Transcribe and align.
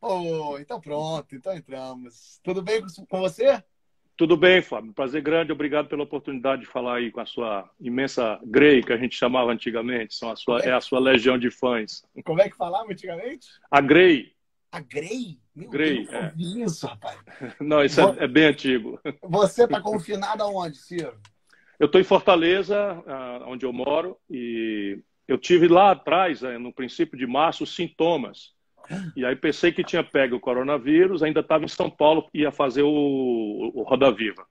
Oh, 0.00 0.56
então 0.58 0.80
pronto, 0.80 1.34
então 1.34 1.56
entramos. 1.56 2.40
Tudo 2.42 2.62
bem 2.62 2.82
com 3.08 3.20
você? 3.20 3.62
Tudo 4.16 4.36
bem, 4.36 4.60
Fábio. 4.60 4.92
Prazer 4.92 5.22
grande. 5.22 5.52
Obrigado 5.52 5.88
pela 5.88 6.02
oportunidade 6.02 6.62
de 6.62 6.68
falar 6.68 6.96
aí 6.96 7.10
com 7.10 7.20
a 7.20 7.26
sua 7.26 7.70
imensa 7.80 8.40
Grey, 8.44 8.82
que 8.82 8.92
a 8.92 8.96
gente 8.96 9.14
chamava 9.14 9.52
antigamente. 9.52 10.14
São 10.14 10.30
a 10.30 10.36
sua, 10.36 10.60
é? 10.60 10.70
é? 10.70 10.72
a 10.72 10.80
sua 10.80 10.98
legião 10.98 11.38
de 11.38 11.52
fãs. 11.52 12.04
Como 12.24 12.40
é 12.40 12.48
que 12.50 12.56
falava 12.56 12.90
antigamente? 12.90 13.46
A 13.70 13.80
Grey. 13.80 14.32
A 14.72 14.80
Grey? 14.80 15.38
Meu 15.54 15.70
Grey, 15.70 16.04
Deus, 16.04 16.12
é. 16.12 16.32
isso, 16.36 16.86
rapaz. 16.86 17.18
Não, 17.60 17.84
isso 17.84 18.00
é, 18.00 18.24
é, 18.24 18.28
bem 18.28 18.46
antigo. 18.46 19.00
Você 19.22 19.64
está 19.64 19.80
confinado 19.80 20.42
aonde, 20.42 20.78
Ciro? 20.78 21.16
Eu 21.78 21.86
estou 21.86 22.00
em 22.00 22.04
Fortaleza, 22.04 23.02
ah, 23.06 23.44
onde 23.46 23.64
eu 23.64 23.72
moro, 23.72 24.16
e 24.28 25.00
eu 25.28 25.38
tive 25.38 25.68
lá 25.68 25.92
atrás, 25.92 26.42
eh, 26.42 26.58
no 26.58 26.72
princípio 26.72 27.16
de 27.16 27.26
março, 27.26 27.64
sintomas. 27.64 28.52
E 29.16 29.24
aí 29.24 29.36
pensei 29.36 29.72
que 29.72 29.84
tinha 29.84 30.02
pego 30.02 30.36
o 30.36 30.40
coronavírus, 30.40 31.22
ainda 31.22 31.40
estava 31.40 31.64
em 31.64 31.68
São 31.68 31.90
Paulo, 31.90 32.28
ia 32.32 32.50
fazer 32.50 32.82
o, 32.82 33.72
o 33.74 33.82
Roda 33.82 34.10
Viva. 34.10 34.46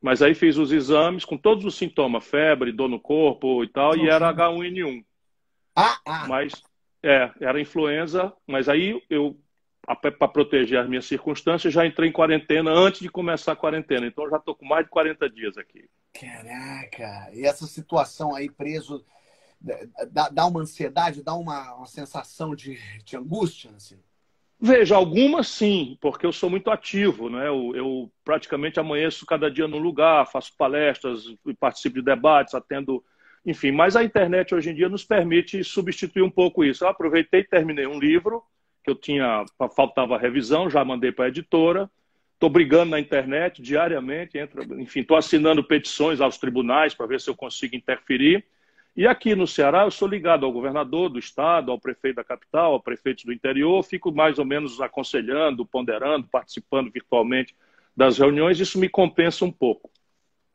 Mas 0.00 0.22
aí 0.22 0.34
fiz 0.34 0.56
os 0.56 0.72
exames 0.72 1.24
com 1.24 1.36
todos 1.36 1.64
os 1.64 1.76
sintomas, 1.76 2.24
febre, 2.24 2.72
dor 2.72 2.88
no 2.88 3.00
corpo 3.00 3.64
e 3.64 3.68
tal, 3.68 3.96
e 3.96 4.08
era 4.08 4.32
H1N1. 4.32 5.04
Ah, 5.74 5.98
ah. 6.06 6.26
Mas, 6.28 6.52
é, 7.02 7.30
era 7.40 7.60
influenza, 7.60 8.32
mas 8.46 8.68
aí 8.68 9.00
eu, 9.08 9.38
para 9.86 10.28
proteger 10.28 10.80
as 10.80 10.88
minhas 10.88 11.04
circunstâncias, 11.04 11.72
já 11.72 11.86
entrei 11.86 12.08
em 12.08 12.12
quarentena 12.12 12.70
antes 12.70 13.00
de 13.00 13.08
começar 13.08 13.52
a 13.52 13.56
quarentena. 13.56 14.06
Então 14.06 14.28
já 14.28 14.36
estou 14.36 14.54
com 14.54 14.66
mais 14.66 14.84
de 14.84 14.90
40 14.90 15.30
dias 15.30 15.56
aqui. 15.56 15.88
Caraca! 16.12 17.30
E 17.32 17.44
essa 17.44 17.66
situação 17.66 18.34
aí 18.34 18.50
preso 18.50 19.04
dá, 20.10 20.28
dá 20.28 20.46
uma 20.46 20.60
ansiedade, 20.60 21.22
dá 21.22 21.34
uma, 21.34 21.74
uma 21.74 21.86
sensação 21.86 22.54
de, 22.54 22.78
de 23.04 23.16
angústia? 23.16 23.70
Assim? 23.76 23.98
Veja, 24.58 24.96
algumas 24.96 25.48
sim, 25.48 25.98
porque 26.00 26.24
eu 26.24 26.32
sou 26.32 26.48
muito 26.48 26.70
ativo, 26.70 27.28
né? 27.28 27.46
Eu, 27.46 27.72
eu, 27.74 28.12
praticamente 28.24 28.80
amanheço 28.80 29.26
cada 29.26 29.50
dia 29.50 29.68
num 29.68 29.78
lugar, 29.78 30.30
faço 30.30 30.56
palestras, 30.56 31.24
participo 31.60 31.96
de 31.96 32.02
debates, 32.02 32.54
atendo, 32.54 33.04
enfim. 33.44 33.70
Mas 33.70 33.96
a 33.96 34.02
internet 34.02 34.54
hoje 34.54 34.70
em 34.70 34.74
dia 34.74 34.88
nos 34.88 35.04
permite 35.04 35.62
substituir 35.62 36.22
um 36.22 36.30
pouco 36.30 36.64
isso. 36.64 36.84
Eu 36.84 36.88
aproveitei 36.88 37.40
e 37.40 37.48
terminei 37.48 37.86
um 37.86 37.98
livro 37.98 38.42
que 38.82 38.90
eu 38.90 38.94
tinha, 38.94 39.44
faltava 39.74 40.16
revisão, 40.16 40.70
já 40.70 40.82
mandei 40.84 41.12
para 41.12 41.26
a 41.26 41.28
editora. 41.28 41.90
Estou 42.32 42.48
brigando 42.48 42.92
na 42.92 43.00
internet 43.00 43.60
diariamente, 43.60 44.38
entro, 44.38 44.62
enfim, 44.80 45.00
estou 45.00 45.16
assinando 45.16 45.64
petições 45.64 46.20
aos 46.20 46.38
tribunais 46.38 46.94
para 46.94 47.06
ver 47.06 47.20
se 47.20 47.28
eu 47.28 47.34
consigo 47.34 47.74
interferir. 47.74 48.44
E 48.96 49.06
aqui 49.06 49.34
no 49.34 49.46
Ceará, 49.46 49.82
eu 49.84 49.90
sou 49.90 50.08
ligado 50.08 50.46
ao 50.46 50.52
governador 50.52 51.10
do 51.10 51.18
estado, 51.18 51.70
ao 51.70 51.78
prefeito 51.78 52.16
da 52.16 52.24
capital, 52.24 52.72
ao 52.72 52.80
prefeito 52.80 53.26
do 53.26 53.32
interior, 53.32 53.82
fico 53.82 54.10
mais 54.10 54.38
ou 54.38 54.44
menos 54.46 54.80
aconselhando, 54.80 55.66
ponderando, 55.66 56.26
participando 56.26 56.90
virtualmente 56.90 57.54
das 57.94 58.16
reuniões, 58.16 58.58
isso 58.58 58.78
me 58.78 58.88
compensa 58.88 59.44
um 59.44 59.52
pouco. 59.52 59.90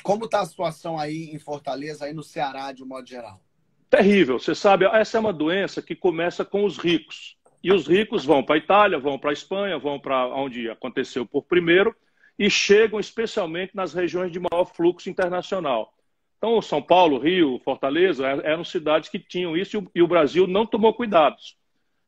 Como 0.01 0.25
está 0.25 0.41
a 0.41 0.45
situação 0.45 0.97
aí 0.97 1.29
em 1.31 1.37
Fortaleza, 1.37 2.05
aí 2.05 2.13
no 2.13 2.23
Ceará, 2.23 2.71
de 2.71 2.83
um 2.83 2.87
modo 2.87 3.07
geral? 3.07 3.39
Terrível. 3.87 4.39
Você 4.39 4.55
sabe, 4.55 4.85
essa 4.85 5.17
é 5.17 5.19
uma 5.19 5.33
doença 5.33 5.79
que 5.79 5.95
começa 5.95 6.43
com 6.43 6.65
os 6.65 6.79
ricos. 6.79 7.37
E 7.63 7.71
os 7.71 7.87
ricos 7.87 8.25
vão 8.25 8.41
para 8.43 8.55
a 8.55 8.57
Itália, 8.57 8.97
vão 8.97 9.19
para 9.19 9.29
a 9.29 9.33
Espanha, 9.33 9.77
vão 9.77 9.99
para 9.99 10.27
onde 10.35 10.67
aconteceu 10.67 11.27
por 11.27 11.43
primeiro, 11.43 11.95
e 12.39 12.49
chegam 12.49 12.99
especialmente 12.99 13.75
nas 13.75 13.93
regiões 13.93 14.31
de 14.31 14.39
maior 14.39 14.65
fluxo 14.65 15.11
internacional. 15.11 15.93
Então, 16.41 16.59
São 16.59 16.81
Paulo, 16.81 17.19
Rio, 17.19 17.59
Fortaleza 17.59 18.27
é, 18.27 18.51
eram 18.53 18.63
cidades 18.63 19.09
que 19.09 19.19
tinham 19.19 19.55
isso 19.55 19.87
e 19.93 20.01
o 20.01 20.07
Brasil 20.07 20.47
não 20.47 20.65
tomou 20.65 20.91
cuidados. 20.91 21.55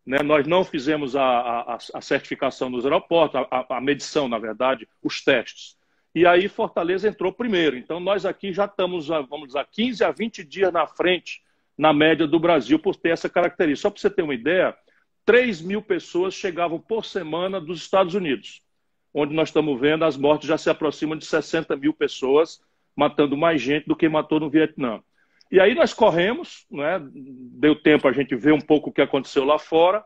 Né? 0.03 0.23
Nós 0.23 0.47
não 0.47 0.63
fizemos 0.63 1.15
a, 1.15 1.23
a, 1.23 1.77
a 1.93 2.01
certificação 2.01 2.67
nos 2.67 2.83
aeroportos, 2.83 3.39
a, 3.51 3.77
a, 3.77 3.79
medição, 3.79 4.27
na 4.27 4.39
verdade, 4.39 4.89
os 5.03 5.23
testes. 5.23 5.77
E 6.15 6.25
aí 6.25 6.47
Fortaleza 6.47 7.07
entrou 7.07 7.31
primeiro. 7.31 7.77
Então, 7.77 7.99
nós 7.99 8.25
aqui 8.25 8.51
já 8.51 8.65
estamos, 8.65 9.07
vamos 9.07 9.49
dizer, 9.49 9.67
15 9.71 10.03
a 10.03 10.09
20 10.09 10.43
dias 10.43 10.73
na 10.73 10.87
frente, 10.87 11.43
na 11.77 11.93
média 11.93 12.25
do 12.25 12.39
Brasil, 12.39 12.79
por 12.79 12.95
ter 12.95 13.09
essa 13.09 13.29
característica. 13.29 13.83
Só 13.83 13.91
para 13.91 14.01
você 14.01 14.09
ter 14.09 14.23
uma 14.23 14.33
ideia, 14.33 14.75
3 15.25 15.61
mil 15.61 15.79
pessoas 15.83 16.33
chegavam 16.33 16.79
por 16.79 17.05
semana 17.05 17.61
dos 17.61 17.81
Estados 17.81 18.15
Unidos, 18.15 18.63
onde 19.13 19.35
nós 19.35 19.49
estamos 19.49 19.79
vendo 19.79 20.03
as 20.03 20.17
mortes 20.17 20.47
já 20.47 20.57
se 20.57 20.71
aproximam 20.71 21.15
de 21.15 21.25
60 21.27 21.75
mil 21.75 21.93
pessoas 21.93 22.59
matando 22.95 23.37
mais 23.37 23.61
gente 23.61 23.87
do 23.87 23.95
que 23.95 24.07
matou 24.07 24.39
no 24.39 24.49
Vietnã. 24.49 25.01
E 25.51 25.59
aí 25.59 25.75
nós 25.75 25.93
corremos, 25.93 26.65
né? 26.71 26.99
deu 27.13 27.75
tempo 27.75 28.07
a 28.07 28.11
gente 28.11 28.35
ver 28.35 28.53
um 28.53 28.59
pouco 28.59 28.89
o 28.89 28.93
que 28.93 29.01
aconteceu 29.01 29.43
lá 29.43 29.59
fora. 29.59 30.03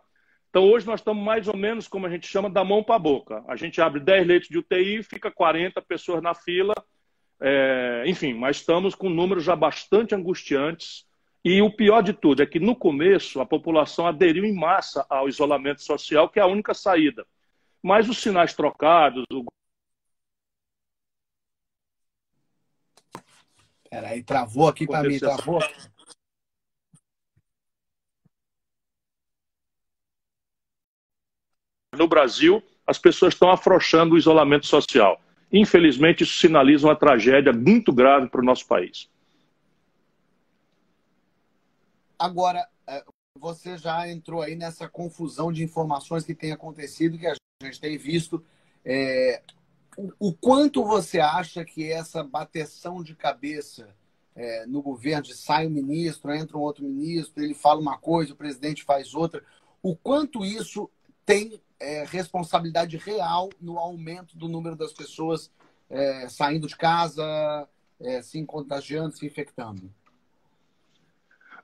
Então 0.49 0.63
hoje 0.65 0.85
nós 0.85 0.99
estamos 0.99 1.23
mais 1.23 1.47
ou 1.47 1.55
menos, 1.55 1.87
como 1.87 2.05
a 2.05 2.09
gente 2.09 2.27
chama, 2.27 2.49
da 2.49 2.63
mão 2.63 2.83
para 2.83 2.95
a 2.95 2.99
boca. 2.99 3.43
A 3.47 3.55
gente 3.55 3.81
abre 3.81 3.99
10 3.99 4.27
leitos 4.27 4.49
de 4.49 4.57
UTI, 4.57 5.03
fica 5.03 5.31
40 5.31 5.81
pessoas 5.81 6.21
na 6.21 6.33
fila. 6.33 6.73
É... 7.39 8.03
enfim, 8.07 8.33
mas 8.33 8.57
estamos 8.57 8.95
com 8.95 9.09
números 9.09 9.43
já 9.43 9.55
bastante 9.55 10.13
angustiantes. 10.13 11.05
E 11.45 11.61
o 11.61 11.71
pior 11.71 12.01
de 12.01 12.11
tudo 12.11 12.43
é 12.43 12.45
que 12.45 12.59
no 12.59 12.75
começo 12.75 13.39
a 13.39 13.45
população 13.45 14.05
aderiu 14.05 14.43
em 14.43 14.53
massa 14.53 15.05
ao 15.09 15.29
isolamento 15.29 15.81
social, 15.81 16.27
que 16.27 16.39
é 16.39 16.43
a 16.43 16.47
única 16.47 16.73
saída. 16.73 17.25
Mas 17.81 18.09
os 18.09 18.17
sinais 18.17 18.53
trocados, 18.53 19.23
o 19.31 19.45
Peraí, 23.89 24.23
travou 24.23 24.67
aqui 24.67 24.85
para 24.85 25.07
mim, 25.07 25.19
travou. 25.19 25.59
No 31.95 32.07
Brasil, 32.07 32.61
as 32.85 32.97
pessoas 32.97 33.33
estão 33.33 33.49
afrouxando 33.49 34.15
o 34.15 34.17
isolamento 34.17 34.67
social. 34.67 35.19
Infelizmente, 35.51 36.23
isso 36.23 36.37
sinaliza 36.39 36.87
uma 36.87 36.95
tragédia 36.95 37.53
muito 37.53 37.93
grave 37.93 38.27
para 38.27 38.41
o 38.41 38.43
nosso 38.43 38.67
país. 38.67 39.09
Agora, 42.19 42.67
é, 42.87 43.03
você 43.39 43.77
já 43.77 44.09
entrou 44.09 44.41
aí 44.41 44.55
nessa 44.55 44.87
confusão 44.89 45.51
de 45.51 45.63
informações 45.63 46.25
que 46.25 46.35
tem 46.35 46.51
acontecido, 46.51 47.17
que 47.17 47.27
a 47.27 47.35
gente 47.63 47.79
tem 47.79 47.97
visto. 47.97 48.43
É, 48.83 49.41
o, 49.97 50.33
quanto 50.33 50.83
você 50.83 51.19
acha 51.19 51.65
que 51.65 51.91
essa 51.91 52.23
bateção 52.23 53.01
de 53.01 53.15
cabeça 53.15 53.89
é, 54.35 54.65
no 54.67 54.81
governo, 54.81 55.23
de 55.23 55.33
sai 55.33 55.65
um 55.65 55.71
ministro, 55.71 56.31
entra 56.31 56.55
um 56.55 56.61
outro 56.61 56.83
ministro, 56.83 57.43
ele 57.43 57.55
fala 57.55 57.81
uma 57.81 57.97
coisa, 57.97 58.33
o 58.33 58.37
presidente 58.37 58.83
faz 58.83 59.15
outra, 59.15 59.43
o 59.81 59.95
quanto 59.95 60.45
isso 60.45 60.89
tem 61.25 61.59
é, 61.79 62.03
responsabilidade 62.05 62.97
real 62.97 63.49
no 63.59 63.79
aumento 63.79 64.37
do 64.37 64.47
número 64.47 64.75
das 64.75 64.93
pessoas 64.93 65.51
é, 65.89 66.29
saindo 66.29 66.67
de 66.67 66.75
casa, 66.75 67.67
é, 67.99 68.21
se 68.21 68.43
contagiando, 68.45 69.15
se 69.15 69.25
infectando? 69.25 69.91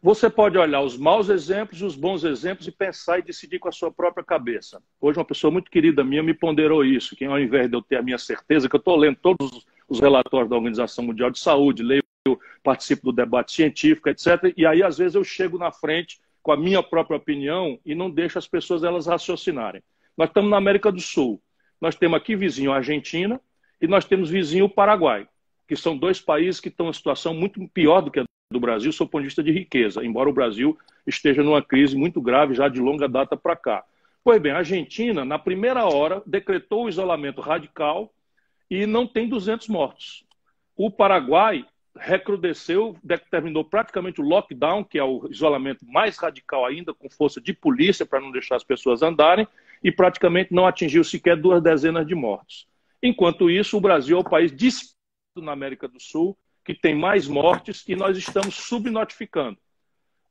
Você 0.03 0.30
pode 0.30 0.58
olhar 0.58 0.81
os 0.81 0.97
maus 0.97 1.30
exemplos 1.30 1.81
os 1.81 1.96
bons 1.96 2.25
exemplos 2.25 2.68
e 2.68 2.72
pensar 2.74 3.19
e 3.19 3.22
decidir 3.22 3.58
com 3.58 3.69
a 3.69 3.72
sua 3.72 3.90
própria 3.90 4.22
cabeça. 4.22 4.84
Hoje, 5.00 5.18
uma 5.18 5.24
pessoa 5.24 5.50
muito 5.50 5.72
querida 5.72 6.03
minha 6.03 6.22
me 6.22 6.34
ponderou 6.34 6.84
isso, 6.84 7.16
que 7.16 7.24
ao 7.24 7.40
invés 7.40 7.69
de 7.69 7.78
eu 7.78 7.81
ter 7.81 7.96
a 7.96 8.02
minha 8.02 8.18
certeza, 8.18 8.68
que 8.68 8.75
eu 8.75 8.80
estou 8.80 8.97
lendo 8.97 9.16
todos 9.22 9.66
os 9.88 10.02
relatórios 10.02 10.50
da 10.50 10.58
Organização 10.58 11.06
Mundial 11.06 11.31
de 11.31 11.40
Saúde, 11.40 11.84
leio, 11.84 12.03
participo 12.62 13.06
do 13.06 13.12
debate 13.13 13.53
científico, 13.53 14.09
etc. 14.09 14.53
E 14.58 14.66
aí, 14.66 14.84
às 14.84 14.97
vezes, 14.97 15.16
eu 15.16 15.24
chego 15.24 15.58
na 15.58 15.72
frente 15.72 16.19
com 16.42 16.52
a 16.52 16.58
minha 16.58 16.84
própria 16.84 17.16
opinião 17.16 17.80
e 17.86 17.96
não 17.96 18.12
deixo 18.12 18.38
as 18.38 18.46
pessoas 18.46 18.84
elas 18.84 19.08
raciocinarem. 19.08 19.81
Nós 20.18 20.28
estamos 20.28 20.52
na 20.52 20.58
América 20.58 20.92
do 20.92 21.00
Sul. 21.00 21.42
Nós 21.80 21.96
temos 21.96 22.18
aqui 22.18 22.36
vizinho 22.36 22.74
a 22.74 22.75
Argentina 22.75 23.40
e 23.81 23.88
nós 23.88 24.03
temos 24.03 24.30
vizinho 24.30 24.66
o 24.66 24.69
Paraguai, 24.69 25.25
que 25.66 25.78
são 25.78 25.97
dois 25.97 26.19
países 26.19 26.59
que 26.59 26.68
estão 26.68 26.90
em 26.90 26.94
situação 26.94 27.34
muito 27.34 27.66
pior 27.69 28.02
do 28.02 28.12
que 28.12 28.19
a 28.19 28.25
do 28.53 28.59
Brasil, 28.59 28.91
sob 28.94 29.09
o 29.09 29.12
ponto 29.12 29.22
de 29.22 29.28
vista 29.28 29.44
de 29.44 29.52
riqueza, 29.52 30.06
embora 30.06 30.30
o 30.30 30.34
Brasil 30.34 30.78
esteja 31.06 31.44
numa 31.44 31.62
crise 31.62 31.97
muito 31.97 32.22
grave 32.22 32.53
já 32.53 32.69
de 32.69 32.80
longa 32.80 33.09
data 33.09 33.36
para 33.36 33.56
cá. 33.56 33.84
Pois 34.24 34.41
bem, 34.41 34.53
a 34.53 34.59
Argentina, 34.59 35.25
na 35.25 35.38
primeira 35.38 35.84
hora, 35.86 36.24
decretou 36.25 36.86
o 36.86 36.89
isolamento 36.89 37.42
radical 37.42 38.13
e 38.69 38.86
não 38.86 39.06
tem 39.06 39.27
200 39.27 39.68
mortos. 39.68 40.24
O 40.77 40.89
Paraguai 40.89 41.66
recrudesceu, 41.95 42.95
determinou 43.04 43.63
praticamente 43.63 44.22
o 44.22 44.24
lockdown, 44.24 44.83
que 44.83 44.98
é 44.98 45.04
o 45.04 45.27
isolamento 45.30 45.86
mais 45.86 46.18
radical 46.18 46.66
ainda, 46.66 46.94
com 46.94 47.10
força 47.10 47.42
de 47.42 47.54
polícia 47.54 48.06
para 48.06 48.22
não 48.22 48.31
deixar 48.31 48.56
as 48.56 48.63
pessoas 48.63 49.01
andarem, 49.01 49.48
e 49.83 49.92
praticamente 49.92 50.54
não 50.54 50.66
atingiu 50.66 51.04
sequer 51.04 51.36
duas 51.36 51.62
dezenas 51.62 52.07
de 52.07 52.16
mortos. 52.16 52.66
Enquanto 53.01 53.50
isso, 53.50 53.77
o 53.77 53.81
Brasil 53.81 54.18
é 54.18 54.22
o 54.22 54.24
país 54.24 54.56
disparado 54.56 54.95
na 55.42 55.51
América 55.51 55.88
do 55.88 56.00
Sul 56.00 56.38
que 56.63 56.74
tem 56.74 56.95
mais 56.95 57.27
mortes 57.27 57.83
e 57.88 57.95
nós 57.95 58.18
estamos 58.18 58.56
subnotificando. 58.56 59.57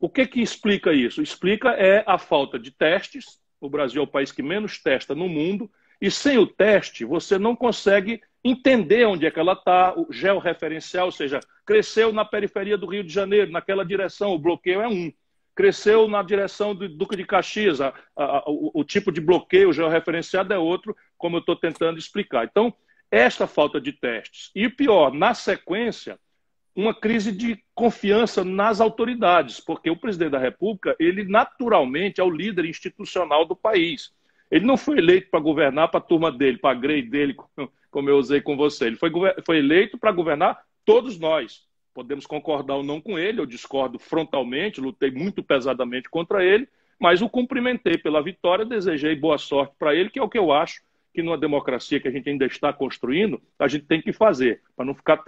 O 0.00 0.08
que, 0.08 0.26
que 0.26 0.40
explica 0.40 0.92
isso? 0.92 1.22
Explica 1.22 1.70
é 1.70 2.02
a 2.06 2.18
falta 2.18 2.58
de 2.58 2.70
testes. 2.70 3.40
O 3.60 3.70
Brasil 3.70 4.00
é 4.00 4.04
o 4.04 4.08
país 4.08 4.32
que 4.32 4.42
menos 4.42 4.82
testa 4.82 5.14
no 5.14 5.28
mundo. 5.28 5.70
E 6.00 6.10
sem 6.10 6.38
o 6.38 6.46
teste, 6.46 7.04
você 7.04 7.38
não 7.38 7.54
consegue 7.54 8.20
entender 8.42 9.06
onde 9.06 9.24
é 9.24 9.30
que 9.30 9.38
ela 9.38 9.52
está, 9.52 9.94
o 9.96 10.08
georreferencial, 10.10 11.06
ou 11.06 11.12
seja, 11.12 11.38
cresceu 11.64 12.12
na 12.12 12.24
periferia 12.24 12.76
do 12.76 12.86
Rio 12.86 13.04
de 13.04 13.12
Janeiro, 13.12 13.52
naquela 13.52 13.84
direção, 13.84 14.32
o 14.32 14.38
bloqueio 14.38 14.80
é 14.80 14.88
um. 14.88 15.12
cresceu 15.54 16.08
na 16.08 16.22
direção 16.22 16.74
do 16.74 16.88
Duque 16.88 17.14
de 17.14 17.24
Caxias. 17.24 17.80
A, 17.80 17.94
a, 18.16 18.42
o, 18.48 18.72
o, 18.74 18.84
tipo 18.84 19.12
de 19.12 19.20
bloqueio 19.20 19.72
georreferenciado 19.72 20.52
é 20.52 20.58
outro, 20.58 20.96
como 21.16 21.36
eu 21.36 21.40
estou 21.40 21.54
tentando 21.54 21.98
explicar. 21.98 22.44
Então, 22.44 22.74
esta 23.12 23.46
falta 23.46 23.78
de 23.78 23.92
testes. 23.92 24.50
E 24.54 24.70
pior, 24.70 25.12
na 25.12 25.34
sequência, 25.34 26.18
uma 26.74 26.94
crise 26.94 27.30
de 27.30 27.62
confiança 27.74 28.42
nas 28.42 28.80
autoridades, 28.80 29.60
porque 29.60 29.90
o 29.90 29.96
presidente 29.96 30.30
da 30.30 30.38
República, 30.38 30.96
ele 30.98 31.22
naturalmente 31.24 32.22
é 32.22 32.24
o 32.24 32.30
líder 32.30 32.64
institucional 32.64 33.44
do 33.44 33.54
país. 33.54 34.10
Ele 34.50 34.64
não 34.64 34.78
foi 34.78 34.96
eleito 34.96 35.28
para 35.30 35.40
governar 35.40 35.88
para 35.88 35.98
a 35.98 36.02
turma 36.02 36.32
dele, 36.32 36.56
para 36.56 36.70
a 36.70 36.80
grei 36.80 37.02
dele, 37.02 37.36
como 37.90 38.08
eu 38.08 38.16
usei 38.16 38.40
com 38.40 38.56
você. 38.56 38.86
Ele 38.86 38.96
foi, 38.96 39.10
foi 39.44 39.58
eleito 39.58 39.98
para 39.98 40.10
governar 40.10 40.62
todos 40.82 41.18
nós. 41.18 41.66
Podemos 41.92 42.24
concordar 42.24 42.76
ou 42.76 42.82
não 42.82 42.98
com 42.98 43.18
ele, 43.18 43.42
eu 43.42 43.46
discordo 43.46 43.98
frontalmente, 43.98 44.80
lutei 44.80 45.10
muito 45.10 45.42
pesadamente 45.42 46.08
contra 46.08 46.42
ele, 46.42 46.66
mas 46.98 47.20
o 47.20 47.28
cumprimentei 47.28 47.98
pela 47.98 48.22
vitória, 48.22 48.64
desejei 48.64 49.14
boa 49.14 49.36
sorte 49.36 49.74
para 49.78 49.94
ele, 49.94 50.08
que 50.08 50.18
é 50.18 50.22
o 50.22 50.28
que 50.30 50.38
eu 50.38 50.50
acho 50.50 50.80
que 51.12 51.22
numa 51.22 51.36
democracia 51.36 52.00
que 52.00 52.08
a 52.08 52.10
gente 52.10 52.28
ainda 52.28 52.46
está 52.46 52.72
construindo, 52.72 53.40
a 53.58 53.68
gente 53.68 53.84
tem 53.84 54.00
que 54.00 54.12
fazer, 54.12 54.62
para 54.74 54.84
não 54.84 54.94
ficar 54.94 55.22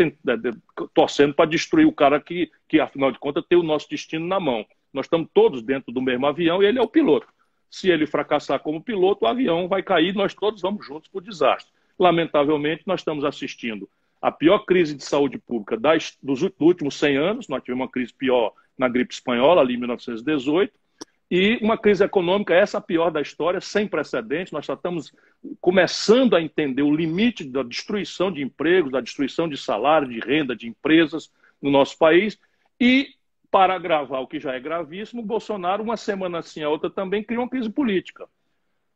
torcendo 0.94 1.34
para 1.34 1.48
destruir 1.48 1.86
o 1.86 1.92
cara 1.92 2.20
que, 2.20 2.50
que, 2.68 2.80
afinal 2.80 3.12
de 3.12 3.18
contas, 3.18 3.44
tem 3.48 3.58
o 3.58 3.62
nosso 3.62 3.88
destino 3.88 4.26
na 4.26 4.40
mão. 4.40 4.64
Nós 4.92 5.06
estamos 5.06 5.28
todos 5.34 5.62
dentro 5.62 5.92
do 5.92 6.00
mesmo 6.00 6.26
avião 6.26 6.62
e 6.62 6.66
ele 6.66 6.78
é 6.78 6.82
o 6.82 6.88
piloto. 6.88 7.26
Se 7.70 7.90
ele 7.90 8.06
fracassar 8.06 8.60
como 8.60 8.82
piloto, 8.82 9.24
o 9.24 9.28
avião 9.28 9.68
vai 9.68 9.82
cair, 9.82 10.14
nós 10.14 10.32
todos 10.32 10.62
vamos 10.62 10.86
juntos 10.86 11.10
para 11.10 11.18
o 11.18 11.22
desastre. 11.22 11.72
Lamentavelmente, 11.98 12.84
nós 12.86 13.00
estamos 13.00 13.24
assistindo 13.24 13.88
a 14.22 14.32
pior 14.32 14.60
crise 14.60 14.94
de 14.94 15.04
saúde 15.04 15.38
pública 15.38 15.76
das, 15.76 16.16
dos 16.22 16.42
últimos 16.58 16.98
100 16.98 17.16
anos. 17.16 17.48
Nós 17.48 17.62
tivemos 17.62 17.82
uma 17.82 17.90
crise 17.90 18.12
pior 18.14 18.52
na 18.78 18.88
gripe 18.88 19.12
espanhola, 19.12 19.60
ali 19.60 19.74
em 19.74 19.78
1918, 19.78 20.72
e 21.30 21.58
uma 21.62 21.78
crise 21.78 22.04
econômica, 22.04 22.54
essa 22.54 22.80
pior 22.80 23.10
da 23.10 23.20
história, 23.20 23.60
sem 23.60 23.88
precedentes. 23.88 24.52
Nós 24.52 24.66
já 24.66 24.74
estamos 24.74 25.12
começando 25.60 26.36
a 26.36 26.42
entender 26.42 26.82
o 26.82 26.94
limite 26.94 27.44
da 27.44 27.62
destruição 27.62 28.30
de 28.30 28.42
empregos, 28.42 28.92
da 28.92 29.00
destruição 29.00 29.48
de 29.48 29.56
salário, 29.56 30.08
de 30.08 30.20
renda, 30.20 30.54
de 30.54 30.68
empresas 30.68 31.32
no 31.60 31.70
nosso 31.70 31.96
país. 31.98 32.38
E, 32.78 33.08
para 33.50 33.74
agravar 33.74 34.20
o 34.20 34.26
que 34.26 34.38
já 34.38 34.54
é 34.54 34.60
gravíssimo, 34.60 35.22
Bolsonaro, 35.22 35.82
uma 35.82 35.96
semana 35.96 36.38
assim 36.38 36.62
a 36.62 36.68
outra, 36.68 36.90
também 36.90 37.22
criou 37.22 37.44
uma 37.44 37.50
crise 37.50 37.70
política. 37.70 38.26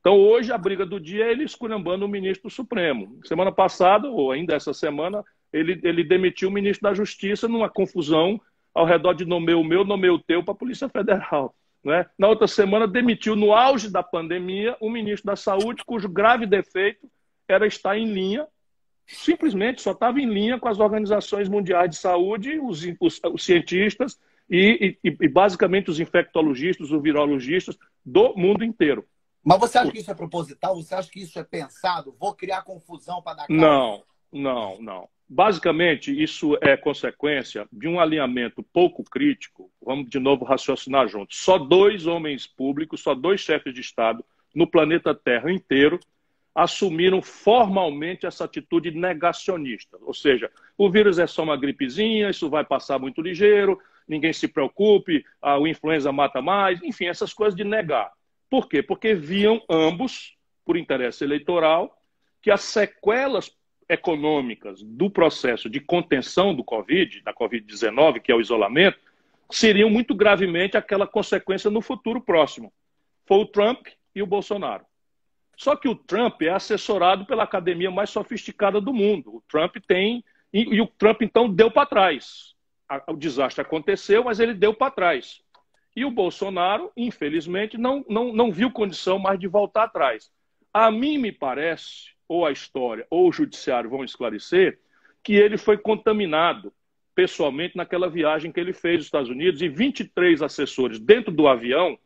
Então, 0.00 0.16
hoje, 0.16 0.52
a 0.52 0.58
briga 0.58 0.86
do 0.86 1.00
dia 1.00 1.24
é 1.24 1.30
ele 1.30 1.44
esculhambando 1.44 2.04
o 2.04 2.08
ministro 2.08 2.48
do 2.48 2.54
Supremo. 2.54 3.18
Semana 3.24 3.50
passada, 3.50 4.08
ou 4.08 4.30
ainda 4.30 4.54
essa 4.54 4.72
semana, 4.72 5.24
ele, 5.52 5.80
ele 5.82 6.04
demitiu 6.04 6.48
o 6.48 6.52
ministro 6.52 6.88
da 6.88 6.94
Justiça 6.94 7.48
numa 7.48 7.68
confusão 7.68 8.40
ao 8.74 8.84
redor 8.84 9.14
de 9.14 9.24
nomeio 9.24 9.64
meu, 9.64 9.84
nomeio 9.84 10.14
o 10.14 10.22
teu 10.22 10.42
para 10.44 10.52
a 10.52 10.56
Polícia 10.56 10.88
Federal. 10.88 11.54
Né? 11.84 12.06
Na 12.18 12.28
outra 12.28 12.46
semana, 12.46 12.86
demitiu, 12.86 13.36
no 13.36 13.52
auge 13.52 13.90
da 13.90 14.02
pandemia, 14.02 14.76
o 14.80 14.90
ministro 14.90 15.26
da 15.26 15.36
Saúde, 15.36 15.84
cujo 15.84 16.08
grave 16.08 16.46
defeito 16.46 17.08
era 17.48 17.66
estar 17.66 17.96
em 17.96 18.12
linha, 18.12 18.46
simplesmente 19.06 19.80
só 19.80 19.92
estava 19.92 20.20
em 20.20 20.28
linha 20.28 20.58
com 20.58 20.68
as 20.68 20.78
organizações 20.78 21.48
mundiais 21.48 21.90
de 21.90 21.96
saúde, 21.96 22.60
os, 22.60 22.82
os, 23.00 23.20
os 23.32 23.42
cientistas 23.42 24.18
e, 24.50 24.98
e, 25.02 25.16
e, 25.20 25.28
basicamente 25.28 25.90
os 25.90 25.98
infectologistas, 25.98 26.90
os 26.90 27.02
virologistas 27.02 27.78
do 28.04 28.34
mundo 28.36 28.64
inteiro. 28.64 29.06
Mas 29.42 29.58
você 29.58 29.78
acha 29.78 29.90
que 29.90 29.98
isso 29.98 30.10
é 30.10 30.14
proposital? 30.14 30.76
Você 30.76 30.94
acha 30.94 31.10
que 31.10 31.20
isso 31.20 31.38
é 31.38 31.44
pensado? 31.44 32.14
Vou 32.20 32.34
criar 32.34 32.62
confusão 32.62 33.22
para 33.22 33.38
dar 33.38 33.46
cara? 33.46 33.58
Não, 33.58 34.02
não, 34.30 34.82
não. 34.82 35.08
Basicamente, 35.28 36.10
isso 36.10 36.56
é 36.62 36.76
consequência 36.76 37.68
de 37.70 37.86
um 37.86 38.00
alinhamento 38.00 38.62
pouco 38.62 39.04
crítico. 39.04 39.70
Vamos 39.82 40.08
de 40.08 40.18
novo 40.18 40.44
raciocinar 40.44 41.06
juntos. 41.06 41.36
Só 41.38 41.58
dois 41.58 42.06
homens 42.06 42.46
públicos, 42.46 43.02
só 43.02 43.14
dois 43.14 43.40
chefes 43.40 43.74
de 43.74 43.80
Estado 43.80 44.24
no 44.54 44.66
planeta 44.66 45.14
Terra 45.14 45.52
inteiro 45.52 46.00
assumiram 46.54 47.22
formalmente 47.22 48.26
essa 48.26 48.44
atitude 48.44 48.90
negacionista. 48.90 49.96
Ou 50.00 50.12
seja, 50.12 50.50
o 50.76 50.90
vírus 50.90 51.18
é 51.18 51.26
só 51.26 51.44
uma 51.44 51.56
gripezinha, 51.56 52.30
isso 52.30 52.50
vai 52.50 52.64
passar 52.64 52.98
muito 52.98 53.22
ligeiro, 53.22 53.78
ninguém 54.08 54.32
se 54.32 54.48
preocupe, 54.48 55.24
a 55.40 55.56
influenza 55.60 56.10
mata 56.10 56.42
mais, 56.42 56.82
enfim, 56.82 57.06
essas 57.06 57.32
coisas 57.32 57.54
de 57.54 57.62
negar. 57.62 58.10
Por 58.50 58.68
quê? 58.68 58.82
Porque 58.82 59.14
viam 59.14 59.62
ambos, 59.70 60.36
por 60.64 60.76
interesse 60.76 61.22
eleitoral, 61.22 61.96
que 62.42 62.50
as 62.50 62.62
sequelas 62.62 63.48
econômicas 63.88 64.82
do 64.82 65.10
processo 65.10 65.70
de 65.70 65.80
contenção 65.80 66.54
do 66.54 66.62
Covid, 66.62 67.22
da 67.22 67.32
Covid-19, 67.32 68.20
que 68.20 68.30
é 68.30 68.34
o 68.34 68.40
isolamento, 68.40 68.98
seriam 69.50 69.88
muito 69.88 70.14
gravemente 70.14 70.76
aquela 70.76 71.06
consequência 71.06 71.70
no 71.70 71.80
futuro 71.80 72.20
próximo. 72.20 72.72
Foi 73.26 73.38
o 73.38 73.46
Trump 73.46 73.86
e 74.14 74.22
o 74.22 74.26
Bolsonaro. 74.26 74.84
Só 75.56 75.74
que 75.74 75.88
o 75.88 75.94
Trump 75.94 76.42
é 76.42 76.50
assessorado 76.50 77.26
pela 77.26 77.42
academia 77.42 77.90
mais 77.90 78.10
sofisticada 78.10 78.80
do 78.80 78.92
mundo. 78.92 79.36
O 79.36 79.42
Trump 79.48 79.76
tem. 79.86 80.24
E, 80.52 80.76
e 80.76 80.80
o 80.80 80.86
Trump, 80.86 81.22
então, 81.22 81.52
deu 81.52 81.70
para 81.70 81.86
trás. 81.86 82.54
O 83.08 83.16
desastre 83.16 83.60
aconteceu, 83.60 84.24
mas 84.24 84.38
ele 84.38 84.54
deu 84.54 84.72
para 84.72 84.92
trás. 84.92 85.42
E 85.96 86.04
o 86.04 86.10
Bolsonaro, 86.12 86.92
infelizmente, 86.96 87.76
não, 87.76 88.04
não, 88.08 88.32
não 88.32 88.52
viu 88.52 88.70
condição 88.70 89.18
mais 89.18 89.38
de 89.38 89.48
voltar 89.48 89.84
atrás. 89.84 90.30
A 90.72 90.92
mim 90.92 91.18
me 91.18 91.32
parece, 91.32 92.10
ou 92.28 92.46
a 92.46 92.52
história 92.52 93.06
ou 93.10 93.28
o 93.28 93.32
judiciário 93.32 93.90
vão 93.90 94.04
esclarecer, 94.04 94.78
que 95.24 95.34
ele 95.34 95.56
foi 95.56 95.78
contaminado 95.78 96.72
pessoalmente 97.14 97.76
naquela 97.76 98.08
viagem 98.08 98.52
que 98.52 98.60
ele 98.60 98.72
fez 98.72 98.96
aos 98.96 99.06
Estados 99.06 99.28
Unidos 99.28 99.60
e 99.60 99.68
23 99.68 100.40
assessores 100.40 101.00
dentro 101.00 101.32
do 101.32 101.48
avião 101.48 101.98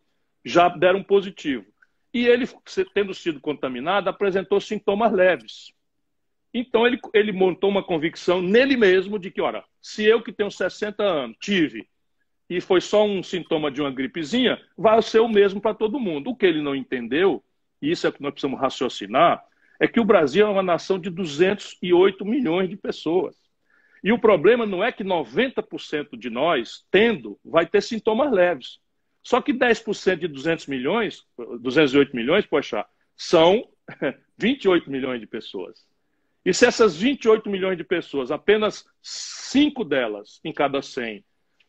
já 0.45 0.69
deram 0.69 1.03
positivo. 1.03 1.67
E 2.15 2.27
ele, 2.27 2.47
tendo 2.95 3.13
sido 3.13 3.41
contaminado, 3.41 4.09
apresentou 4.09 4.61
sintomas 4.61 5.13
leves. 5.13 5.73
Então 6.55 6.87
ele, 6.87 6.99
ele 7.15 7.33
montou 7.33 7.71
uma 7.71 7.83
convicção 7.83 8.43
nele 8.43 8.77
mesmo 8.77 9.19
de 9.19 9.31
que, 9.31 9.41
ora, 9.41 9.65
se 9.81 10.05
eu 10.05 10.23
que 10.23 10.33
tenho 10.33 10.51
60 10.51 11.03
anos 11.03 11.37
tive 11.41 11.87
e 12.49 12.61
foi 12.61 12.81
só 12.81 13.05
um 13.05 13.23
sintoma 13.23 13.71
de 13.71 13.81
uma 13.81 13.91
gripezinha, 13.91 14.61
vai 14.77 15.01
ser 15.01 15.21
o 15.21 15.29
mesmo 15.29 15.61
para 15.61 15.75
todo 15.75 15.99
mundo. 15.99 16.31
O 16.31 16.37
que 16.37 16.45
ele 16.45 16.61
não 16.61 16.75
entendeu, 16.75 17.43
e 17.81 17.91
isso 17.91 18.07
é 18.07 18.11
o 18.11 18.13
que 18.13 18.23
nós 18.23 18.33
precisamos 18.33 18.61
raciocinar, 18.61 19.43
é 19.83 19.89
que 19.89 19.99
o 19.99 20.05
Brasil 20.05 20.47
é 20.47 20.49
uma 20.49 20.63
nação 20.63 20.97
de 20.97 21.11
208 21.11 22.25
milhões 22.25 22.71
de 22.71 22.77
pessoas. 22.77 23.35
E 24.05 24.13
o 24.13 24.19
problema 24.19 24.65
não 24.65 24.83
é 24.83 24.93
que 24.93 25.03
90% 25.03 26.17
de 26.17 26.31
nós, 26.31 26.87
tendo, 26.89 27.37
vai 27.45 27.67
ter 27.67 27.83
sintomas 27.83 28.31
leves. 28.31 28.79
Só 29.25 29.41
que 29.41 29.53
10% 29.53 30.21
de 30.21 30.29
200 30.29 30.69
milhões, 30.69 31.27
208 31.59 32.15
milhões, 32.15 32.47
poxa, 32.47 32.87
são 33.17 33.69
28 34.39 34.89
milhões 34.89 35.21
de 35.21 35.27
pessoas. 35.27 35.85
E 36.45 36.55
se 36.55 36.65
essas 36.65 36.97
28 36.97 37.51
milhões 37.51 37.77
de 37.77 37.83
pessoas, 37.83 38.31
apenas 38.31 38.85
5 39.03 39.85
delas 39.85 40.39
em 40.45 40.53
cada 40.53 40.81
100, 40.81 41.25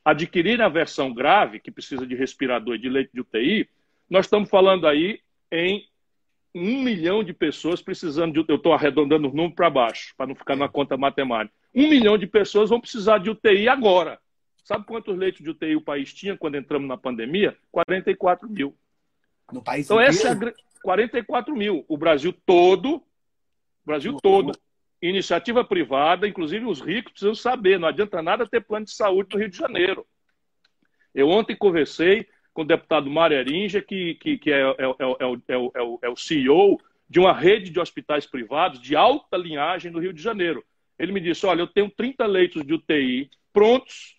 adquirirem 0.05 0.63
a 0.63 0.69
versão 0.69 1.11
grave, 1.11 1.59
que 1.59 1.71
precisa 1.71 2.05
de 2.05 2.13
respirador 2.13 2.75
e 2.75 2.79
de 2.79 2.89
leite 2.89 3.09
de 3.11 3.21
UTI, 3.21 3.67
nós 4.07 4.27
estamos 4.27 4.51
falando 4.51 4.85
aí 4.85 5.19
em 5.51 5.83
um 6.55 6.83
milhão 6.83 7.23
de 7.23 7.33
pessoas 7.33 7.81
precisando 7.81 8.33
de. 8.33 8.45
Eu 8.51 8.57
estou 8.57 8.73
arredondando 8.73 9.27
o 9.27 9.33
número 9.33 9.55
para 9.55 9.69
baixo, 9.69 10.13
para 10.15 10.27
não 10.27 10.35
ficar 10.35 10.55
na 10.55 10.69
conta 10.69 10.95
matemática. 10.95 11.55
Um 11.73 11.89
milhão 11.89 12.17
de 12.17 12.27
pessoas 12.27 12.69
vão 12.69 12.79
precisar 12.79 13.17
de 13.17 13.29
UTI 13.29 13.67
agora. 13.67 14.19
Sabe 14.63 14.85
quantos 14.85 15.17
leitos 15.17 15.43
de 15.43 15.49
UTI 15.49 15.75
o 15.75 15.81
país 15.81 16.13
tinha 16.13 16.37
quando 16.37 16.55
entramos 16.55 16.87
na 16.87 16.97
pandemia? 16.97 17.57
44 17.71 18.47
mil. 18.49 18.75
No 19.51 19.61
país 19.61 19.85
então, 19.85 19.99
essa 19.99 20.29
é 20.29 20.31
a... 20.31 20.53
44 20.83 21.55
mil. 21.55 21.83
O 21.87 21.97
Brasil 21.97 22.33
todo, 22.45 22.95
o 22.97 23.03
Brasil 23.85 24.17
todo, 24.21 24.51
iniciativa 25.01 25.63
privada, 25.65 26.27
inclusive 26.27 26.65
os 26.65 26.79
ricos 26.79 27.11
precisam 27.13 27.35
saber, 27.35 27.79
não 27.79 27.87
adianta 27.87 28.21
nada 28.21 28.47
ter 28.47 28.61
plano 28.61 28.85
de 28.85 28.93
saúde 28.93 29.29
no 29.33 29.39
Rio 29.39 29.49
de 29.49 29.57
Janeiro. 29.57 30.05
Eu 31.13 31.29
ontem 31.29 31.55
conversei 31.55 32.27
com 32.53 32.61
o 32.61 32.65
deputado 32.65 33.09
Mário 33.09 33.37
Erinja, 33.37 33.81
que, 33.81 34.15
que, 34.15 34.37
que 34.37 34.51
é, 34.51 34.61
é, 34.61 34.85
é, 35.49 36.01
é, 36.03 36.09
o 36.09 36.15
CEO 36.15 36.79
de 37.09 37.19
uma 37.19 37.33
rede 37.33 37.69
de 37.69 37.79
hospitais 37.79 38.25
privados 38.25 38.79
de 38.79 38.95
alta 38.95 39.35
linhagem 39.35 39.91
no 39.91 39.99
Rio 39.99 40.13
de 40.13 40.21
Janeiro. 40.21 40.63
Ele 40.97 41.11
me 41.11 41.19
disse: 41.19 41.45
Olha, 41.45 41.61
eu 41.61 41.67
tenho 41.67 41.89
30 41.89 42.25
leitos 42.25 42.65
de 42.65 42.73
UTI 42.73 43.29
prontos, 43.51 44.17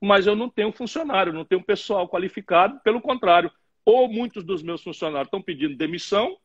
mas 0.00 0.26
eu 0.26 0.36
não 0.36 0.48
tenho 0.48 0.72
funcionário, 0.72 1.32
não 1.32 1.44
tenho 1.44 1.62
pessoal 1.62 2.08
qualificado. 2.08 2.78
Pelo 2.80 3.00
contrário, 3.00 3.50
ou 3.84 4.08
muitos 4.08 4.44
dos 4.44 4.62
meus 4.62 4.82
funcionários 4.82 5.26
estão 5.26 5.42
pedindo 5.42 5.76
demissão, 5.76 6.36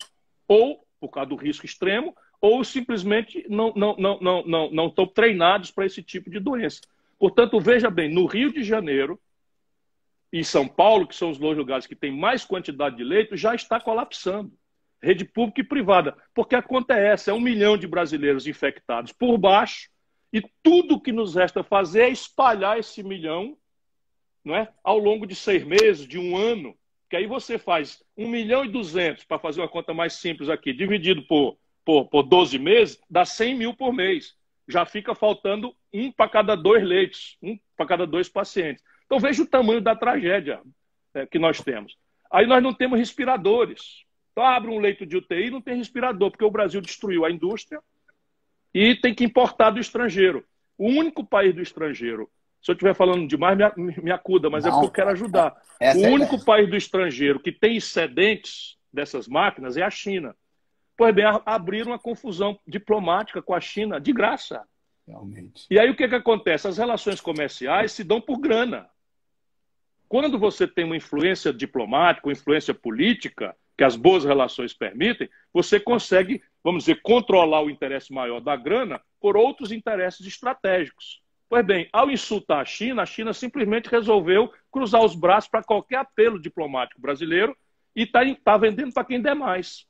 ou 0.47 0.83
por 0.99 1.09
causa 1.09 1.29
do 1.29 1.35
risco 1.35 1.65
extremo, 1.65 2.15
ou 2.41 2.63
simplesmente 2.63 3.45
não, 3.49 3.73
não, 3.75 3.95
não, 3.97 4.19
não, 4.19 4.43
não, 4.45 4.71
não 4.71 4.87
estão 4.87 5.05
treinados 5.05 5.71
para 5.71 5.85
esse 5.85 6.01
tipo 6.01 6.29
de 6.29 6.39
doença. 6.39 6.81
Portanto, 7.19 7.59
veja 7.59 7.89
bem, 7.89 8.13
no 8.13 8.25
Rio 8.25 8.51
de 8.51 8.63
Janeiro 8.63 9.19
e 10.31 10.43
São 10.43 10.67
Paulo, 10.67 11.07
que 11.07 11.15
são 11.15 11.29
os 11.29 11.37
dois 11.37 11.57
lugares 11.57 11.85
que 11.85 11.95
têm 11.95 12.11
mais 12.11 12.43
quantidade 12.43 12.97
de 12.97 13.03
leitos, 13.03 13.39
já 13.39 13.55
está 13.55 13.79
colapsando. 13.79 14.51
Rede 15.01 15.23
pública 15.25 15.61
e 15.61 15.63
privada. 15.63 16.17
Porque 16.33 16.55
a 16.55 16.61
conta 16.61 16.97
é 16.97 17.07
essa: 17.07 17.31
é 17.31 17.33
um 17.33 17.39
milhão 17.39 17.77
de 17.77 17.87
brasileiros 17.87 18.47
infectados 18.47 19.11
por 19.11 19.37
baixo, 19.37 19.89
e 20.33 20.41
tudo 20.61 20.99
que 20.99 21.11
nos 21.11 21.35
resta 21.35 21.63
fazer 21.63 22.01
é 22.01 22.09
espalhar 22.09 22.79
esse 22.79 23.01
milhão 23.03 23.57
não 24.47 24.55
é? 24.55 24.69
ao 24.81 24.97
longo 24.97 25.27
de 25.27 25.35
seis 25.35 25.63
meses, 25.63 26.07
de 26.07 26.17
um 26.17 26.37
ano, 26.37 26.73
que 27.09 27.17
aí 27.17 27.27
você 27.27 27.59
faz 27.59 28.01
1 28.15 28.27
milhão 28.29 28.63
e 28.63 28.69
200, 28.69 29.25
para 29.25 29.37
fazer 29.37 29.59
uma 29.61 29.67
conta 29.67 29.93
mais 29.93 30.13
simples 30.13 30.49
aqui, 30.49 30.71
dividido 30.71 31.21
por, 31.23 31.57
por, 31.83 32.05
por 32.05 32.23
12 32.23 32.57
meses, 32.57 32.99
dá 33.09 33.25
100 33.25 33.55
mil 33.55 33.73
por 33.73 33.91
mês. 33.93 34.35
Já 34.67 34.85
fica 34.85 35.13
faltando 35.13 35.75
um 35.93 36.11
para 36.11 36.29
cada 36.29 36.55
dois 36.55 36.83
leitos, 36.83 37.37
um 37.41 37.59
para 37.75 37.85
cada 37.85 38.07
dois 38.07 38.29
pacientes. 38.29 38.83
Então 39.07 39.19
veja 39.19 39.41
o 39.41 39.47
tamanho 39.47 39.81
da 39.81 39.95
tragédia 39.95 40.61
é, 41.15 41.25
que 41.25 41.39
nós 41.39 41.59
temos. 41.61 41.97
Aí 42.31 42.45
nós 42.45 42.61
não 42.61 42.73
temos 42.73 42.99
respiradores. 42.99 44.03
Então 44.31 44.45
abre 44.45 44.69
um 44.69 44.79
leito 44.79 45.03
de 45.05 45.17
UTI 45.17 45.47
e 45.47 45.51
não 45.51 45.61
tem 45.61 45.77
respirador, 45.77 46.29
porque 46.29 46.45
o 46.45 46.51
Brasil 46.51 46.79
destruiu 46.79 47.25
a 47.25 47.31
indústria 47.31 47.81
e 48.71 48.95
tem 48.95 49.15
que 49.15 49.23
importar 49.23 49.71
do 49.71 49.79
estrangeiro. 49.79 50.45
O 50.77 50.85
único 50.87 51.25
país 51.25 51.55
do 51.55 51.61
estrangeiro 51.61 52.29
se 52.61 52.71
eu 52.71 52.73
estiver 52.73 52.93
falando 52.93 53.27
demais, 53.27 53.57
me, 53.77 53.95
me 54.03 54.11
acuda, 54.11 54.49
mas 54.49 54.65
Não, 54.65 54.71
é 54.71 54.73
porque 54.73 54.87
eu 54.87 54.91
quero 54.91 55.09
ajudar. 55.11 55.55
É 55.79 55.93
o 55.93 56.11
único 56.11 56.35
é 56.35 56.43
país 56.43 56.69
do 56.69 56.75
estrangeiro 56.75 57.39
que 57.39 57.51
tem 57.51 57.77
excedentes 57.77 58.77
dessas 58.91 59.27
máquinas 59.27 59.77
é 59.77 59.83
a 59.83 59.89
China. 59.89 60.35
Pois 60.97 61.13
bem, 61.13 61.23
abriram 61.45 61.91
uma 61.91 61.99
confusão 61.99 62.59
diplomática 62.67 63.41
com 63.41 63.53
a 63.53 63.61
China 63.61 64.01
de 64.01 64.11
graça. 64.11 64.63
Realmente. 65.07 65.65
E 65.69 65.79
aí 65.79 65.89
o 65.89 65.95
que, 65.95 66.07
que 66.07 66.15
acontece? 66.15 66.67
As 66.67 66.77
relações 66.77 67.21
comerciais 67.21 67.93
se 67.93 68.03
dão 68.03 68.19
por 68.19 68.39
grana. 68.39 68.89
Quando 70.07 70.39
você 70.39 70.67
tem 70.67 70.85
uma 70.85 70.95
influência 70.95 71.51
diplomática, 71.53 72.27
uma 72.27 72.33
influência 72.33 72.73
política, 72.73 73.55
que 73.77 73.83
as 73.83 73.95
boas 73.95 74.25
relações 74.25 74.73
permitem, 74.73 75.29
você 75.53 75.79
consegue, 75.79 76.41
vamos 76.63 76.85
dizer, 76.85 77.01
controlar 77.01 77.61
o 77.61 77.69
interesse 77.69 78.11
maior 78.11 78.39
da 78.39 78.55
grana 78.55 78.99
por 79.19 79.37
outros 79.37 79.71
interesses 79.71 80.25
estratégicos. 80.25 81.21
Pois 81.49 81.65
bem, 81.65 81.87
ao 81.93 82.09
insultar 82.09 82.61
a 82.61 82.65
China, 82.65 83.03
a 83.03 83.05
China 83.05 83.33
simplesmente 83.33 83.89
resolveu 83.89 84.51
cruzar 84.71 85.03
os 85.03 85.15
braços 85.15 85.49
para 85.49 85.63
qualquer 85.63 85.97
apelo 85.97 86.39
diplomático 86.39 86.99
brasileiro 86.99 87.55
e 87.95 88.03
está 88.03 88.21
tá 88.43 88.57
vendendo 88.57 88.93
para 88.93 89.05
quem 89.05 89.21
der 89.21 89.35
mais. 89.35 89.85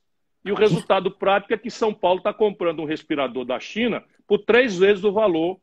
E 0.46 0.52
o 0.52 0.56
resultado 0.56 1.10
prático 1.12 1.54
é 1.54 1.58
que 1.58 1.72
São 1.72 1.94
Paulo 1.94 2.20
está 2.20 2.34
comprando 2.34 2.82
um 2.82 2.86
respirador 2.86 3.44
da 3.44 3.60
China 3.60 4.04
por 4.28 4.40
três 4.40 4.78
vezes 4.78 5.04
o 5.04 5.12
valor 5.12 5.60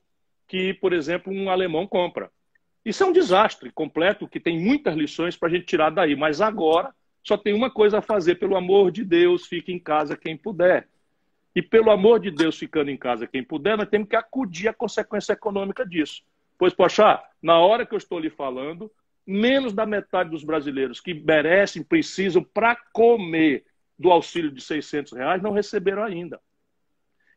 que, 0.49 0.75
por 0.75 0.93
exemplo, 0.93 1.33
um 1.33 1.49
alemão 1.49 1.87
compra. 1.87 2.31
Isso 2.85 3.03
é 3.03 3.07
um 3.07 3.13
desastre 3.13 3.71
completo 3.71 4.29
que 4.29 4.39
tem 4.39 4.61
muitas 4.61 4.95
lições 4.95 5.37
para 5.37 5.49
a 5.49 5.51
gente 5.51 5.67
tirar 5.67 5.91
daí. 5.91 6.15
Mas 6.15 6.41
agora 6.41 6.95
só 7.23 7.37
tem 7.37 7.55
uma 7.55 7.71
coisa 7.71 7.99
a 7.99 8.03
fazer, 8.03 8.35
pelo 8.35 8.57
amor 8.57 8.91
de 8.91 9.05
Deus, 9.05 9.47
fique 9.47 9.73
em 9.73 9.79
casa 9.79 10.17
quem 10.17 10.37
puder. 10.37 10.89
E, 11.55 11.63
pelo 11.63 11.91
amor 11.91 12.21
de 12.21 12.31
Deus, 12.31 12.59
ficando 12.59 12.91
em 12.91 12.97
casa 12.97 13.27
quem 13.27 13.43
puder, 13.43 13.77
nós 13.79 13.89
temos 13.89 14.09
que 14.09 14.17
acudir 14.17 14.69
a 14.69 14.75
consequência 14.75 15.33
econômica 15.33 15.87
disso. 15.87 16.23
Pois, 16.59 16.75
poxa, 16.75 17.23
na 17.41 17.59
hora 17.59 17.87
que 17.87 17.95
eu 17.95 17.99
estou 17.99 18.19
lhe 18.19 18.29
falando, 18.29 18.91
menos 19.27 19.73
da 19.73 19.87
metade 19.87 20.31
dos 20.31 20.45
brasileiros 20.45 21.01
que 21.01 21.15
merecem, 21.15 21.83
precisam 21.83 22.43
para 22.43 22.77
comer 22.93 23.65
do 23.99 24.11
auxílio 24.11 24.51
de 24.51 24.61
600 24.61 25.13
reais 25.13 25.43
não 25.43 25.53
receberam 25.53 26.03
ainda. 26.03 26.41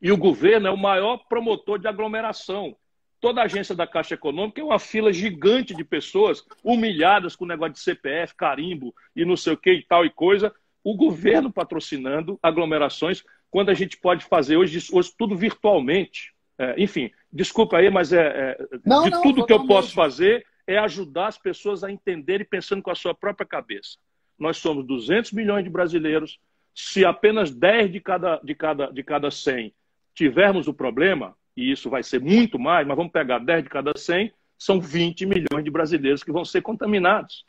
E 0.01 0.11
o 0.11 0.17
governo 0.17 0.67
é 0.67 0.71
o 0.71 0.77
maior 0.77 1.17
promotor 1.29 1.79
de 1.79 1.87
aglomeração. 1.87 2.75
Toda 3.19 3.41
a 3.41 3.45
agência 3.45 3.73
da 3.73 3.87
Caixa 3.87 4.13
Econômica 4.13 4.61
é 4.61 4.63
uma 4.63 4.77
fila 4.77 5.11
gigante 5.11 5.73
de 5.73 5.83
pessoas 5.83 6.43
humilhadas 6.63 7.35
com 7.35 7.45
o 7.45 7.47
negócio 7.47 7.73
de 7.73 7.79
CPF, 7.79 8.35
carimbo 8.35 8.93
e 9.15 9.25
não 9.25 9.35
sei 9.35 9.53
o 9.53 9.57
que 9.57 9.71
e 9.71 9.83
tal 9.83 10.05
e 10.05 10.09
coisa. 10.09 10.53
O 10.83 10.95
governo 10.95 11.51
patrocinando 11.51 12.39
aglomerações 12.41 13.23
quando 13.49 13.69
a 13.69 13.73
gente 13.73 13.97
pode 13.97 14.25
fazer 14.25 14.57
hoje, 14.57 14.77
hoje 14.91 15.11
tudo 15.17 15.35
virtualmente. 15.35 16.33
É, 16.59 16.75
enfim, 16.77 17.11
desculpa 17.31 17.77
aí, 17.77 17.89
mas 17.89 18.13
é, 18.13 18.27
é 18.27 18.57
não, 18.85 19.03
de 19.03 19.09
não, 19.09 19.21
tudo 19.21 19.45
que 19.45 19.53
eu 19.53 19.65
posso 19.65 19.93
fazer 19.93 20.45
é 20.65 20.77
ajudar 20.77 21.27
as 21.27 21.37
pessoas 21.37 21.83
a 21.83 21.91
entenderem 21.91 22.45
pensando 22.45 22.81
com 22.81 22.91
a 22.91 22.95
sua 22.95 23.13
própria 23.15 23.47
cabeça. 23.47 23.97
Nós 24.37 24.57
somos 24.57 24.85
200 24.85 25.31
milhões 25.31 25.63
de 25.63 25.69
brasileiros. 25.69 26.39
Se 26.75 27.03
apenas 27.03 27.51
10 27.51 27.91
de 27.91 27.99
cada, 27.99 28.37
de 28.43 28.53
cada, 28.53 28.87
de 28.87 29.03
cada 29.03 29.31
100 29.31 29.73
tivermos 30.13 30.67
o 30.67 30.73
problema, 30.73 31.35
e 31.57 31.71
isso 31.71 31.89
vai 31.89 32.03
ser 32.03 32.21
muito 32.21 32.59
mais, 32.59 32.87
mas 32.87 32.95
vamos 32.95 33.11
pegar 33.11 33.39
10 33.39 33.63
de 33.63 33.69
cada 33.69 33.91
100, 33.97 34.31
são 34.57 34.79
20 34.79 35.25
milhões 35.25 35.63
de 35.63 35.71
brasileiros 35.71 36.23
que 36.23 36.31
vão 36.31 36.45
ser 36.45 36.61
contaminados. 36.61 37.43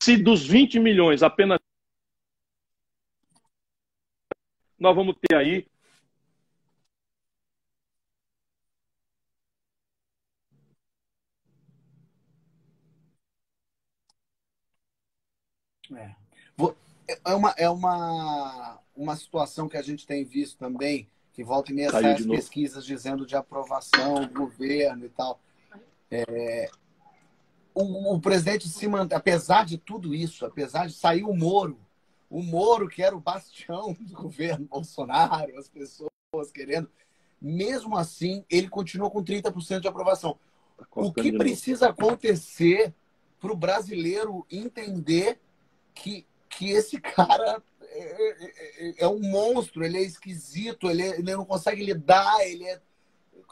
Se 0.00 0.16
dos 0.16 0.46
20 0.46 0.78
milhões 0.78 1.22
apenas 1.22 1.58
nós 4.78 4.94
vamos 4.94 5.16
ter 5.20 5.36
aí 5.36 5.66
É. 15.96 16.14
É 17.24 17.34
uma, 17.34 17.54
é 17.56 17.70
uma, 17.70 18.80
uma 18.94 19.16
situação 19.16 19.68
que 19.68 19.78
a 19.78 19.82
gente 19.82 20.06
tem 20.06 20.24
visto 20.24 20.58
também, 20.58 21.08
que 21.38 21.44
volta 21.44 21.70
e 21.70 21.74
meia 21.76 21.88
sai 21.92 22.14
as 22.14 22.26
pesquisas 22.26 22.84
dizendo 22.84 23.24
de 23.24 23.36
aprovação 23.36 24.26
do 24.26 24.34
governo 24.34 25.06
e 25.06 25.08
tal. 25.08 25.40
É, 26.10 26.68
o, 27.72 28.16
o, 28.16 28.20
presidente 28.20 28.68
se 28.68 28.88
mantém, 28.88 29.16
apesar 29.16 29.64
de 29.64 29.78
tudo 29.78 30.12
isso, 30.12 30.44
apesar 30.44 30.88
de 30.88 30.94
sair 30.94 31.22
o 31.22 31.32
Moro, 31.32 31.78
o 32.28 32.42
Moro, 32.42 32.88
que 32.88 33.04
era 33.04 33.16
o 33.16 33.20
bastião 33.20 33.96
do 34.00 34.14
governo 34.16 34.66
Bolsonaro, 34.66 35.56
as 35.56 35.68
pessoas 35.68 36.10
querendo. 36.52 36.90
Mesmo 37.40 37.96
assim, 37.96 38.44
ele 38.50 38.68
continua 38.68 39.08
com 39.08 39.22
30% 39.22 39.78
de 39.78 39.86
aprovação. 39.86 40.36
O 40.90 41.12
que 41.12 41.30
precisa 41.30 41.90
acontecer 41.90 42.92
para 43.40 43.52
o 43.52 43.56
brasileiro 43.56 44.44
entender 44.50 45.38
que, 45.94 46.26
que 46.48 46.70
esse 46.72 47.00
cara 47.00 47.62
é, 47.90 48.00
é, 48.00 48.88
é, 48.88 48.94
é, 49.04 49.08
um 49.08 49.20
monstro, 49.20 49.84
ele 49.84 49.98
é 49.98 50.02
esquisito, 50.02 50.90
ele, 50.90 51.02
ele 51.02 51.32
não 51.32 51.44
consegue 51.44 51.84
lidar, 51.84 52.46
ele 52.46 52.64
é. 52.64 52.80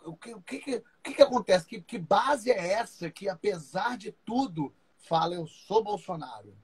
O 0.04 0.16
que, 0.16 0.34
o 0.34 0.40
que, 0.40 0.56
o 0.56 0.82
que, 1.02 1.14
que 1.14 1.22
acontece? 1.22 1.66
Que, 1.66 1.80
que 1.80 1.98
base 1.98 2.50
é 2.50 2.72
essa 2.72 3.10
que, 3.10 3.28
apesar 3.28 3.96
de 3.96 4.12
tudo, 4.24 4.72
fala 4.98 5.34
eu 5.34 5.46
sou 5.46 5.82
Bolsonaro? 5.82 6.54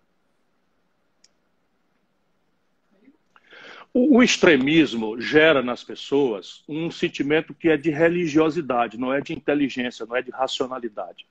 O, 3.95 4.23
extremismo 4.23 5.21
gera 5.21 5.63
nas 5.63 5.85
pessoas 5.85 6.65
um 6.67 6.91
sentimento 6.91 7.53
que 7.53 7.69
é 7.69 7.77
de 7.77 7.91
religiosidade, 7.91 8.99
não 8.99 9.13
é 9.13 9.21
de 9.21 9.35
inteligência, 9.35 10.07
não 10.07 10.17
é 10.17 10.23
de 10.23 10.31
racionalidade. 10.31 11.27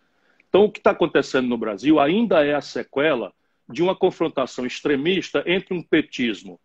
Então, 0.48 0.66
o 0.66 0.72
que 0.72 0.80
está 0.80 0.92
acontecendo 0.92 1.48
no 1.48 1.58
Brasil 1.58 2.00
ainda 2.00 2.46
é 2.46 2.54
a 2.54 2.62
sequela 2.62 3.34
de 3.72 3.82
uma 3.82 3.96
confrontação 3.96 4.66
extremista 4.66 5.44
entre 5.46 5.74
um 5.74 5.82
petismo 5.82 6.60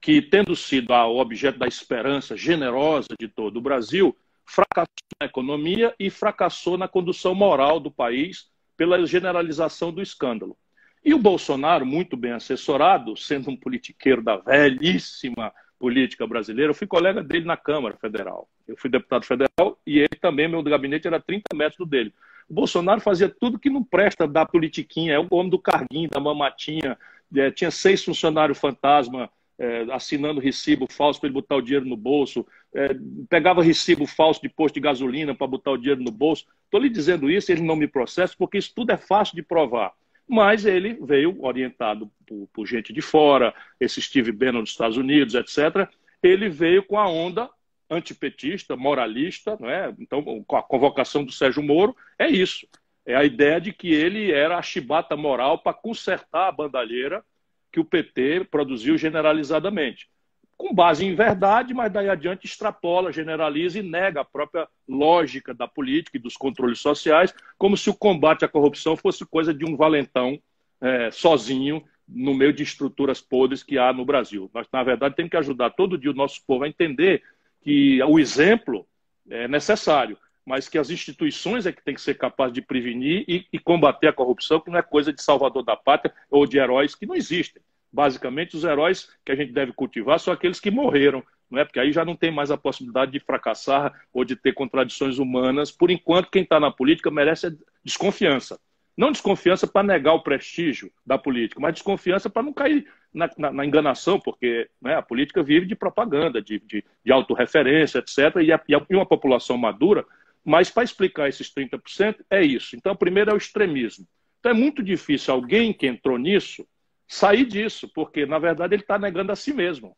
que, 0.00 0.22
tendo 0.22 0.54
sido 0.54 0.92
o 0.92 1.18
objeto 1.18 1.58
da 1.58 1.66
esperança 1.66 2.36
generosa 2.36 3.08
de 3.18 3.28
todo 3.28 3.56
o 3.56 3.62
Brasil, 3.62 4.16
fracassou 4.44 4.86
na 5.20 5.26
economia 5.26 5.94
e 5.98 6.10
fracassou 6.10 6.78
na 6.78 6.86
condução 6.86 7.34
moral 7.34 7.80
do 7.80 7.90
país 7.90 8.48
pela 8.76 9.04
generalização 9.06 9.92
do 9.92 10.02
escândalo. 10.02 10.56
E 11.04 11.14
o 11.14 11.18
Bolsonaro, 11.18 11.86
muito 11.86 12.16
bem 12.16 12.32
assessorado, 12.32 13.16
sendo 13.16 13.50
um 13.50 13.56
politiqueiro 13.56 14.22
da 14.22 14.36
velhíssima 14.36 15.52
política 15.78 16.26
brasileira, 16.26 16.70
eu 16.70 16.74
fui 16.74 16.86
colega 16.86 17.22
dele 17.22 17.44
na 17.44 17.56
Câmara 17.56 17.96
Federal. 17.96 18.48
Eu 18.66 18.76
fui 18.76 18.90
deputado 18.90 19.24
federal 19.24 19.78
e 19.86 19.98
ele 19.98 20.16
também, 20.20 20.48
meu 20.48 20.62
gabinete 20.62 21.06
era 21.06 21.20
30 21.20 21.54
metros 21.54 21.78
do 21.78 21.86
dele. 21.86 22.12
O 22.48 22.54
Bolsonaro 22.54 23.00
fazia 23.00 23.28
tudo 23.28 23.58
que 23.58 23.70
não 23.70 23.82
presta 23.82 24.26
da 24.26 24.46
politiquinha, 24.46 25.14
é 25.14 25.18
o 25.18 25.26
homem 25.30 25.50
do 25.50 25.58
carguinho, 25.58 26.08
da 26.08 26.20
mamatinha, 26.20 26.96
é, 27.34 27.50
tinha 27.50 27.70
seis 27.70 28.04
funcionários 28.04 28.58
fantasma 28.58 29.28
é, 29.58 29.86
assinando 29.90 30.40
recibo 30.40 30.86
falso 30.90 31.18
para 31.18 31.28
ele 31.28 31.34
botar 31.34 31.56
o 31.56 31.62
dinheiro 31.62 31.86
no 31.86 31.96
bolso, 31.96 32.46
é, 32.74 32.90
pegava 33.28 33.62
recibo 33.62 34.06
falso 34.06 34.40
de 34.40 34.48
posto 34.48 34.74
de 34.74 34.80
gasolina 34.80 35.34
para 35.34 35.46
botar 35.46 35.72
o 35.72 35.78
dinheiro 35.78 36.02
no 36.02 36.10
bolso. 36.10 36.44
Estou 36.64 36.80
lhe 36.80 36.88
dizendo 36.88 37.30
isso, 37.30 37.50
ele 37.50 37.62
não 37.62 37.74
me 37.74 37.88
processa, 37.88 38.34
porque 38.38 38.58
isso 38.58 38.72
tudo 38.74 38.92
é 38.92 38.96
fácil 38.96 39.34
de 39.34 39.42
provar 39.42 39.92
mas 40.28 40.66
ele 40.66 40.94
veio 41.00 41.40
orientado 41.40 42.10
por, 42.26 42.48
por, 42.52 42.66
gente 42.66 42.92
de 42.92 43.00
fora, 43.00 43.54
esse 43.78 44.02
Steve 44.02 44.32
Bannon 44.32 44.62
dos 44.62 44.70
Estados 44.70 44.96
Unidos, 44.96 45.34
etc. 45.34 45.88
Ele 46.22 46.48
veio 46.48 46.82
com 46.82 46.98
a 46.98 47.08
onda 47.08 47.48
antipetista, 47.90 48.76
moralista, 48.76 49.56
não 49.60 49.70
é? 49.70 49.94
Então, 49.98 50.44
a 50.52 50.62
convocação 50.62 51.24
do 51.24 51.32
Sérgio 51.32 51.62
Moro, 51.62 51.96
é 52.18 52.28
isso. 52.28 52.66
É 53.04 53.14
a 53.14 53.24
ideia 53.24 53.60
de 53.60 53.72
que 53.72 53.92
ele 53.92 54.32
era 54.32 54.58
a 54.58 54.62
chibata 54.62 55.16
moral 55.16 55.58
para 55.58 55.72
consertar 55.72 56.48
a 56.48 56.52
bandalheira 56.52 57.24
que 57.70 57.78
o 57.78 57.84
PT 57.84 58.46
produziu 58.50 58.98
generalizadamente 58.98 60.08
com 60.56 60.72
base 60.72 61.04
em 61.04 61.14
verdade, 61.14 61.74
mas 61.74 61.92
daí 61.92 62.08
adiante 62.08 62.46
extrapola, 62.46 63.12
generaliza 63.12 63.78
e 63.78 63.82
nega 63.82 64.22
a 64.22 64.24
própria 64.24 64.66
lógica 64.88 65.52
da 65.52 65.68
política 65.68 66.16
e 66.16 66.20
dos 66.20 66.36
controles 66.36 66.80
sociais, 66.80 67.34
como 67.58 67.76
se 67.76 67.90
o 67.90 67.94
combate 67.94 68.44
à 68.44 68.48
corrupção 68.48 68.96
fosse 68.96 69.24
coisa 69.26 69.52
de 69.52 69.64
um 69.64 69.76
valentão 69.76 70.38
é, 70.80 71.10
sozinho 71.10 71.82
no 72.08 72.34
meio 72.34 72.52
de 72.52 72.62
estruturas 72.62 73.20
podres 73.20 73.62
que 73.62 73.78
há 73.78 73.92
no 73.92 74.04
Brasil. 74.04 74.50
Nós, 74.54 74.66
na 74.72 74.82
verdade, 74.82 75.16
temos 75.16 75.30
que 75.30 75.36
ajudar 75.36 75.70
todo 75.70 75.98
dia 75.98 76.10
o 76.10 76.14
nosso 76.14 76.40
povo 76.46 76.64
a 76.64 76.68
entender 76.68 77.22
que 77.66 78.00
o 78.04 78.16
exemplo 78.16 78.86
é 79.28 79.48
necessário, 79.48 80.16
mas 80.44 80.68
que 80.68 80.78
as 80.78 80.88
instituições 80.88 81.66
é 81.66 81.72
que 81.72 81.82
tem 81.82 81.96
que 81.96 82.00
ser 82.00 82.14
capaz 82.14 82.52
de 82.52 82.62
prevenir 82.62 83.24
e, 83.26 83.44
e, 83.52 83.58
combater 83.58 84.06
a 84.06 84.12
corrupção, 84.12 84.60
que 84.60 84.70
não 84.70 84.78
é 84.78 84.82
coisa 84.82 85.12
de 85.12 85.20
salvador 85.20 85.64
da 85.64 85.74
pátria 85.74 86.14
ou 86.30 86.46
de 86.46 86.58
heróis 86.58 86.94
que 86.94 87.04
não 87.04 87.16
existem. 87.16 87.60
Basicamente, 87.92 88.56
os 88.56 88.62
heróis 88.62 89.10
que 89.24 89.32
a 89.32 89.34
gente 89.34 89.52
deve 89.52 89.72
cultivar 89.72 90.20
são 90.20 90.32
aqueles 90.32 90.60
que 90.60 90.70
morreram, 90.70 91.24
não 91.50 91.58
é? 91.58 91.64
Porque 91.64 91.80
aí 91.80 91.90
já 91.90 92.04
não 92.04 92.14
tem 92.14 92.30
mais 92.30 92.52
a 92.52 92.56
possibilidade 92.56 93.10
de 93.10 93.18
fracassar 93.18 93.92
ou 94.12 94.24
de 94.24 94.36
ter 94.36 94.52
contradições 94.52 95.18
humanas. 95.18 95.72
Por 95.72 95.90
enquanto, 95.90 96.30
quem 96.30 96.44
está 96.44 96.60
na 96.60 96.70
política 96.70 97.10
merece 97.10 97.58
desconfiança. 97.84 98.60
Não 98.96 99.10
desconfiança 99.10 99.66
para 99.66 99.82
negar 99.82 100.14
o 100.14 100.22
prestígio 100.22 100.92
da 101.04 101.18
política, 101.18 101.60
mas 101.60 101.74
desconfiança 101.74 102.30
para 102.30 102.44
não 102.44 102.52
cair 102.52 102.86
na, 103.16 103.30
na, 103.36 103.52
na, 103.52 103.66
enganação, 103.66 104.20
porque 104.20 104.68
né, 104.80 104.94
a 104.94 105.02
política 105.02 105.42
vive 105.42 105.66
de 105.66 105.74
propaganda, 105.74 106.40
de, 106.40 106.60
de, 106.60 106.84
de 107.04 107.12
autorreferência, 107.12 107.98
etc. 107.98 108.36
E, 108.42 108.52
a, 108.52 108.60
e 108.68 108.94
uma 108.94 109.06
população 109.06 109.56
madura 109.56 110.04
mas 110.46 110.70
para 110.70 110.84
explicar 110.84 111.28
esses 111.28 111.52
30% 111.52 112.24
é 112.30 112.40
isso. 112.40 112.76
Então, 112.76 112.94
primeiro 112.94 113.32
é 113.32 113.34
o 113.34 113.36
extremismo. 113.36 114.06
Então 114.38 114.52
é 114.52 114.54
muito 114.54 114.80
difícil 114.80 115.34
alguém 115.34 115.72
que 115.72 115.88
entrou 115.88 116.16
nisso 116.16 116.64
sair 117.08 117.44
disso, 117.44 117.90
porque 117.92 118.24
na 118.24 118.38
verdade 118.38 118.72
ele 118.72 118.82
está 118.82 118.96
negando 118.96 119.32
a 119.32 119.36
si 119.36 119.52
mesmo. 119.52 119.96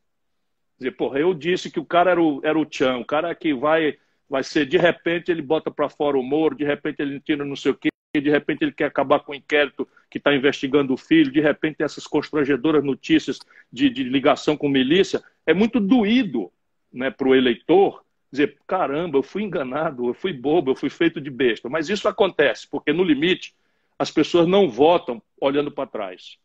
Quer 0.78 0.84
dizer, 0.84 0.90
porra, 0.92 1.18
eu 1.18 1.34
disse 1.34 1.70
que 1.70 1.78
o 1.78 1.84
cara 1.84 2.12
era 2.12 2.22
o, 2.22 2.40
era 2.42 2.58
o 2.58 2.62
o 2.62 3.04
cara 3.04 3.34
que 3.34 3.52
vai, 3.52 3.98
vai 4.26 4.42
ser, 4.42 4.64
de 4.64 4.78
repente 4.78 5.30
ele 5.30 5.42
bota 5.42 5.70
para 5.70 5.90
fora 5.90 6.16
o 6.16 6.22
Moro, 6.22 6.54
de 6.54 6.64
repente 6.64 7.00
ele 7.00 7.20
tira 7.20 7.44
não 7.44 7.56
sei 7.56 7.72
o 7.72 7.74
quê, 7.74 7.90
de 8.20 8.30
repente 8.30 8.62
ele 8.62 8.72
quer 8.72 8.86
acabar 8.86 9.20
com 9.20 9.32
o 9.32 9.34
inquérito 9.34 9.88
que 10.10 10.18
está 10.18 10.34
investigando 10.34 10.92
o 10.92 10.96
filho, 10.96 11.32
de 11.32 11.40
repente 11.40 11.82
essas 11.82 12.06
constrangedoras 12.06 12.84
notícias 12.84 13.38
de, 13.72 13.90
de 13.90 14.04
ligação 14.04 14.56
com 14.56 14.68
milícia. 14.68 15.22
É 15.46 15.52
muito 15.52 15.80
doído 15.80 16.50
né, 16.92 17.10
para 17.10 17.28
o 17.28 17.34
eleitor 17.34 18.04
dizer, 18.30 18.58
caramba, 18.66 19.18
eu 19.18 19.22
fui 19.22 19.42
enganado, 19.42 20.06
eu 20.06 20.14
fui 20.14 20.32
bobo, 20.32 20.70
eu 20.70 20.76
fui 20.76 20.90
feito 20.90 21.20
de 21.20 21.30
besta. 21.30 21.68
Mas 21.68 21.88
isso 21.88 22.08
acontece, 22.08 22.68
porque 22.68 22.92
no 22.92 23.02
limite 23.02 23.54
as 23.98 24.10
pessoas 24.10 24.46
não 24.46 24.68
votam 24.68 25.20
olhando 25.40 25.70
para 25.70 25.88
trás. 25.88 26.38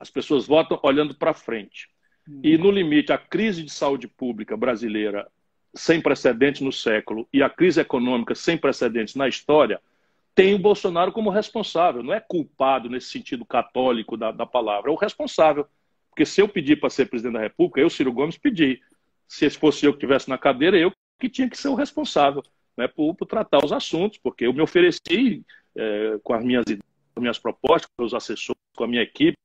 As 0.00 0.10
pessoas 0.10 0.46
votam 0.46 0.78
olhando 0.82 1.14
para 1.14 1.34
frente. 1.34 1.88
E 2.42 2.56
no 2.56 2.70
limite, 2.70 3.12
a 3.12 3.18
crise 3.18 3.62
de 3.62 3.70
saúde 3.70 4.08
pública 4.08 4.56
brasileira 4.56 5.30
sem 5.74 6.00
precedentes 6.00 6.62
no 6.62 6.72
século 6.72 7.28
e 7.32 7.42
a 7.42 7.50
crise 7.50 7.80
econômica 7.80 8.34
sem 8.34 8.56
precedentes 8.56 9.14
na 9.14 9.28
história 9.28 9.80
tem 10.34 10.54
o 10.54 10.58
Bolsonaro 10.58 11.12
como 11.12 11.30
responsável. 11.30 12.02
Não 12.02 12.12
é 12.12 12.20
culpado 12.20 12.88
nesse 12.88 13.08
sentido 13.08 13.44
católico 13.44 14.16
da, 14.16 14.32
da 14.32 14.44
palavra, 14.44 14.90
é 14.90 14.92
o 14.92 14.98
responsável. 14.98 15.66
Porque 16.10 16.26
se 16.26 16.40
eu 16.40 16.48
pedir 16.48 16.78
para 16.78 16.90
ser 16.90 17.06
presidente 17.06 17.34
da 17.34 17.40
República, 17.40 17.80
eu, 17.80 17.90
Ciro 17.90 18.12
Gomes, 18.12 18.38
pedi 18.38 18.80
se 19.26 19.48
fosse 19.50 19.86
eu 19.86 19.92
que 19.92 19.98
estivesse 19.98 20.28
na 20.28 20.38
cadeira, 20.38 20.78
eu 20.78 20.92
que 21.18 21.28
tinha 21.28 21.48
que 21.48 21.56
ser 21.56 21.68
o 21.68 21.74
responsável 21.74 22.42
né, 22.76 22.86
por, 22.88 23.14
por 23.14 23.26
tratar 23.26 23.64
os 23.64 23.72
assuntos, 23.72 24.18
porque 24.18 24.46
eu 24.46 24.52
me 24.52 24.60
ofereci 24.60 25.44
é, 25.76 26.18
com 26.22 26.34
as 26.34 26.44
minhas, 26.44 26.64
as 26.68 27.20
minhas 27.20 27.38
propostas, 27.38 27.90
com 27.96 28.04
os 28.04 28.14
assessores, 28.14 28.60
com 28.76 28.84
a 28.84 28.88
minha 28.88 29.02
equipe, 29.02 29.36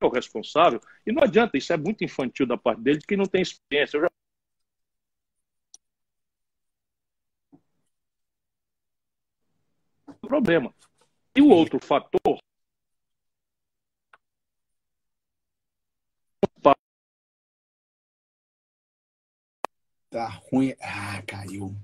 o 0.00 0.08
responsável, 0.08 0.80
e 1.06 1.12
não 1.12 1.22
adianta, 1.22 1.56
isso 1.56 1.72
é 1.72 1.76
muito 1.76 2.02
infantil 2.02 2.44
da 2.44 2.56
parte 2.56 2.80
dele, 2.80 2.98
de 2.98 3.06
quem 3.06 3.16
não 3.16 3.26
tem 3.26 3.40
experiência. 3.40 3.96
Eu 3.96 4.02
já 4.02 4.10
problema. 10.32 10.74
E 11.36 11.42
o 11.42 11.48
outro 11.50 11.78
fator 11.78 12.38
Tá 20.10 20.28
ruim. 20.28 20.74
Ah, 20.80 21.22
caiu. 21.26 21.74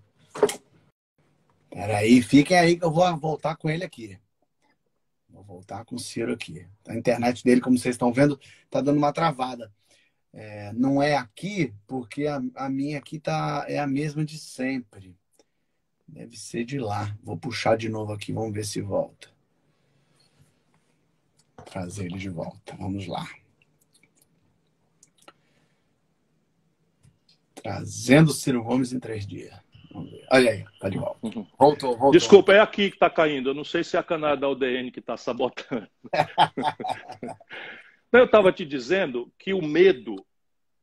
Peraí, 1.70 2.22
fiquem 2.22 2.58
aí 2.58 2.78
que 2.78 2.84
eu 2.84 2.90
vou 2.90 3.16
voltar 3.16 3.56
com 3.56 3.70
ele 3.70 3.84
aqui. 3.84 4.18
Vou 5.30 5.42
voltar 5.42 5.84
com 5.86 5.96
o 5.96 5.98
Ciro 5.98 6.34
aqui. 6.34 6.66
A 6.86 6.94
internet 6.94 7.42
dele, 7.42 7.62
como 7.62 7.78
vocês 7.78 7.94
estão 7.94 8.12
vendo, 8.12 8.38
tá 8.68 8.82
dando 8.82 8.98
uma 8.98 9.14
travada. 9.14 9.72
É, 10.32 10.72
não 10.74 11.02
é 11.02 11.16
aqui, 11.16 11.72
porque 11.86 12.26
a, 12.26 12.42
a, 12.54 12.68
minha 12.68 12.98
aqui 12.98 13.18
tá, 13.18 13.64
é 13.66 13.78
a 13.78 13.86
mesma 13.86 14.24
de 14.24 14.38
sempre. 14.38 15.16
Deve 16.08 16.36
ser 16.36 16.64
de 16.64 16.78
lá. 16.78 17.14
Vou 17.22 17.36
puxar 17.36 17.76
de 17.76 17.88
novo 17.88 18.12
aqui, 18.12 18.32
vamos 18.32 18.54
ver 18.54 18.64
se 18.64 18.80
volta. 18.80 19.28
Trazer 21.66 22.06
ele 22.06 22.18
de 22.18 22.30
volta. 22.30 22.74
Vamos 22.76 23.06
lá. 23.06 23.28
Trazendo 27.54 28.32
Ciro 28.32 28.64
Gomes 28.64 28.92
em 28.92 28.98
três 28.98 29.26
dias. 29.26 29.54
Olha 30.30 30.50
aí, 30.50 30.64
tá 30.80 30.88
de 30.88 30.96
volta. 30.96 31.18
Uhum. 31.22 31.46
Voltou, 31.58 31.90
voltou. 31.90 32.12
Desculpa, 32.12 32.52
é 32.52 32.60
aqui 32.60 32.88
que 32.88 32.96
está 32.96 33.10
caindo. 33.10 33.50
Eu 33.50 33.54
não 33.54 33.64
sei 33.64 33.84
se 33.84 33.96
é 33.96 34.00
a 34.00 34.02
canal 34.02 34.36
da 34.36 34.48
UDN 34.48 34.90
que 34.90 35.00
está 35.00 35.16
sabotando. 35.16 35.88
eu 38.12 38.24
estava 38.24 38.52
te 38.52 38.64
dizendo 38.64 39.30
que 39.38 39.52
o 39.52 39.62
medo, 39.62 40.24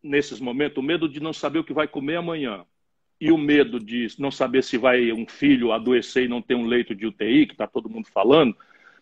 nesses 0.03 0.39
momentos, 0.39 0.77
o 0.77 0.85
medo 0.85 1.09
de 1.09 1.19
não 1.19 1.33
saber 1.33 1.59
o 1.59 1.63
que 1.63 1.73
vai 1.73 1.87
comer 1.87 2.17
amanhã 2.17 2.65
e 3.19 3.31
o 3.31 3.37
medo 3.37 3.79
de 3.79 4.07
não 4.19 4.29
saber 4.29 4.63
se 4.63 4.77
vai 4.77 5.11
um 5.11 5.27
filho 5.27 5.71
adoecer 5.71 6.25
e 6.25 6.27
não 6.27 6.41
ter 6.41 6.55
um 6.55 6.65
leito 6.65 6.93
de 6.93 7.05
UTI, 7.05 7.45
que 7.45 7.53
está 7.53 7.65
todo 7.65 7.89
mundo 7.89 8.07
falando, 8.11 8.55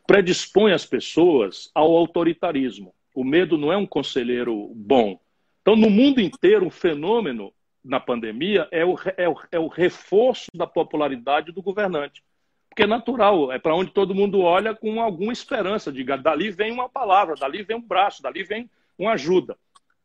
predispõe 0.05 0.71
as 0.71 0.85
pessoas 0.85 1.71
ao 1.73 1.95
autoritarismo. 1.95 2.93
O 3.15 3.23
medo 3.23 3.57
não 3.57 3.71
é 3.71 3.77
um 3.77 3.85
conselheiro 3.85 4.71
bom. 4.75 5.19
Então, 5.61 5.75
no 5.75 5.89
mundo 5.89 6.19
inteiro, 6.19 6.65
um 6.65 6.69
fenômeno 6.69 7.53
na 7.83 7.99
pandemia 7.99 8.67
é 8.71 8.85
o, 8.85 8.95
é, 9.17 9.27
o, 9.27 9.35
é 9.51 9.59
o 9.59 9.67
reforço 9.67 10.49
da 10.53 10.67
popularidade 10.67 11.51
do 11.51 11.61
governante. 11.61 12.23
Porque 12.69 12.83
é 12.83 12.87
natural, 12.87 13.51
é 13.51 13.59
para 13.59 13.75
onde 13.75 13.91
todo 13.91 14.15
mundo 14.15 14.41
olha 14.41 14.73
com 14.73 14.99
alguma 14.99 15.31
esperança. 15.31 15.91
Diga, 15.91 16.17
dali 16.17 16.49
vem 16.49 16.71
uma 16.71 16.89
palavra, 16.89 17.35
dali 17.35 17.61
vem 17.61 17.77
um 17.77 17.81
braço, 17.81 18.21
dali 18.21 18.43
vem 18.43 18.69
uma 18.97 19.11
ajuda. 19.13 19.57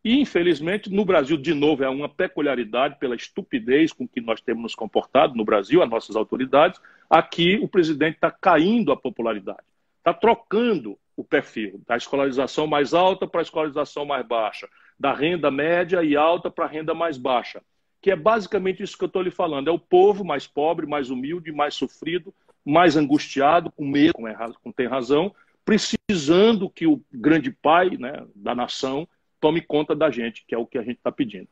E, 0.04 0.20
infelizmente, 0.20 0.90
no 0.90 1.04
Brasil, 1.04 1.37
de 1.37 1.52
novo, 1.52 1.82
é 1.82 1.88
uma 1.88 2.08
peculiaridade 2.08 2.98
pela 2.98 3.16
estupidez 3.16 3.92
com 3.92 4.06
que 4.06 4.20
nós 4.20 4.40
temos 4.40 4.62
nos 4.62 4.74
comportado 4.74 5.34
no 5.34 5.44
Brasil, 5.44 5.82
as 5.82 5.90
nossas 5.90 6.14
autoridades. 6.14 6.80
Aqui, 7.11 7.58
o 7.61 7.68
presidente 7.68 8.14
está 8.14 8.30
caindo 8.30 8.92
a 8.92 8.96
popularidade, 8.96 9.66
está 9.98 10.14
trocando 10.14 10.96
o 11.16 11.24
perfil 11.24 11.82
da 11.87 11.96
escolarização 11.96 12.66
mais 12.66 12.94
alta 12.94 13.26
para 13.26 13.40
a 13.40 13.42
escolarização 13.42 14.04
mais 14.04 14.24
baixa, 14.24 14.68
da 14.98 15.12
renda 15.12 15.50
média 15.50 16.02
e 16.02 16.16
alta 16.16 16.48
para 16.48 16.64
a 16.64 16.68
renda 16.68 16.94
mais 16.94 17.18
baixa, 17.18 17.61
que 18.00 18.11
é 18.11 18.16
basicamente 18.16 18.82
isso 18.82 18.96
que 18.96 19.02
eu 19.02 19.08
estou 19.08 19.22
lhe 19.22 19.30
falando. 19.30 19.68
É 19.68 19.72
o 19.72 19.78
povo 19.80 20.24
mais 20.24 20.46
pobre, 20.46 20.87
mais 20.87 21.11
humilde, 21.11 21.50
mais 21.50 21.74
sofrido, 21.74 22.32
mais 22.64 22.96
angustiado, 22.96 23.72
com 23.72 23.84
medo, 23.84 24.14
com 24.62 24.70
tem 24.70 24.87
razão, 24.87 25.34
precisando 25.64 26.70
que 26.70 26.87
o 26.87 27.02
grande 27.12 27.50
pai 27.50 27.96
né, 27.96 28.24
da 28.34 28.54
nação 28.54 29.08
tome 29.40 29.61
conta 29.61 29.94
da 29.94 30.11
gente, 30.11 30.44
que 30.46 30.55
é 30.55 30.59
o 30.59 30.66
que 30.66 30.79
a 30.79 30.83
gente 30.83 30.98
está 30.98 31.12
pedindo. 31.12 31.48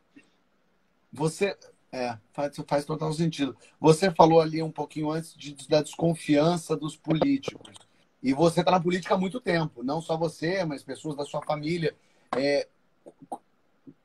Você 1.13 1.57
é, 1.93 2.19
faz, 2.33 2.57
faz 2.67 2.85
total 2.85 3.13
sentido. 3.13 3.57
Você 3.81 4.11
falou 4.11 4.41
ali 4.41 4.63
um 4.63 4.71
pouquinho 4.71 5.11
antes 5.11 5.35
de, 5.35 5.55
da 5.69 5.83
desconfiança 5.83 6.77
dos 6.77 6.97
políticos. 6.97 7.75
E 8.23 8.35
você 8.35 8.61
está 8.61 8.73
na 8.73 8.81
política 8.81 9.15
há 9.15 9.19
muito 9.19 9.41
tempo, 9.41 9.83
não 9.83 10.01
só 10.01 10.17
você, 10.17 10.65
mas 10.65 10.83
pessoas 10.83 11.17
da 11.17 11.25
sua 11.25 11.43
família. 11.43 11.95
É, 12.37 12.69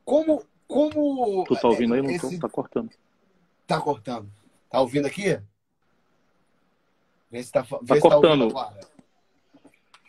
como. 0.06 0.46
como 0.68 1.44
tu 1.46 1.56
tá 1.56 1.68
ouvindo 1.68 1.94
aí? 1.94 2.02
Não 2.02 2.10
esse... 2.10 2.40
tô, 2.40 2.48
tá 2.48 2.54
cortando. 2.54 2.92
Tá 3.66 3.82
cortando. 3.82 4.32
Tá 4.70 4.80
ouvindo 4.80 5.08
aqui? 5.08 5.42
Vê 7.32 7.44
se 7.44 7.52
tá, 7.52 7.62
vê 7.62 7.78
tá 7.86 7.96
se 7.96 8.02
cortando. 8.02 8.54
Tá 8.54 8.80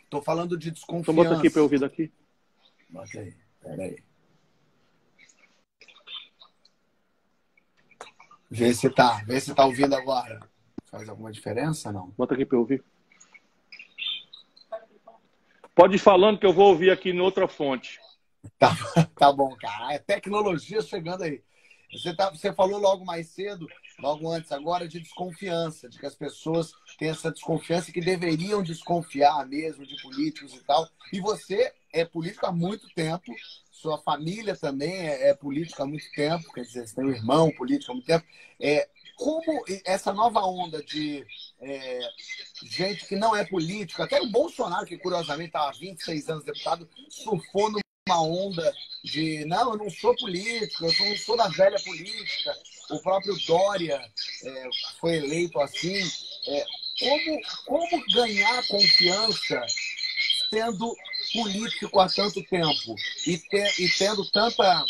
Tô 0.09 0.21
falando 0.21 0.57
de 0.57 0.69
desconfiança. 0.69 1.11
Então 1.11 1.15
bota 1.15 1.37
aqui 1.37 1.49
para 1.49 1.59
eu 1.59 1.63
ouvir 1.63 1.79
daqui. 1.79 2.11
Bota 2.89 3.19
aí. 3.19 3.33
Pera 3.63 3.83
aí. 3.83 3.97
Vê 8.51 8.73
se 8.73 8.89
tá. 8.89 9.23
Vê 9.25 9.39
se 9.39 9.55
tá 9.55 9.65
ouvindo 9.65 9.95
agora. 9.95 10.39
Faz 10.85 11.09
alguma 11.09 11.31
diferença 11.31 11.91
não? 11.91 12.09
Bota 12.11 12.35
aqui 12.35 12.45
para 12.45 12.57
eu 12.57 12.61
ouvir. 12.61 12.83
Pode 15.73 15.95
ir 15.95 15.99
falando 15.99 16.37
que 16.37 16.45
eu 16.45 16.53
vou 16.53 16.69
ouvir 16.69 16.91
aqui 16.91 17.09
em 17.09 17.19
outra 17.19 17.47
fonte. 17.47 17.99
Tá, 18.59 18.75
tá 19.17 19.31
bom, 19.31 19.55
cara. 19.55 19.93
É 19.93 19.99
tecnologia 19.99 20.81
chegando 20.81 21.23
aí. 21.23 21.41
Você, 21.93 22.13
tá, 22.13 22.29
você 22.29 22.51
falou 22.51 22.77
logo 22.77 23.05
mais 23.05 23.27
cedo, 23.29 23.67
logo 23.99 24.29
antes 24.29 24.51
agora, 24.51 24.85
de 24.85 24.99
desconfiança, 24.99 25.87
de 25.87 25.97
que 25.97 26.05
as 26.05 26.13
pessoas 26.13 26.73
têm 26.99 27.09
essa 27.09 27.31
desconfiança 27.31 27.91
que 27.91 28.01
deveriam 28.01 28.61
desconfiar 28.61 29.47
mesmo 29.47 29.85
de 29.85 29.95
políticos 30.01 30.53
e 30.53 30.63
tal. 30.65 30.85
E 31.13 31.21
você 31.21 31.73
é 31.93 32.03
político 32.03 32.45
há 32.47 32.51
muito 32.51 32.89
tempo, 32.95 33.31
sua 33.71 33.97
família 33.99 34.55
também 34.55 34.91
é, 34.91 35.29
é 35.29 35.33
política 35.35 35.83
há 35.83 35.85
muito 35.85 36.11
tempo, 36.11 36.51
quer 36.51 36.61
dizer, 36.61 36.87
você 36.87 36.95
tem 36.95 37.05
um 37.05 37.11
irmão 37.11 37.51
político 37.51 37.91
há 37.91 37.95
muito 37.95 38.07
tempo. 38.07 38.25
É, 38.59 38.89
como 39.15 39.63
essa 39.85 40.11
nova 40.11 40.41
onda 40.41 40.81
de 40.83 41.23
é, 41.61 41.99
gente 42.63 43.05
que 43.05 43.15
não 43.15 43.35
é 43.35 43.45
político, 43.45 44.01
até 44.01 44.19
o 44.19 44.29
Bolsonaro, 44.29 44.87
que 44.87 44.97
curiosamente 44.97 45.49
estava 45.49 45.69
há 45.69 45.73
26 45.73 46.29
anos 46.29 46.43
deputado, 46.43 46.89
surfou 47.09 47.69
numa 47.69 48.21
onda 48.21 48.73
de 49.03 49.45
não, 49.45 49.73
eu 49.73 49.77
não 49.77 49.89
sou 49.89 50.15
político, 50.15 50.85
eu 50.85 51.09
não 51.09 51.17
sou 51.17 51.37
da 51.37 51.47
velha 51.49 51.77
política. 51.83 52.57
O 52.89 52.99
próprio 52.99 53.35
Dória 53.45 54.01
é, 54.43 54.69
foi 54.99 55.17
eleito 55.17 55.59
assim. 55.59 56.01
É, 56.47 56.65
como, 56.99 57.41
como 57.65 58.05
ganhar 58.13 58.67
confiança 58.67 59.65
sendo 60.53 60.95
político 61.33 61.99
há 61.99 62.07
tanto 62.07 62.43
tempo 62.43 62.95
e, 63.25 63.41
e 63.79 63.89
tendo 63.97 64.23
tanta 64.29 64.85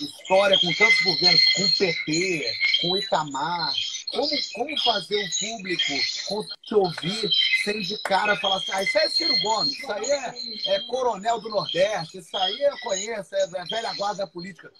história 0.00 0.58
com 0.58 0.72
tantos 0.74 1.00
governos, 1.02 1.40
com 1.54 1.62
o 1.62 1.72
PT, 1.72 2.52
com 2.82 2.90
o 2.90 2.98
Itamar, 2.98 3.72
como, 4.10 4.28
como 4.54 4.80
fazer 4.82 5.24
o 5.24 5.38
público 5.38 6.46
te 6.64 6.74
ouvir 6.74 7.30
sem 7.64 7.80
de 7.80 7.96
cara 7.98 8.36
falar 8.36 8.56
assim, 8.56 8.72
ah, 8.72 8.82
isso 8.82 8.98
é 8.98 9.08
Ciro 9.08 9.40
Gomes, 9.40 9.78
isso 9.78 9.92
aí 9.92 10.10
é, 10.10 10.74
é 10.74 10.80
coronel 10.88 11.40
do 11.40 11.48
Nordeste, 11.48 12.18
isso 12.18 12.36
aí 12.36 12.60
eu 12.62 12.78
conheço, 12.80 13.34
é, 13.34 13.42
é 13.42 13.64
velha 13.64 13.94
guarda 13.94 14.26
política. 14.26 14.72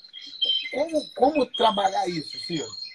Como, 0.73 1.11
como 1.11 1.47
trabalhar 1.47 2.09
isso, 2.09 2.39
Ciro? 2.41 2.86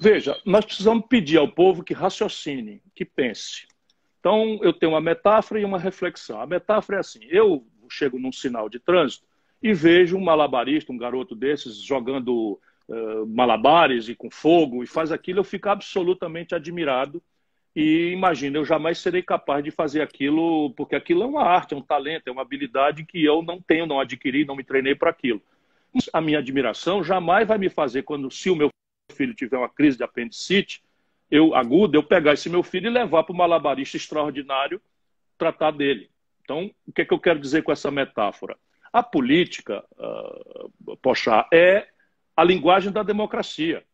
Veja, 0.00 0.40
nós 0.44 0.64
precisamos 0.64 1.06
pedir 1.08 1.38
ao 1.38 1.48
povo 1.48 1.82
que 1.82 1.92
raciocine, 1.92 2.80
que 2.94 3.04
pense. 3.04 3.66
Então, 4.20 4.58
eu 4.62 4.72
tenho 4.72 4.92
uma 4.92 5.00
metáfora 5.00 5.60
e 5.60 5.64
uma 5.64 5.78
reflexão. 5.78 6.40
A 6.40 6.46
metáfora 6.46 6.98
é 6.98 7.00
assim: 7.00 7.20
eu 7.28 7.66
chego 7.90 8.18
num 8.18 8.30
sinal 8.30 8.68
de 8.68 8.78
trânsito 8.78 9.26
e 9.62 9.72
vejo 9.72 10.16
um 10.16 10.22
malabarista, 10.22 10.92
um 10.92 10.98
garoto 10.98 11.34
desses, 11.34 11.82
jogando 11.82 12.60
uh, 12.88 13.26
malabares 13.26 14.08
e 14.08 14.14
com 14.14 14.30
fogo 14.30 14.84
e 14.84 14.86
faz 14.86 15.10
aquilo, 15.10 15.40
eu 15.40 15.44
fico 15.44 15.68
absolutamente 15.68 16.54
admirado. 16.54 17.22
E 17.74 18.10
imagina, 18.12 18.58
eu 18.58 18.64
jamais 18.64 18.98
serei 18.98 19.22
capaz 19.22 19.62
de 19.62 19.70
fazer 19.70 20.00
aquilo, 20.00 20.72
porque 20.74 20.96
aquilo 20.96 21.22
é 21.22 21.26
uma 21.26 21.44
arte, 21.44 21.74
é 21.74 21.76
um 21.76 21.82
talento, 21.82 22.28
é 22.28 22.30
uma 22.30 22.42
habilidade 22.42 23.04
que 23.04 23.24
eu 23.24 23.42
não 23.42 23.60
tenho, 23.60 23.86
não 23.86 24.00
adquiri, 24.00 24.44
não 24.44 24.56
me 24.56 24.64
treinei 24.64 24.94
para 24.94 25.10
aquilo. 25.10 25.40
A 26.12 26.20
minha 26.20 26.38
admiração 26.38 27.04
jamais 27.04 27.46
vai 27.46 27.58
me 27.58 27.68
fazer, 27.68 28.02
quando 28.02 28.30
se 28.30 28.50
o 28.50 28.56
meu 28.56 28.68
filho 29.18 29.34
tiver 29.34 29.58
uma 29.58 29.68
crise 29.68 29.98
de 29.98 30.04
apendicite, 30.04 30.82
eu 31.28 31.54
aguda, 31.54 31.96
eu 31.96 32.02
pegar 32.02 32.34
esse 32.34 32.48
meu 32.48 32.62
filho 32.62 32.86
e 32.86 32.90
levar 32.90 33.24
para 33.24 33.32
o 33.32 33.36
malabarista 33.36 33.96
extraordinário 33.96 34.80
tratar 35.36 35.72
dele. 35.72 36.08
Então, 36.42 36.70
o 36.86 36.92
que, 36.92 37.02
é 37.02 37.04
que 37.04 37.12
eu 37.12 37.18
quero 37.18 37.38
dizer 37.38 37.62
com 37.62 37.72
essa 37.72 37.90
metáfora? 37.90 38.56
A 38.92 39.02
política, 39.02 39.84
uh, 39.98 40.72
é 41.52 41.88
a 42.34 42.44
linguagem 42.44 42.90
da 42.90 43.02
democracia. 43.02 43.84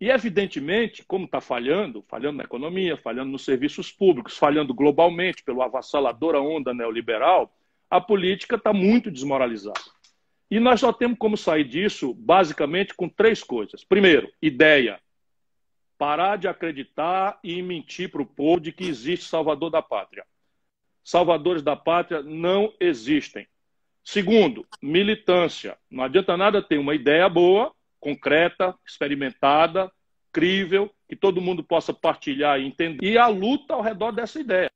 E, 0.00 0.08
evidentemente, 0.08 1.04
como 1.04 1.24
está 1.26 1.40
falhando, 1.40 2.02
falhando 2.08 2.38
na 2.38 2.44
economia, 2.44 2.96
falhando 2.96 3.30
nos 3.32 3.44
serviços 3.44 3.90
públicos, 3.90 4.38
falhando 4.38 4.72
globalmente 4.72 5.42
pelo 5.42 5.62
avassaladora 5.62 6.40
onda 6.40 6.72
neoliberal, 6.72 7.54
a 7.90 8.00
política 8.00 8.56
está 8.56 8.72
muito 8.72 9.10
desmoralizada. 9.10 9.80
E 10.50 10.60
nós 10.60 10.80
só 10.80 10.92
temos 10.92 11.18
como 11.18 11.36
sair 11.36 11.64
disso, 11.64 12.14
basicamente, 12.14 12.94
com 12.94 13.08
três 13.08 13.42
coisas. 13.42 13.84
Primeiro, 13.84 14.32
ideia. 14.40 15.00
Parar 15.98 16.36
de 16.36 16.46
acreditar 16.46 17.38
e 17.42 17.60
mentir 17.62 18.10
para 18.10 18.22
o 18.22 18.26
povo 18.26 18.60
de 18.60 18.70
que 18.70 18.84
existe 18.84 19.26
salvador 19.26 19.70
da 19.70 19.82
pátria. 19.82 20.24
Salvadores 21.02 21.62
da 21.62 21.74
pátria 21.74 22.22
não 22.22 22.72
existem. 22.78 23.46
Segundo, 24.04 24.66
militância. 24.80 25.76
Não 25.90 26.04
adianta 26.04 26.36
nada 26.36 26.62
ter 26.62 26.78
uma 26.78 26.94
ideia 26.94 27.28
boa, 27.28 27.74
concreta, 27.98 28.72
experimentada, 28.86 29.90
crível, 30.32 30.94
que 31.08 31.16
todo 31.16 31.40
mundo 31.40 31.64
possa 31.64 31.92
partilhar 31.92 32.60
e 32.60 32.66
entender. 32.66 33.04
E 33.04 33.18
a 33.18 33.26
luta 33.26 33.74
ao 33.74 33.80
redor 33.80 34.12
dessa 34.12 34.38
ideia. 34.38 34.70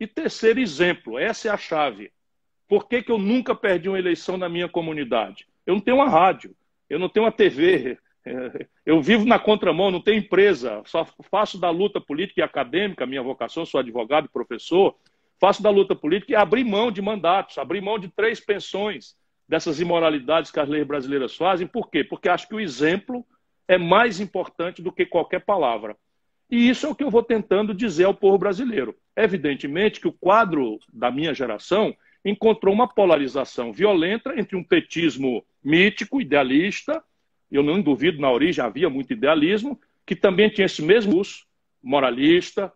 E 0.00 0.06
terceiro 0.06 0.58
exemplo, 0.58 1.18
essa 1.18 1.48
é 1.48 1.50
a 1.50 1.58
chave. 1.58 2.10
Por 2.70 2.86
que, 2.88 3.02
que 3.02 3.10
eu 3.10 3.18
nunca 3.18 3.52
perdi 3.52 3.88
uma 3.88 3.98
eleição 3.98 4.36
na 4.36 4.48
minha 4.48 4.68
comunidade? 4.68 5.44
Eu 5.66 5.74
não 5.74 5.80
tenho 5.80 5.96
uma 5.96 6.08
rádio, 6.08 6.54
eu 6.88 7.00
não 7.00 7.08
tenho 7.08 7.26
uma 7.26 7.32
TV, 7.32 7.98
eu 8.86 9.02
vivo 9.02 9.24
na 9.24 9.40
contramão, 9.40 9.90
não 9.90 10.00
tenho 10.00 10.20
empresa, 10.20 10.80
só 10.86 11.04
faço 11.28 11.58
da 11.58 11.68
luta 11.68 12.00
política 12.00 12.40
e 12.40 12.44
acadêmica, 12.44 13.04
minha 13.04 13.24
vocação, 13.24 13.66
sou 13.66 13.80
advogado 13.80 14.26
e 14.26 14.28
professor, 14.28 14.94
faço 15.40 15.60
da 15.60 15.68
luta 15.68 15.96
política 15.96 16.30
e 16.30 16.36
abrir 16.36 16.62
mão 16.62 16.92
de 16.92 17.02
mandatos, 17.02 17.58
abrir 17.58 17.80
mão 17.80 17.98
de 17.98 18.06
três 18.06 18.38
pensões 18.38 19.16
dessas 19.48 19.80
imoralidades 19.80 20.52
que 20.52 20.60
as 20.60 20.68
leis 20.68 20.86
brasileiras 20.86 21.34
fazem. 21.34 21.66
Por 21.66 21.90
quê? 21.90 22.04
Porque 22.04 22.28
acho 22.28 22.46
que 22.46 22.54
o 22.54 22.60
exemplo 22.60 23.26
é 23.66 23.76
mais 23.76 24.20
importante 24.20 24.80
do 24.80 24.92
que 24.92 25.04
qualquer 25.04 25.40
palavra. 25.40 25.96
E 26.48 26.68
isso 26.68 26.86
é 26.86 26.88
o 26.88 26.94
que 26.94 27.02
eu 27.02 27.10
vou 27.10 27.24
tentando 27.24 27.74
dizer 27.74 28.04
ao 28.04 28.14
povo 28.14 28.38
brasileiro. 28.38 28.94
Evidentemente 29.16 29.98
que 29.98 30.06
o 30.06 30.12
quadro 30.12 30.78
da 30.92 31.10
minha 31.10 31.34
geração 31.34 31.92
encontrou 32.24 32.74
uma 32.74 32.88
polarização 32.88 33.72
violenta 33.72 34.38
entre 34.38 34.56
um 34.56 34.64
petismo 34.64 35.44
mítico, 35.62 36.20
idealista, 36.20 37.02
eu 37.50 37.62
não 37.62 37.80
duvido, 37.80 38.20
na 38.20 38.30
origem 38.30 38.64
havia 38.64 38.88
muito 38.88 39.12
idealismo, 39.12 39.80
que 40.06 40.14
também 40.14 40.48
tinha 40.48 40.66
esse 40.66 40.82
mesmo 40.82 41.18
uso 41.18 41.44
moralista, 41.82 42.72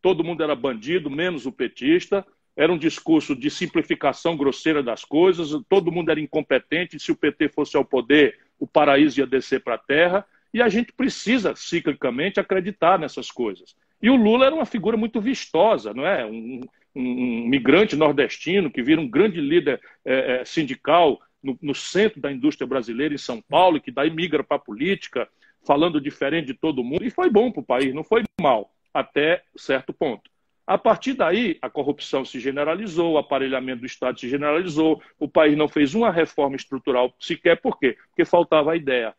todo 0.00 0.24
mundo 0.24 0.42
era 0.42 0.54
bandido, 0.54 1.08
menos 1.08 1.46
o 1.46 1.52
petista, 1.52 2.26
era 2.56 2.72
um 2.72 2.76
discurso 2.76 3.34
de 3.34 3.48
simplificação 3.50 4.36
grosseira 4.36 4.82
das 4.82 5.04
coisas, 5.04 5.50
todo 5.68 5.92
mundo 5.92 6.10
era 6.10 6.20
incompetente, 6.20 6.98
se 6.98 7.10
o 7.10 7.16
PT 7.16 7.48
fosse 7.48 7.76
ao 7.76 7.84
poder, 7.84 8.38
o 8.58 8.66
paraíso 8.66 9.20
ia 9.20 9.26
descer 9.26 9.62
para 9.62 9.76
a 9.76 9.78
terra, 9.78 10.26
e 10.52 10.60
a 10.60 10.68
gente 10.68 10.92
precisa, 10.92 11.54
ciclicamente, 11.56 12.38
acreditar 12.38 12.98
nessas 12.98 13.30
coisas. 13.30 13.74
E 14.02 14.10
o 14.10 14.16
Lula 14.16 14.46
era 14.46 14.54
uma 14.54 14.66
figura 14.66 14.96
muito 14.96 15.20
vistosa, 15.20 15.94
não 15.94 16.06
é? 16.06 16.26
Um, 16.26 16.60
um 16.94 17.48
migrante 17.48 17.96
nordestino 17.96 18.70
que 18.70 18.82
vira 18.82 19.00
um 19.00 19.08
grande 19.08 19.40
líder 19.40 19.80
é, 20.04 20.40
é, 20.40 20.44
sindical 20.44 21.20
no, 21.42 21.58
no, 21.60 21.74
centro 21.74 22.20
da 22.20 22.30
indústria 22.30 22.66
brasileira, 22.66 23.14
em 23.14 23.18
São 23.18 23.40
Paulo, 23.40 23.76
e 23.76 23.80
que 23.80 23.90
daí 23.90 24.10
migra 24.10 24.44
para 24.44 24.56
a 24.56 24.60
política, 24.60 25.28
falando 25.66 26.00
diferente 26.00 26.46
de 26.46 26.54
todo 26.54 26.84
mundo. 26.84 27.04
E 27.04 27.10
foi 27.10 27.30
bom 27.30 27.50
para 27.50 27.60
o 27.60 27.66
país, 27.66 27.94
não 27.94 28.04
foi 28.04 28.22
mal, 28.40 28.72
até 28.92 29.42
certo 29.56 29.92
ponto. 29.92 30.30
A 30.66 30.78
partir 30.78 31.14
daí, 31.14 31.58
a 31.60 31.68
corrupção 31.68 32.24
se 32.24 32.38
generalizou, 32.38 33.12
o 33.12 33.18
aparelhamento 33.18 33.80
do 33.80 33.86
Estado 33.86 34.20
se 34.20 34.28
generalizou, 34.28 35.02
o 35.18 35.28
país 35.28 35.56
não 35.56 35.68
fez 35.68 35.94
uma 35.94 36.10
reforma 36.10 36.54
estrutural 36.54 37.14
sequer. 37.18 37.60
Por 37.60 37.78
quê? 37.78 37.96
Porque 38.08 38.24
faltava 38.24 38.72
a 38.72 38.76
ideia. 38.76 39.14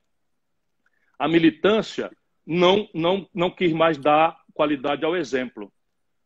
A 1.19 1.27
militância 1.27 2.09
não, 2.45 2.87
não, 2.93 3.27
não 3.33 3.51
quis 3.51 3.73
mais 3.73 3.97
dar 3.97 4.37
qualidade 4.53 5.03
ao 5.03 5.15
exemplo. 5.15 5.71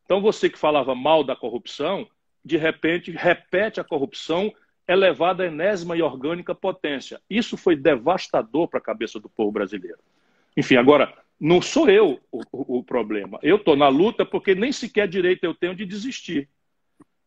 Então, 0.07 0.21
você 0.21 0.49
que 0.49 0.57
falava 0.57 0.95
mal 0.95 1.21
da 1.21 1.35
corrupção, 1.35 2.07
de 2.43 2.55
repente 2.55 3.11
repete 3.11 3.81
a 3.81 3.83
corrupção 3.83 4.53
elevada 4.87 5.43
à 5.43 5.47
enésima 5.47 5.97
e 5.97 6.01
orgânica 6.01 6.55
potência. 6.55 7.21
Isso 7.29 7.57
foi 7.57 7.75
devastador 7.75 8.69
para 8.69 8.79
a 8.79 8.81
cabeça 8.81 9.19
do 9.19 9.27
povo 9.27 9.51
brasileiro. 9.51 9.99
Enfim, 10.55 10.77
agora, 10.77 11.13
não 11.37 11.61
sou 11.61 11.89
eu 11.89 12.21
o, 12.31 12.41
o, 12.51 12.81
problema. 12.81 13.37
Eu 13.43 13.57
estou 13.57 13.75
na 13.75 13.89
luta 13.89 14.25
porque 14.25 14.55
nem 14.55 14.71
sequer 14.71 15.09
direito 15.09 15.43
eu 15.43 15.53
tenho 15.53 15.75
de 15.75 15.85
desistir. 15.85 16.47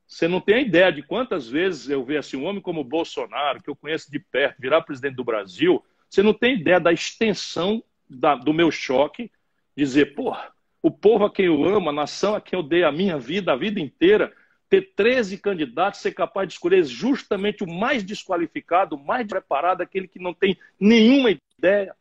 Você 0.06 0.26
não 0.26 0.40
tem 0.40 0.66
ideia 0.66 0.90
de 0.90 1.02
quantas 1.02 1.50
vezes 1.50 1.90
eu 1.90 2.02
vejo 2.02 2.18
assim, 2.18 2.36
um 2.38 2.46
homem 2.46 2.62
como 2.62 2.82
Bolsonaro, 2.82 3.62
que 3.62 3.68
eu 3.68 3.76
conheço 3.76 4.10
de 4.10 4.18
perto, 4.18 4.58
virar 4.58 4.80
presidente 4.80 5.16
do 5.16 5.22
Brasil. 5.22 5.84
Você 6.08 6.22
não 6.22 6.32
tem 6.32 6.58
ideia 6.58 6.80
da 6.80 6.94
extensão 6.94 7.84
da, 8.08 8.34
do 8.34 8.54
meu 8.54 8.70
choque, 8.70 9.30
dizer, 9.76 10.14
porra, 10.14 10.50
o 10.82 10.90
povo 10.90 11.24
a 11.24 11.30
quem 11.32 11.46
eu 11.46 11.64
amo, 11.64 11.90
a 11.90 11.92
nação 11.92 12.34
a 12.34 12.40
quem 12.40 12.58
eu 12.58 12.62
dei 12.62 12.84
a 12.84 12.92
minha 12.92 13.18
vida, 13.18 13.52
a 13.52 13.56
vida 13.56 13.80
inteira, 13.80 14.32
ter 14.68 14.92
13 14.94 15.36
candidatos, 15.38 16.00
ser 16.00 16.12
capaz 16.12 16.46
de 16.46 16.54
escolher 16.54 16.84
justamente 16.84 17.64
o 17.64 17.68
mais 17.68 18.04
desqualificado, 18.04 18.94
o 18.94 19.04
mais 19.04 19.26
preparado, 19.26 19.82
aquele 19.82 20.06
que 20.06 20.20
não 20.20 20.32
tem 20.32 20.56
nenhuma 20.78 21.36
ideia. 21.58 21.94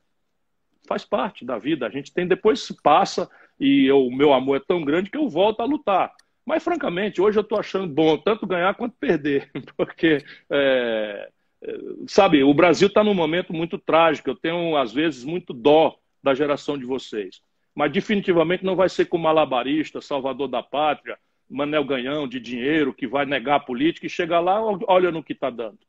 Faz 0.87 1.03
parte 1.03 1.43
da 1.43 1.57
vida. 1.57 1.87
A 1.87 1.89
gente 1.89 2.13
tem, 2.13 2.27
depois 2.27 2.61
se 2.61 2.79
passa 2.81 3.29
e 3.59 3.91
o 3.91 4.09
meu 4.11 4.31
amor 4.31 4.57
é 4.57 4.59
tão 4.65 4.83
grande 4.83 5.09
que 5.09 5.17
eu 5.17 5.27
volto 5.27 5.61
a 5.61 5.65
lutar. 5.65 6.13
Mas, 6.45 6.63
francamente, 6.63 7.21
hoje 7.21 7.37
eu 7.37 7.41
estou 7.41 7.59
achando 7.59 7.87
bom 7.87 8.17
tanto 8.17 8.47
ganhar 8.47 8.73
quanto 8.75 8.95
perder, 8.97 9.51
porque, 9.75 10.23
é, 10.49 11.29
é 11.61 11.77
sabe, 12.07 12.43
o 12.43 12.53
Brasil 12.53 12.87
está 12.87 13.03
num 13.03 13.13
momento 13.13 13.51
muito 13.51 13.77
trágico. 13.77 14.29
Eu 14.29 14.35
tenho, 14.35 14.77
às 14.77 14.93
vezes, 14.93 15.23
muito 15.23 15.53
dó 15.53 15.97
da 16.23 16.33
geração 16.33 16.77
de 16.77 16.85
vocês 16.85 17.41
mas 17.79 17.93
definitivamente 17.93 18.65
não 18.65 18.75
vai 18.75 18.89
ser 18.89 19.05
com 19.05 19.17
malabarista, 19.17 20.01
salvador 20.01 20.49
da 20.49 20.61
pátria, 20.61 21.17
Manel 21.49 21.85
Ganhão 21.85 22.27
de 22.27 22.37
dinheiro, 22.37 22.93
que 22.93 23.07
vai 23.07 23.25
negar 23.25 23.55
a 23.55 23.59
política 23.61 24.05
e 24.05 24.09
chegar 24.09 24.41
lá, 24.41 24.61
olha 24.61 25.11
no 25.11 25.23
que 25.23 25.31
está 25.31 25.49
dando. 25.49 25.79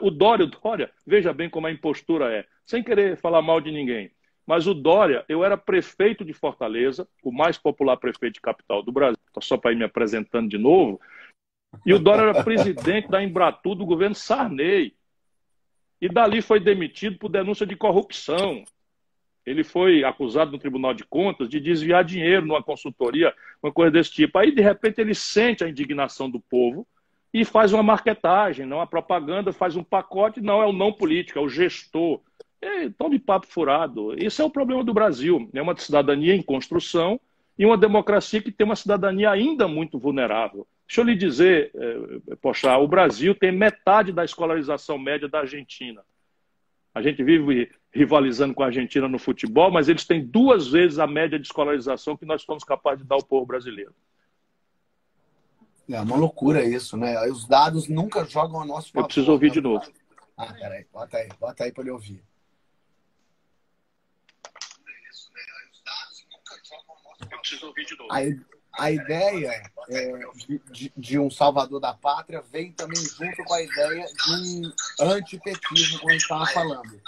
O 0.00 0.10
Dória, 0.10 0.44
o 0.44 0.48
Dória, 0.48 0.90
veja 1.06 1.32
bem 1.32 1.48
como 1.48 1.68
a 1.68 1.70
impostura 1.70 2.34
é, 2.34 2.44
sem 2.66 2.82
querer 2.82 3.16
falar 3.16 3.42
mal 3.42 3.60
de 3.60 3.70
ninguém. 3.70 4.10
Mas 4.44 4.66
o 4.66 4.74
Dória, 4.74 5.24
eu 5.28 5.44
era 5.44 5.56
prefeito 5.56 6.24
de 6.24 6.32
Fortaleza, 6.32 7.06
o 7.22 7.30
mais 7.30 7.56
popular 7.56 7.96
prefeito 7.96 8.34
de 8.34 8.40
capital 8.40 8.82
do 8.82 8.90
Brasil, 8.90 9.16
só 9.40 9.56
para 9.56 9.70
ir 9.70 9.76
me 9.76 9.84
apresentando 9.84 10.48
de 10.48 10.58
novo. 10.58 11.00
E 11.86 11.94
o 11.94 12.00
Dória 12.00 12.22
era 12.22 12.42
presidente 12.42 13.06
da 13.06 13.22
Embratur 13.22 13.76
do 13.76 13.86
governo 13.86 14.16
Sarney. 14.16 14.96
E 16.00 16.08
dali 16.08 16.42
foi 16.42 16.58
demitido 16.58 17.18
por 17.18 17.28
denúncia 17.28 17.64
de 17.64 17.76
corrupção. 17.76 18.64
Ele 19.44 19.64
foi 19.64 20.04
acusado 20.04 20.50
no 20.50 20.58
Tribunal 20.58 20.92
de 20.92 21.04
Contas 21.04 21.48
de 21.48 21.58
desviar 21.58 22.04
dinheiro 22.04 22.46
numa 22.46 22.62
consultoria, 22.62 23.34
uma 23.62 23.72
coisa 23.72 23.90
desse 23.90 24.12
tipo. 24.12 24.38
Aí, 24.38 24.54
de 24.54 24.60
repente, 24.60 25.00
ele 25.00 25.14
sente 25.14 25.64
a 25.64 25.68
indignação 25.68 26.30
do 26.30 26.40
povo 26.40 26.86
e 27.32 27.44
faz 27.44 27.72
uma 27.72 27.82
marketagem, 27.82 28.66
não 28.66 28.80
a 28.80 28.86
propaganda, 28.86 29.52
faz 29.52 29.76
um 29.76 29.84
pacote, 29.84 30.40
não 30.40 30.62
é 30.62 30.66
o 30.66 30.72
não 30.72 30.92
político, 30.92 31.38
é 31.38 31.42
o 31.42 31.48
gestor. 31.48 32.20
É 32.60 32.90
tão 32.90 33.08
de 33.08 33.18
papo 33.18 33.46
furado. 33.46 34.14
Esse 34.22 34.42
é 34.42 34.44
o 34.44 34.50
problema 34.50 34.84
do 34.84 34.92
Brasil. 34.92 35.48
É 35.54 35.62
uma 35.62 35.76
cidadania 35.76 36.34
em 36.34 36.42
construção 36.42 37.18
e 37.58 37.64
uma 37.64 37.78
democracia 37.78 38.42
que 38.42 38.52
tem 38.52 38.66
uma 38.66 38.76
cidadania 38.76 39.30
ainda 39.30 39.66
muito 39.66 39.98
vulnerável. 39.98 40.66
Deixa 40.86 41.00
eu 41.00 41.04
lhe 41.04 41.14
dizer, 41.14 41.70
é, 41.74 42.36
poxa, 42.42 42.76
o 42.76 42.88
Brasil 42.88 43.34
tem 43.34 43.52
metade 43.52 44.12
da 44.12 44.24
escolarização 44.24 44.98
média 44.98 45.28
da 45.28 45.40
Argentina. 45.40 46.02
A 46.92 47.00
gente 47.00 47.22
vive 47.22 47.70
rivalizando 47.92 48.54
com 48.54 48.62
a 48.62 48.66
Argentina 48.66 49.08
no 49.08 49.18
futebol, 49.18 49.70
mas 49.70 49.88
eles 49.88 50.04
têm 50.04 50.24
duas 50.24 50.68
vezes 50.68 50.98
a 50.98 51.06
média 51.06 51.38
de 51.38 51.46
escolarização 51.46 52.16
que 52.16 52.24
nós 52.24 52.42
somos 52.42 52.62
capazes 52.62 53.02
de 53.02 53.08
dar 53.08 53.16
ao 53.16 53.24
povo 53.24 53.46
brasileiro. 53.46 53.94
É 55.88 56.00
uma 56.00 56.16
loucura 56.16 56.64
isso, 56.64 56.96
né? 56.96 57.20
Os 57.28 57.48
dados 57.48 57.88
nunca 57.88 58.24
jogam 58.24 58.60
a 58.60 58.64
nosso 58.64 58.92
favor. 58.92 59.02
Eu 59.02 59.06
preciso 59.06 59.32
ouvir 59.32 59.48
né? 59.48 59.54
de 59.54 59.60
novo. 59.60 59.92
Ah, 60.36 60.54
peraí, 60.54 60.86
bota 60.92 61.16
aí, 61.18 61.28
bota 61.40 61.64
aí 61.64 61.72
para 61.72 61.82
ele 61.82 61.90
ouvir. 61.90 62.22
Eu 67.30 67.38
preciso 67.40 67.66
ouvir 67.66 67.84
de 67.84 67.98
novo. 67.98 68.12
Aí, 68.12 68.40
a 68.72 68.90
ideia 68.90 69.70
é, 69.88 70.12
de, 70.70 70.92
de, 70.96 71.18
um 71.18 71.30
salvador 71.30 71.80
da 71.80 71.92
pátria 71.92 72.42
vem 72.52 72.72
também 72.72 73.00
junto 73.02 73.44
com 73.44 73.54
a 73.54 73.62
ideia 73.62 74.06
de 74.06 74.32
um 74.32 75.10
antipetismo, 75.10 75.98
como 75.98 76.10
a 76.10 76.12
gente 76.12 76.22
estava 76.22 76.46
falando. 76.46 77.00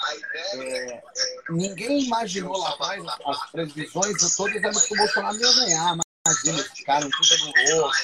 É, 0.55 1.03
ninguém 1.51 2.05
imaginou 2.05 2.57
lá 2.59 2.71
atrás 2.71 3.05
as 3.27 3.51
previsões 3.51 4.37
todas 4.37 4.63
elas 4.63 4.87
que 4.87 4.95
o 4.95 4.97
Bolsonaro 4.97 5.37
ia 5.37 5.55
ganhar. 5.55 5.99
Imagina 6.27 6.61
esse 6.61 6.85
cara, 6.85 7.07
um 7.07 7.11
puta 7.11 7.37
do 7.37 7.77
louco, 7.77 7.97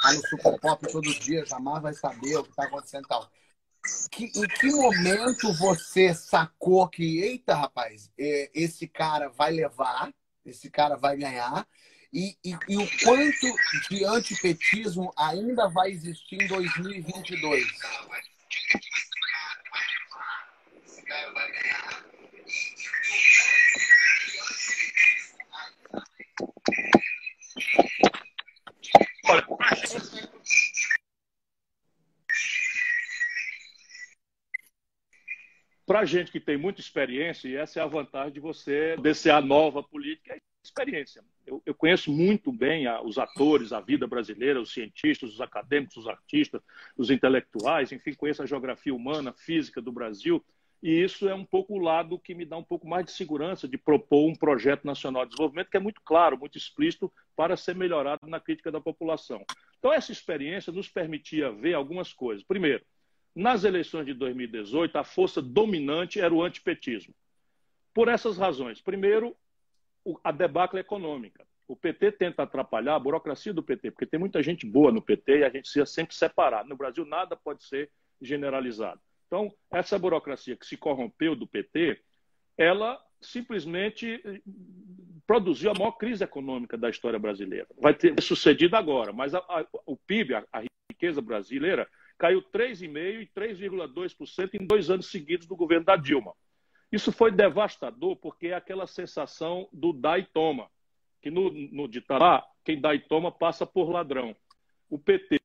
tá 0.00 0.12
no 0.12 0.28
Super 0.28 0.60
Pop 0.60 0.92
todo 0.92 1.14
dia, 1.20 1.44
jamais 1.44 1.82
vai 1.82 1.94
saber 1.94 2.36
o 2.36 2.44
que 2.44 2.50
está 2.50 2.64
acontecendo 2.64 3.04
e 3.04 3.08
tal. 3.08 3.30
Que, 4.10 4.24
em 4.24 4.46
que 4.46 4.66
momento 4.70 5.52
você 5.54 6.14
sacou 6.14 6.86
que, 6.88 7.20
eita, 7.20 7.54
rapaz, 7.54 8.10
é, 8.18 8.50
esse 8.54 8.86
cara 8.86 9.28
vai 9.28 9.50
levar, 9.50 10.12
esse 10.44 10.70
cara 10.70 10.96
vai 10.96 11.16
ganhar, 11.16 11.66
e, 12.12 12.36
e, 12.42 12.56
e, 12.68 12.76
o 12.78 12.88
quanto 13.04 13.46
de 13.90 14.04
antipetismo 14.04 15.12
ainda 15.16 15.68
vai 15.68 15.90
existir 15.90 16.42
em 16.42 16.46
2022? 16.46 17.66
Para 35.86 36.04
gente 36.04 36.30
que 36.30 36.40
tem 36.40 36.56
muita 36.56 36.80
experiência, 36.80 37.48
e 37.48 37.56
essa 37.56 37.80
é 37.80 37.82
a 37.82 37.86
vantagem 37.86 38.32
de 38.32 38.40
você 38.40 38.96
descer 38.98 39.30
a 39.30 39.40
nova 39.40 39.82
política, 39.82 40.38
experiência. 40.78 41.24
Eu, 41.46 41.62
eu 41.64 41.74
conheço 41.74 42.12
muito 42.12 42.52
bem 42.52 42.86
a, 42.86 43.02
os 43.02 43.18
atores, 43.18 43.72
a 43.72 43.80
vida 43.80 44.06
brasileira, 44.06 44.60
os 44.60 44.72
cientistas, 44.72 45.34
os 45.34 45.40
acadêmicos, 45.40 45.96
os 45.96 46.06
artistas, 46.06 46.62
os 46.96 47.10
intelectuais, 47.10 47.92
enfim, 47.92 48.14
conheço 48.14 48.42
a 48.42 48.46
geografia 48.46 48.94
humana, 48.94 49.32
física 49.32 49.80
do 49.80 49.92
Brasil, 49.92 50.44
e 50.82 50.90
isso 51.02 51.28
é 51.28 51.34
um 51.34 51.44
pouco 51.44 51.74
o 51.74 51.78
lado 51.78 52.18
que 52.18 52.34
me 52.34 52.44
dá 52.44 52.56
um 52.56 52.62
pouco 52.62 52.86
mais 52.86 53.04
de 53.04 53.10
segurança 53.10 53.66
de 53.66 53.76
propor 53.76 54.28
um 54.28 54.34
projeto 54.34 54.84
nacional 54.84 55.24
de 55.24 55.30
desenvolvimento 55.30 55.70
que 55.70 55.76
é 55.76 55.80
muito 55.80 56.00
claro, 56.04 56.38
muito 56.38 56.56
explícito 56.56 57.12
para 57.34 57.56
ser 57.56 57.74
melhorado 57.74 58.26
na 58.28 58.38
crítica 58.38 58.70
da 58.70 58.80
população. 58.80 59.44
Então, 59.78 59.92
essa 59.92 60.12
experiência 60.12 60.72
nos 60.72 60.88
permitia 60.88 61.50
ver 61.50 61.74
algumas 61.74 62.12
coisas. 62.12 62.44
Primeiro, 62.44 62.84
nas 63.34 63.64
eleições 63.64 64.06
de 64.06 64.14
2018, 64.14 64.96
a 64.96 65.04
força 65.04 65.42
dominante 65.42 66.20
era 66.20 66.32
o 66.32 66.42
antipetismo. 66.42 67.14
Por 67.92 68.06
essas 68.06 68.38
razões. 68.38 68.80
Primeiro, 68.80 69.36
a 70.22 70.30
debacle 70.30 70.80
econômica. 70.80 71.46
O 71.66 71.76
PT 71.76 72.12
tenta 72.12 72.42
atrapalhar 72.42 72.94
a 72.94 72.98
burocracia 72.98 73.52
do 73.52 73.62
PT, 73.62 73.90
porque 73.90 74.06
tem 74.06 74.18
muita 74.18 74.42
gente 74.42 74.66
boa 74.66 74.90
no 74.90 75.02
PT 75.02 75.38
e 75.38 75.44
a 75.44 75.50
gente 75.50 75.62
precisa 75.62 75.84
sempre 75.84 76.14
separar. 76.14 76.64
No 76.64 76.76
Brasil, 76.76 77.04
nada 77.04 77.36
pode 77.36 77.64
ser 77.64 77.90
generalizado. 78.20 79.00
Então, 79.26 79.52
essa 79.70 79.98
burocracia 79.98 80.56
que 80.56 80.64
se 80.64 80.76
corrompeu 80.76 81.36
do 81.36 81.46
PT, 81.46 82.00
ela 82.56 82.98
simplesmente 83.20 84.20
eh, 84.24 84.40
produziu 85.26 85.70
a 85.70 85.74
maior 85.74 85.92
crise 85.92 86.24
econômica 86.24 86.78
da 86.78 86.88
história 86.88 87.18
brasileira. 87.18 87.66
Vai 87.78 87.92
ter 87.92 88.20
sucedido 88.22 88.74
agora, 88.74 89.12
mas 89.12 89.34
a, 89.34 89.38
a, 89.38 89.66
o 89.84 89.96
PIB, 89.96 90.34
a, 90.34 90.44
a 90.52 90.62
riqueza 90.90 91.20
brasileira, 91.20 91.86
caiu 92.16 92.42
3,5% 92.42 93.22
e 93.22 93.26
3,2% 93.26 94.50
em 94.54 94.66
dois 94.66 94.88
anos 94.88 95.10
seguidos 95.10 95.46
do 95.46 95.54
governo 95.54 95.84
da 95.84 95.96
Dilma. 95.96 96.32
Isso 96.90 97.12
foi 97.12 97.30
devastador 97.30 98.16
porque 98.16 98.48
é 98.48 98.54
aquela 98.54 98.86
sensação 98.86 99.68
do 99.72 99.92
dá 99.92 100.18
e 100.18 100.24
toma, 100.24 100.70
que 101.20 101.30
no, 101.30 101.50
no 101.50 101.86
ditado 101.86 102.22
lá, 102.22 102.46
quem 102.64 102.80
dá 102.80 102.94
e 102.94 103.00
toma 103.00 103.30
passa 103.30 103.66
por 103.66 103.90
ladrão. 103.90 104.34
O 104.88 104.98
PT 104.98 105.38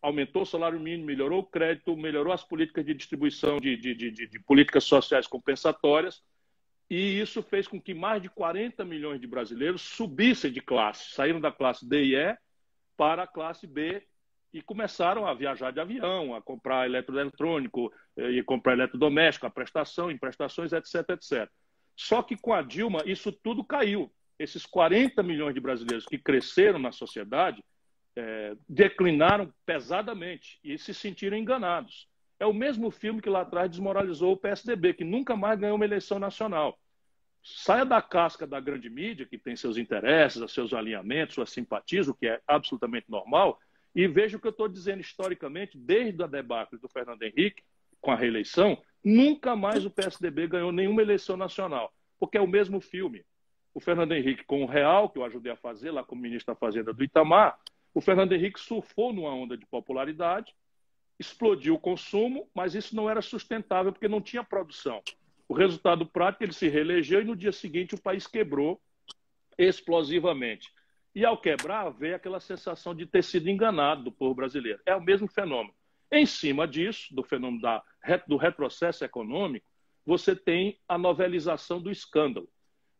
aumentou 0.00 0.42
o 0.42 0.46
salário 0.46 0.78
mínimo, 0.78 1.06
melhorou 1.06 1.40
o 1.40 1.46
crédito, 1.46 1.96
melhorou 1.96 2.32
as 2.32 2.44
políticas 2.44 2.84
de 2.84 2.94
distribuição 2.94 3.58
de, 3.58 3.76
de, 3.76 3.94
de, 3.94 4.26
de, 4.26 4.40
políticas 4.40 4.84
sociais 4.84 5.26
compensatórias, 5.26 6.22
e 6.88 7.20
isso 7.20 7.42
fez 7.42 7.66
com 7.66 7.80
que 7.80 7.92
mais 7.92 8.22
de 8.22 8.28
40 8.28 8.84
milhões 8.84 9.20
de 9.20 9.26
brasileiros 9.26 9.82
subissem 9.82 10.52
de 10.52 10.60
classe, 10.60 11.10
saíram 11.10 11.40
da 11.40 11.50
classe 11.50 11.88
D 11.88 12.04
e 12.04 12.14
E 12.14 12.36
para 12.96 13.24
a 13.24 13.26
classe 13.26 13.66
B 13.66 14.06
e 14.56 14.62
começaram 14.62 15.26
a 15.26 15.34
viajar 15.34 15.70
de 15.70 15.80
avião, 15.80 16.34
a 16.34 16.40
comprar 16.40 16.86
eletroeletrônico, 16.86 17.92
eh, 18.16 18.30
e 18.30 18.42
comprar 18.42 18.72
eletrodoméstico, 18.72 19.46
a 19.46 19.50
prestação, 19.50 20.10
emprestações, 20.10 20.72
etc, 20.72 21.10
etc. 21.10 21.50
Só 21.94 22.22
que 22.22 22.38
com 22.38 22.54
a 22.54 22.62
Dilma 22.62 23.02
isso 23.04 23.30
tudo 23.30 23.62
caiu. 23.62 24.10
Esses 24.38 24.64
40 24.64 25.22
milhões 25.22 25.54
de 25.54 25.60
brasileiros 25.60 26.06
que 26.06 26.16
cresceram 26.16 26.78
na 26.78 26.90
sociedade 26.90 27.62
é, 28.16 28.56
declinaram 28.66 29.52
pesadamente 29.66 30.58
e 30.64 30.78
se 30.78 30.94
sentiram 30.94 31.36
enganados. 31.36 32.08
É 32.40 32.46
o 32.46 32.54
mesmo 32.54 32.90
filme 32.90 33.20
que 33.20 33.28
lá 33.28 33.42
atrás 33.42 33.70
desmoralizou 33.70 34.32
o 34.32 34.36
PSDB, 34.38 34.94
que 34.94 35.04
nunca 35.04 35.36
mais 35.36 35.60
ganhou 35.60 35.76
uma 35.76 35.84
eleição 35.84 36.18
nacional. 36.18 36.78
Saia 37.42 37.84
da 37.84 38.00
casca 38.00 38.46
da 38.46 38.58
grande 38.58 38.88
mídia, 38.88 39.26
que 39.26 39.36
tem 39.36 39.54
seus 39.54 39.76
interesses, 39.76 40.50
seus 40.50 40.72
alinhamentos, 40.72 41.34
suas 41.34 41.50
simpatias, 41.50 42.08
o 42.08 42.14
que 42.14 42.26
é 42.26 42.40
absolutamente 42.46 43.10
normal, 43.10 43.58
e 43.96 44.06
veja 44.06 44.36
o 44.36 44.40
que 44.40 44.46
eu 44.46 44.50
estou 44.50 44.68
dizendo 44.68 45.00
historicamente, 45.00 45.78
desde 45.78 46.22
a 46.22 46.26
debacle 46.26 46.78
do 46.78 46.86
Fernando 46.86 47.22
Henrique, 47.22 47.62
com 47.98 48.10
a 48.10 48.14
reeleição, 48.14 48.76
nunca 49.02 49.56
mais 49.56 49.86
o 49.86 49.90
PSDB 49.90 50.48
ganhou 50.48 50.70
nenhuma 50.70 51.00
eleição 51.00 51.34
nacional, 51.34 51.90
porque 52.18 52.36
é 52.36 52.40
o 52.40 52.46
mesmo 52.46 52.78
filme. 52.78 53.24
O 53.72 53.80
Fernando 53.80 54.12
Henrique 54.12 54.44
com 54.44 54.62
o 54.62 54.66
Real, 54.66 55.08
que 55.08 55.18
eu 55.18 55.24
ajudei 55.24 55.50
a 55.50 55.56
fazer 55.56 55.90
lá 55.92 56.04
como 56.04 56.20
ministro 56.20 56.52
da 56.52 56.60
Fazenda 56.60 56.92
do 56.92 57.02
Itamar, 57.02 57.58
o 57.94 58.00
Fernando 58.02 58.34
Henrique 58.34 58.60
surfou 58.60 59.14
numa 59.14 59.34
onda 59.34 59.56
de 59.56 59.64
popularidade, 59.64 60.54
explodiu 61.18 61.76
o 61.76 61.80
consumo, 61.80 62.50
mas 62.54 62.74
isso 62.74 62.94
não 62.94 63.08
era 63.08 63.22
sustentável 63.22 63.94
porque 63.94 64.08
não 64.08 64.20
tinha 64.20 64.44
produção. 64.44 65.02
O 65.48 65.54
resultado 65.54 66.04
prático, 66.04 66.44
ele 66.44 66.52
se 66.52 66.68
reelegeu 66.68 67.22
e 67.22 67.24
no 67.24 67.34
dia 67.34 67.52
seguinte 67.52 67.94
o 67.94 68.02
país 68.02 68.26
quebrou 68.26 68.78
explosivamente. 69.56 70.70
E 71.16 71.24
ao 71.24 71.38
quebrar, 71.38 71.88
veio 71.88 72.14
aquela 72.14 72.38
sensação 72.38 72.94
de 72.94 73.06
ter 73.06 73.24
sido 73.24 73.48
enganado 73.48 74.04
do 74.04 74.12
povo 74.12 74.34
brasileiro. 74.34 74.78
É 74.84 74.94
o 74.94 75.00
mesmo 75.00 75.26
fenômeno. 75.26 75.74
Em 76.12 76.26
cima 76.26 76.68
disso, 76.68 77.14
do 77.14 77.22
fenômeno 77.22 77.62
da, 77.62 77.82
do 78.28 78.36
retrocesso 78.36 79.02
econômico, 79.02 79.66
você 80.04 80.36
tem 80.36 80.78
a 80.86 80.98
novelização 80.98 81.80
do 81.80 81.90
escândalo. 81.90 82.46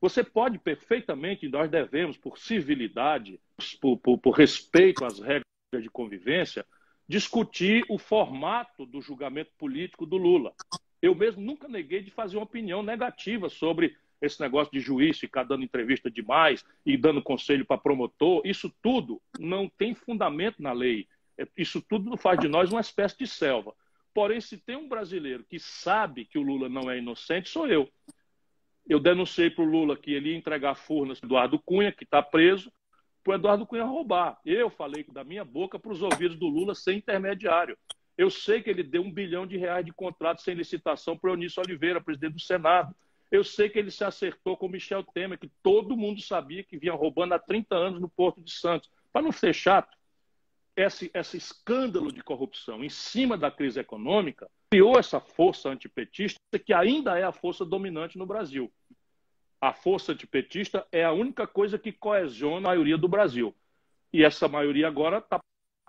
Você 0.00 0.24
pode 0.24 0.58
perfeitamente, 0.58 1.46
nós 1.46 1.70
devemos, 1.70 2.16
por 2.16 2.38
civilidade, 2.38 3.38
por, 3.82 3.98
por, 3.98 4.16
por 4.16 4.30
respeito 4.30 5.04
às 5.04 5.20
regras 5.20 5.44
de 5.82 5.90
convivência, 5.90 6.64
discutir 7.06 7.84
o 7.86 7.98
formato 7.98 8.86
do 8.86 9.02
julgamento 9.02 9.50
político 9.58 10.06
do 10.06 10.16
Lula. 10.16 10.54
Eu 11.02 11.14
mesmo 11.14 11.42
nunca 11.42 11.68
neguei 11.68 12.00
de 12.00 12.10
fazer 12.10 12.38
uma 12.38 12.44
opinião 12.44 12.82
negativa 12.82 13.50
sobre 13.50 13.94
esse 14.20 14.40
negócio 14.40 14.72
de 14.72 14.80
juiz 14.80 15.18
ficar 15.18 15.44
dando 15.44 15.64
entrevista 15.64 16.10
demais 16.10 16.64
e 16.84 16.96
dando 16.96 17.22
conselho 17.22 17.64
para 17.64 17.78
promotor, 17.78 18.42
isso 18.44 18.72
tudo 18.82 19.20
não 19.38 19.68
tem 19.68 19.94
fundamento 19.94 20.62
na 20.62 20.72
lei. 20.72 21.06
É, 21.38 21.46
isso 21.56 21.82
tudo 21.82 22.16
faz 22.16 22.38
de 22.38 22.48
nós 22.48 22.70
uma 22.70 22.80
espécie 22.80 23.18
de 23.18 23.26
selva. 23.26 23.74
Porém, 24.14 24.40
se 24.40 24.56
tem 24.56 24.76
um 24.76 24.88
brasileiro 24.88 25.44
que 25.44 25.58
sabe 25.58 26.24
que 26.24 26.38
o 26.38 26.42
Lula 26.42 26.68
não 26.68 26.90
é 26.90 26.98
inocente, 26.98 27.50
sou 27.50 27.66
eu. 27.66 27.88
Eu 28.88 28.98
denunciei 28.98 29.50
para 29.50 29.64
o 29.64 29.68
Lula 29.68 29.96
que 29.96 30.12
ele 30.12 30.30
ia 30.30 30.36
entregar 30.36 30.74
furnas 30.74 31.20
para 31.20 31.26
Eduardo 31.26 31.58
Cunha, 31.58 31.92
que 31.92 32.04
está 32.04 32.22
preso, 32.22 32.72
para 33.22 33.32
o 33.32 33.34
Eduardo 33.34 33.66
Cunha 33.66 33.84
roubar. 33.84 34.38
Eu 34.44 34.70
falei 34.70 35.04
da 35.12 35.24
minha 35.24 35.44
boca 35.44 35.78
para 35.78 35.92
os 35.92 36.00
ouvidos 36.00 36.38
do 36.38 36.46
Lula 36.46 36.74
sem 36.74 36.98
intermediário. 36.98 37.76
Eu 38.16 38.30
sei 38.30 38.62
que 38.62 38.70
ele 38.70 38.82
deu 38.82 39.02
um 39.02 39.12
bilhão 39.12 39.46
de 39.46 39.58
reais 39.58 39.84
de 39.84 39.92
contrato 39.92 40.40
sem 40.40 40.54
licitação 40.54 41.18
para 41.18 41.30
o 41.30 41.32
Eunício 41.34 41.62
Oliveira, 41.62 42.00
presidente 42.00 42.34
do 42.34 42.40
Senado. 42.40 42.94
Eu 43.30 43.42
sei 43.42 43.68
que 43.68 43.78
ele 43.78 43.90
se 43.90 44.04
acertou 44.04 44.56
com 44.56 44.68
Michel 44.68 45.02
Temer, 45.02 45.38
que 45.38 45.50
todo 45.62 45.96
mundo 45.96 46.20
sabia 46.20 46.62
que 46.62 46.78
vinha 46.78 46.94
roubando 46.94 47.34
há 47.34 47.38
30 47.38 47.74
anos 47.74 48.00
no 48.00 48.08
Porto 48.08 48.40
de 48.40 48.52
Santos. 48.52 48.90
Para 49.12 49.22
não 49.22 49.32
ser 49.32 49.52
chato, 49.52 49.96
esse, 50.76 51.10
esse 51.12 51.36
escândalo 51.36 52.12
de 52.12 52.22
corrupção 52.22 52.84
em 52.84 52.88
cima 52.88 53.36
da 53.36 53.50
crise 53.50 53.80
econômica 53.80 54.48
criou 54.70 54.98
essa 54.98 55.18
força 55.20 55.70
antipetista 55.70 56.38
que 56.64 56.72
ainda 56.72 57.18
é 57.18 57.24
a 57.24 57.32
força 57.32 57.64
dominante 57.64 58.18
no 58.18 58.26
Brasil. 58.26 58.72
A 59.60 59.72
força 59.72 60.12
antipetista 60.12 60.86
é 60.92 61.02
a 61.02 61.12
única 61.12 61.46
coisa 61.46 61.78
que 61.78 61.92
coesiona 61.92 62.58
a 62.58 62.70
maioria 62.70 62.98
do 62.98 63.08
Brasil. 63.08 63.54
E 64.12 64.22
essa 64.22 64.46
maioria 64.46 64.86
agora 64.86 65.18
está 65.18 65.40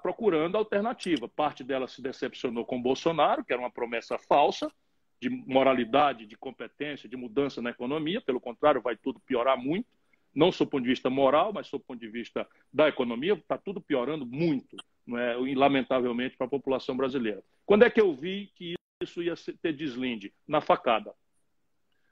procurando 0.02 0.58
alternativa. 0.58 1.28
Parte 1.28 1.64
dela 1.64 1.88
se 1.88 2.02
decepcionou 2.02 2.66
com 2.66 2.82
Bolsonaro, 2.82 3.44
que 3.44 3.52
era 3.52 3.62
uma 3.62 3.72
promessa 3.72 4.18
falsa 4.18 4.72
de 5.20 5.30
moralidade, 5.30 6.26
de 6.26 6.38
competência, 6.38 7.10
de 7.10 7.16
mudança 7.16 7.62
na 7.62 7.72
economia. 7.72 8.22
Pelo 8.22 8.40
contrário, 8.40 8.82
vai 8.82 8.96
tudo 8.96 9.20
piorar 9.20 9.58
muito. 9.58 9.88
Não 10.34 10.52
do 10.52 10.68
ponto 10.68 10.84
de 10.84 10.90
vista 10.90 11.10
moral, 11.10 11.52
mas 11.52 11.70
do 11.70 11.80
ponto 11.80 12.00
de 12.00 12.08
vista 12.08 12.48
da 12.72 12.88
economia, 12.88 13.34
está 13.34 13.58
tudo 13.58 13.82
piorando 13.82 14.26
muito, 14.26 14.78
é? 15.10 15.36
lamentavelmente, 15.56 16.38
para 16.38 16.46
a 16.46 16.50
população 16.50 16.96
brasileira. 16.96 17.44
Quando 17.66 17.84
é 17.84 17.90
que 17.90 18.00
eu 18.00 18.14
vi 18.14 18.52
que 18.56 18.76
isso 19.02 19.24
ia 19.24 19.34
ter 19.62 19.74
deslinde? 19.74 20.32
Na 20.48 20.62
facada. 20.62 21.14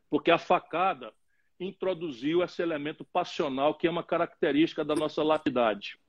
Porque 0.09 0.31
a 0.31 0.39
facada 0.39 1.13
introduziu 1.59 2.43
esse 2.43 2.61
elemento 2.61 3.05
passional 3.05 3.75
que 3.75 3.85
é 3.85 3.91
uma 3.91 4.03
característica 4.03 4.83
da 4.83 4.95
nossa 4.95 5.21
latinidade. 5.21 5.99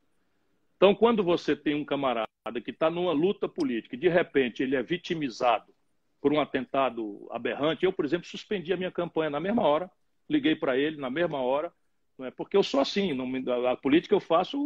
Então, 0.76 0.94
quando 0.94 1.22
você 1.22 1.54
tem 1.54 1.74
um 1.74 1.84
camarada 1.84 2.26
que 2.64 2.70
está 2.70 2.90
numa 2.90 3.12
luta 3.12 3.48
política 3.48 3.94
e, 3.94 3.98
de 3.98 4.08
repente, 4.08 4.62
ele 4.62 4.74
é 4.74 4.82
vitimizado 4.82 5.75
por 6.26 6.32
um 6.32 6.40
atentado 6.40 7.28
aberrante, 7.30 7.84
eu, 7.84 7.92
por 7.92 8.04
exemplo, 8.04 8.26
suspendi 8.26 8.72
a 8.72 8.76
minha 8.76 8.90
campanha 8.90 9.30
na 9.30 9.38
mesma 9.38 9.62
hora, 9.62 9.88
liguei 10.28 10.56
para 10.56 10.76
ele 10.76 10.96
na 10.96 11.08
mesma 11.08 11.40
hora, 11.40 11.72
não 12.18 12.26
é? 12.26 12.32
porque 12.32 12.56
eu 12.56 12.64
sou 12.64 12.80
assim, 12.80 13.14
não, 13.14 13.30
a 13.68 13.76
política 13.76 14.12
eu 14.12 14.18
faço 14.18 14.58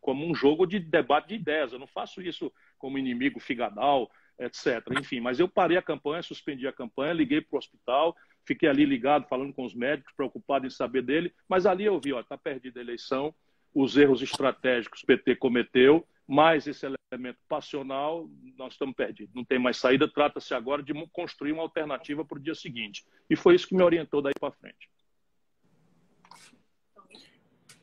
como 0.00 0.24
um 0.24 0.32
jogo 0.32 0.64
de 0.64 0.78
debate 0.78 1.30
de 1.30 1.34
ideias, 1.34 1.72
eu 1.72 1.80
não 1.80 1.88
faço 1.88 2.22
isso 2.22 2.52
como 2.78 2.98
inimigo 2.98 3.40
figadal, 3.40 4.08
etc. 4.38 4.80
Enfim, 4.96 5.18
mas 5.18 5.40
eu 5.40 5.48
parei 5.48 5.76
a 5.76 5.82
campanha, 5.82 6.22
suspendi 6.22 6.68
a 6.68 6.72
campanha, 6.72 7.12
liguei 7.12 7.40
para 7.40 7.56
o 7.56 7.58
hospital, 7.58 8.14
fiquei 8.44 8.68
ali 8.68 8.84
ligado, 8.84 9.26
falando 9.26 9.52
com 9.52 9.64
os 9.64 9.74
médicos, 9.74 10.14
preocupado 10.14 10.68
em 10.68 10.70
saber 10.70 11.02
dele, 11.02 11.34
mas 11.48 11.66
ali 11.66 11.84
eu 11.84 11.98
vi, 11.98 12.12
ó, 12.12 12.20
está 12.20 12.38
perdida 12.38 12.78
a 12.78 12.84
eleição, 12.84 13.34
os 13.74 13.96
erros 13.96 14.22
estratégicos 14.22 15.00
que 15.00 15.04
o 15.12 15.16
PT 15.16 15.34
cometeu, 15.34 16.06
mais 16.26 16.66
esse 16.66 16.84
elemento 16.84 17.38
passional, 17.48 18.28
nós 18.56 18.72
estamos 18.72 18.94
perdidos. 18.94 19.34
Não 19.34 19.44
tem 19.44 19.58
mais 19.58 19.76
saída. 19.76 20.08
Trata-se 20.08 20.52
agora 20.54 20.82
de 20.82 20.92
construir 21.08 21.52
uma 21.52 21.62
alternativa 21.62 22.24
para 22.24 22.38
o 22.38 22.42
dia 22.42 22.54
seguinte. 22.54 23.04
E 23.30 23.36
foi 23.36 23.54
isso 23.54 23.68
que 23.68 23.76
me 23.76 23.82
orientou 23.82 24.20
daí 24.20 24.34
para 24.38 24.50
frente. 24.52 24.90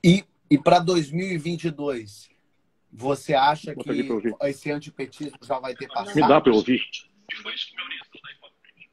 E, 0.03 0.25
e 0.51 0.57
para 0.57 0.79
2022, 0.79 2.29
você 2.91 3.33
acha 3.33 3.73
que 3.73 3.89
esse 4.43 4.71
antipetismo 4.71 5.39
já 5.41 5.57
vai 5.59 5.73
ter 5.73 5.87
passado? 5.87 6.15
Me 6.15 6.27
dá 6.27 6.41
para 6.41 6.53
ouvir. 6.53 6.81
E 7.31 7.35
foi 7.37 7.53
isso 7.53 7.67
que 7.67 7.75
me 7.77 7.83
orientou 7.83 8.21
daí 8.21 8.35
para 8.35 8.51
frente. 8.59 8.89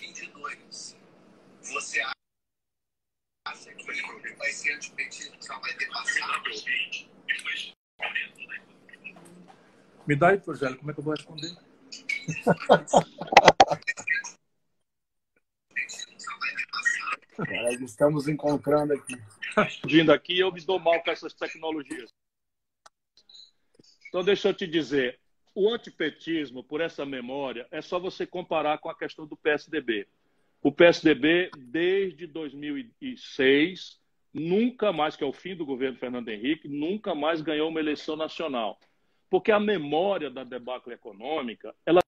22. 0.00 0.96
Você 1.62 2.00
acha 2.00 2.13
vai 4.38 4.50
ser 4.52 4.74
antipetismo, 4.74 5.36
só 5.40 5.58
vai 5.60 5.72
ter 5.74 5.88
passado. 5.88 6.44
Me 10.06 10.16
dá 10.16 10.28
aí, 10.28 10.36
Rogério, 10.36 10.76
como 10.76 10.90
é 10.90 10.94
que 10.94 11.00
eu 11.00 11.04
vou 11.04 11.14
responder? 11.14 11.56
estamos 17.82 18.28
encontrando 18.28 18.92
aqui. 18.92 19.14
Vindo 19.86 20.12
aqui, 20.12 20.38
eu 20.38 20.52
me 20.52 20.60
dou 20.60 20.78
mal 20.78 21.02
com 21.02 21.10
essas 21.10 21.32
tecnologias. 21.32 22.12
Então, 24.08 24.24
deixa 24.24 24.48
eu 24.48 24.54
te 24.54 24.66
dizer, 24.66 25.18
o 25.54 25.68
antipetismo, 25.68 26.62
por 26.62 26.80
essa 26.80 27.04
memória, 27.06 27.66
é 27.70 27.80
só 27.80 27.98
você 27.98 28.26
comparar 28.26 28.78
com 28.78 28.88
a 28.88 28.96
questão 28.96 29.26
do 29.26 29.36
PSDB. 29.36 30.06
O 30.64 30.72
PSDB, 30.72 31.50
desde 31.58 32.26
2006, 32.26 34.00
nunca 34.32 34.94
mais, 34.94 35.14
que 35.14 35.22
é 35.22 35.26
o 35.26 35.32
fim 35.32 35.54
do 35.54 35.66
governo 35.66 35.98
Fernando 35.98 36.30
Henrique, 36.30 36.66
nunca 36.66 37.14
mais 37.14 37.42
ganhou 37.42 37.68
uma 37.68 37.80
eleição 37.80 38.16
nacional. 38.16 38.80
Porque 39.28 39.52
a 39.52 39.60
memória 39.60 40.30
da 40.30 40.42
debacle 40.42 40.94
econômica, 40.94 41.74
ela 41.84 42.00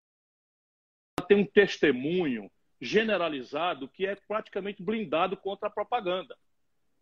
tem 1.29 1.37
um 1.37 1.45
testemunho 1.45 2.51
generalizado 2.81 3.89
que 3.89 4.07
é 4.07 4.17
praticamente 4.27 4.83
blindado 4.83 5.37
contra 5.37 5.69
a 5.69 5.71
propaganda. 5.71 6.35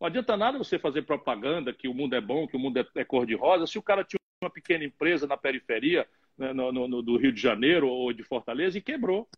Não 0.01 0.09
adianta 0.09 0.37
nada 0.37 0.59
você 0.59 0.77
fazer 0.77 1.03
propaganda 1.03 1.73
que 1.73 1.87
o 1.87 1.95
mundo 1.95 2.17
é 2.17 2.21
bom, 2.21 2.49
que 2.49 2.57
o 2.57 2.59
mundo 2.59 2.79
é, 2.79 2.87
é 2.97 3.05
cor-de-rosa, 3.05 3.69
se 3.69 3.79
o 3.79 3.83
cara 3.83 4.03
tinha 4.03 4.19
uma 4.43 4.51
pequena 4.51 4.83
empresa 4.83 5.25
na 5.25 5.37
periferia 5.37 6.05
né, 6.37 6.53
no, 6.53 6.73
no, 6.73 7.01
do 7.01 7.17
Rio 7.17 7.33
de 7.33 7.40
Janeiro 7.40 7.88
ou 7.88 8.12
de 8.12 8.25
Fortaleza 8.25 8.77
e 8.77 8.83
quebrou. 8.83 9.29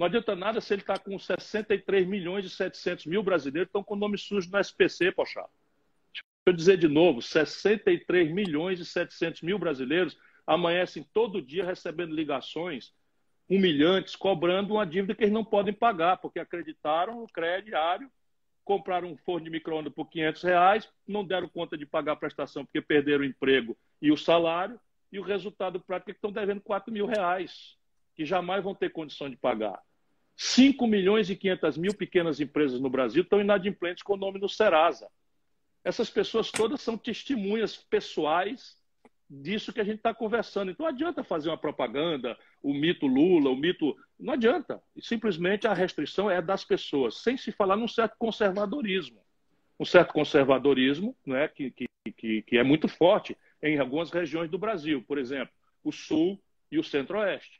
Não 0.00 0.06
adianta 0.06 0.34
nada 0.34 0.62
se 0.62 0.72
ele 0.72 0.80
está 0.80 0.98
com 0.98 1.18
63 1.18 2.06
milhões 2.06 2.46
e 2.46 2.48
700 2.48 3.04
mil 3.04 3.22
brasileiros 3.22 3.68
estão 3.68 3.84
com 3.84 3.94
nome 3.94 4.16
sujo 4.16 4.50
no 4.50 4.58
SPC, 4.58 5.12
poxa. 5.12 5.44
Deixa 6.10 6.24
eu 6.46 6.52
dizer 6.54 6.78
de 6.78 6.88
novo, 6.88 7.20
63 7.20 8.32
milhões 8.32 8.80
e 8.80 8.86
700 8.86 9.42
mil 9.42 9.58
brasileiros 9.58 10.16
amanhecem 10.46 11.06
todo 11.12 11.42
dia 11.42 11.66
recebendo 11.66 12.14
ligações 12.14 12.94
humilhantes, 13.46 14.16
cobrando 14.16 14.72
uma 14.72 14.86
dívida 14.86 15.14
que 15.14 15.24
eles 15.24 15.34
não 15.34 15.44
podem 15.44 15.74
pagar, 15.74 16.16
porque 16.16 16.40
acreditaram 16.40 17.20
no 17.20 17.28
crediário, 17.28 18.10
compraram 18.64 19.12
um 19.12 19.18
forno 19.18 19.44
de 19.44 19.50
micro-ondas 19.50 19.92
por 19.92 20.08
500 20.08 20.42
reais, 20.42 20.88
não 21.06 21.22
deram 21.22 21.46
conta 21.46 21.76
de 21.76 21.84
pagar 21.84 22.12
a 22.12 22.16
prestação 22.16 22.64
porque 22.64 22.80
perderam 22.80 23.20
o 23.20 23.26
emprego 23.26 23.76
e 24.00 24.10
o 24.10 24.16
salário, 24.16 24.80
e 25.12 25.18
o 25.18 25.22
resultado 25.22 25.78
prático 25.78 26.10
é 26.10 26.14
que 26.14 26.16
estão 26.16 26.32
devendo 26.32 26.62
4 26.62 26.90
mil 26.90 27.04
reais, 27.04 27.76
que 28.16 28.24
jamais 28.24 28.64
vão 28.64 28.74
ter 28.74 28.88
condição 28.88 29.28
de 29.28 29.36
pagar. 29.36 29.78
5 30.42 30.86
milhões 30.86 31.28
e 31.28 31.36
500 31.36 31.76
mil 31.76 31.92
pequenas 31.92 32.40
empresas 32.40 32.80
no 32.80 32.88
Brasil 32.88 33.22
estão 33.22 33.42
inadimplentes 33.42 34.02
com 34.02 34.14
o 34.14 34.16
nome 34.16 34.40
no 34.40 34.48
Serasa. 34.48 35.06
Essas 35.84 36.08
pessoas 36.08 36.50
todas 36.50 36.80
são 36.80 36.96
testemunhas 36.96 37.76
pessoais 37.76 38.74
disso 39.28 39.70
que 39.70 39.82
a 39.82 39.84
gente 39.84 39.98
está 39.98 40.14
conversando. 40.14 40.70
Então, 40.70 40.86
não 40.86 40.90
adianta 40.90 41.22
fazer 41.22 41.50
uma 41.50 41.58
propaganda, 41.58 42.38
o 42.62 42.72
mito 42.72 43.06
Lula, 43.06 43.50
o 43.50 43.54
mito. 43.54 43.94
Não 44.18 44.32
adianta. 44.32 44.82
Simplesmente 45.02 45.66
a 45.66 45.74
restrição 45.74 46.30
é 46.30 46.40
das 46.40 46.64
pessoas, 46.64 47.18
sem 47.18 47.36
se 47.36 47.52
falar 47.52 47.76
num 47.76 47.86
certo 47.86 48.16
conservadorismo. 48.18 49.20
Um 49.78 49.84
certo 49.84 50.14
conservadorismo 50.14 51.14
né, 51.26 51.48
que, 51.48 51.70
que, 52.16 52.42
que 52.42 52.56
é 52.56 52.64
muito 52.64 52.88
forte 52.88 53.36
em 53.62 53.78
algumas 53.78 54.10
regiões 54.10 54.50
do 54.50 54.56
Brasil. 54.56 55.04
Por 55.06 55.18
exemplo, 55.18 55.52
o 55.84 55.92
Sul 55.92 56.42
e 56.72 56.78
o 56.78 56.82
Centro-Oeste 56.82 57.59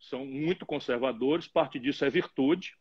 são 0.00 0.24
muito 0.24 0.64
conservadores, 0.64 1.46
parte 1.46 1.78
disso 1.78 2.04
é 2.04 2.10
virtude, 2.10 2.74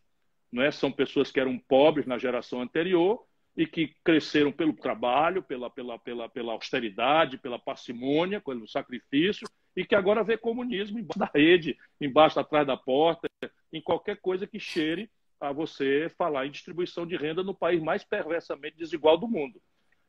não 0.52 0.64
é? 0.64 0.72
são 0.72 0.92
pessoas 0.92 1.32
que 1.32 1.40
eram 1.40 1.60
pobres 1.60 2.08
na 2.08 2.18
geração 2.18 2.62
anterior 2.62 3.24
e 3.56 3.68
que 3.68 3.94
cresceram 4.04 4.52
pelo 4.52 4.74
trabalho, 4.74 5.44
pela, 5.44 5.70
pela, 5.70 6.00
pela, 6.00 6.30
pela 6.30 6.54
austeridade, 6.54 7.38
pela 7.38 7.60
parcimônia, 7.60 8.40
pelo 8.40 8.68
sacrifício, 8.68 9.48
e 9.76 9.86
que 9.86 9.96
agora 9.96 10.24
vê 10.24 10.38
comunismo 10.38 10.98
embaixo 10.98 11.20
da 11.20 11.30
rede, 11.34 11.78
embaixo, 12.00 12.40
atrás 12.40 12.66
da 12.66 12.78
porta, 12.78 13.30
em 13.72 13.82
qualquer 13.82 14.18
coisa 14.22 14.48
que 14.48 14.60
cheire 14.60 15.10
a 15.40 15.52
você 15.52 16.10
falar 16.18 16.48
em 16.48 16.52
distribuição 16.52 17.06
de 17.06 17.16
renda 17.16 17.44
no 17.44 17.54
país 17.54 17.82
mais 17.82 18.04
perversamente 18.04 18.78
desigual 18.78 19.18
do 19.18 19.28
mundo. 19.28 19.62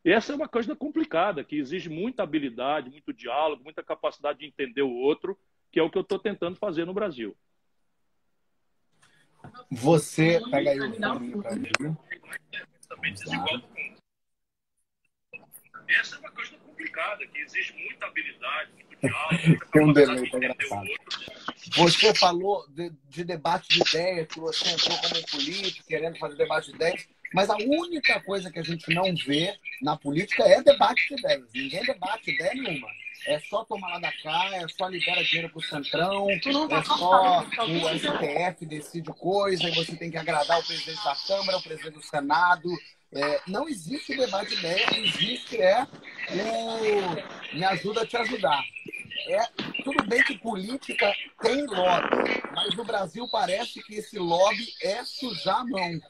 E 0.04 0.10
essa 0.10 0.32
é 0.32 0.36
uma 0.36 0.48
coisa 0.48 0.74
complicada, 0.74 1.44
que 1.44 1.56
exige 1.56 1.88
muita 1.88 2.22
habilidade, 2.22 2.90
muito 2.90 3.12
diálogo, 3.12 3.62
muita 3.62 3.82
capacidade 3.82 4.38
de 4.38 4.46
entender 4.46 4.82
o 4.82 4.94
outro 4.94 5.38
que 5.70 5.78
é 5.78 5.82
o 5.82 5.90
que 5.90 5.98
eu 5.98 6.02
estou 6.02 6.18
tentando 6.18 6.56
fazer 6.56 6.84
no 6.84 6.94
Brasil. 6.94 7.36
Você 9.70 10.40
pega 10.50 10.70
aí 10.70 10.80
o 10.80 10.94
fone 10.94 11.42
para 11.42 11.56
mim. 11.56 11.96
Essa 15.88 16.16
é 16.16 16.18
uma 16.18 16.30
coisa 16.30 16.56
complicada, 16.58 17.26
que 17.26 17.38
exige 17.38 17.72
muita 17.72 18.06
habilidade, 18.06 18.72
muito 18.72 18.98
diálogo. 19.00 19.66
Tem 19.72 19.84
um 19.84 19.92
delay, 19.92 20.30
tá 20.30 20.36
engraçado. 20.38 20.88
Você 21.76 22.14
falou 22.14 22.66
de, 22.68 22.90
de, 23.08 23.24
debate 23.24 23.68
de 23.68 23.80
ideias, 23.80 24.28
que 24.28 24.38
você 24.38 24.70
entrou 24.70 24.96
como 24.98 25.26
político, 25.30 25.86
querendo 25.86 26.18
fazer 26.18 26.36
debate 26.36 26.68
de 26.68 26.76
ideias, 26.76 27.08
mas 27.32 27.48
a 27.48 27.56
única 27.56 28.20
coisa 28.20 28.50
que 28.50 28.58
a 28.58 28.62
gente 28.62 28.92
não 28.92 29.14
vê 29.14 29.56
na 29.82 29.96
política 29.96 30.44
é 30.44 30.62
debate 30.62 31.08
de 31.08 31.20
ideias. 31.20 31.52
Ninguém 31.52 31.82
debate 31.84 32.30
ideia 32.30 32.54
nenhuma 32.54 32.88
é 33.26 33.38
só 33.40 33.64
tomar 33.64 33.88
lá 33.88 33.98
da 33.98 34.12
cá, 34.12 34.50
é 34.52 34.66
só 34.68 34.88
libera 34.88 35.22
dinheiro 35.24 35.50
pro 35.50 35.60
Centrão, 35.62 36.26
tá 36.68 36.78
é 36.78 36.82
só 36.82 37.40
o 37.40 37.98
STF 37.98 38.66
decide 38.66 39.12
coisa 39.12 39.64
e 39.64 39.74
você 39.74 39.96
tem 39.96 40.10
que 40.10 40.16
agradar 40.16 40.58
o 40.58 40.66
presidente 40.66 41.04
da 41.04 41.16
Câmara, 41.26 41.58
o 41.58 41.62
presidente 41.62 41.94
do 41.94 42.02
Senado. 42.02 42.68
É, 43.12 43.40
não 43.48 43.68
existe 43.68 44.16
debate 44.16 44.50
de 44.50 44.58
ideia, 44.58 44.86
existe 44.92 45.60
é 45.60 45.84
o 46.30 47.56
me 47.56 47.64
ajuda 47.64 48.02
a 48.02 48.06
te 48.06 48.16
ajudar. 48.16 48.62
É 49.28 49.46
tudo 49.84 50.04
bem 50.06 50.22
que 50.24 50.38
política 50.38 51.12
tem 51.42 51.66
lobby, 51.66 52.42
mas 52.54 52.74
no 52.74 52.84
Brasil 52.84 53.28
parece 53.30 53.82
que 53.82 53.96
esse 53.96 54.18
lobby 54.18 54.66
é 54.82 55.04
sujar 55.04 55.60
a 55.60 55.64
mão. 55.64 56.00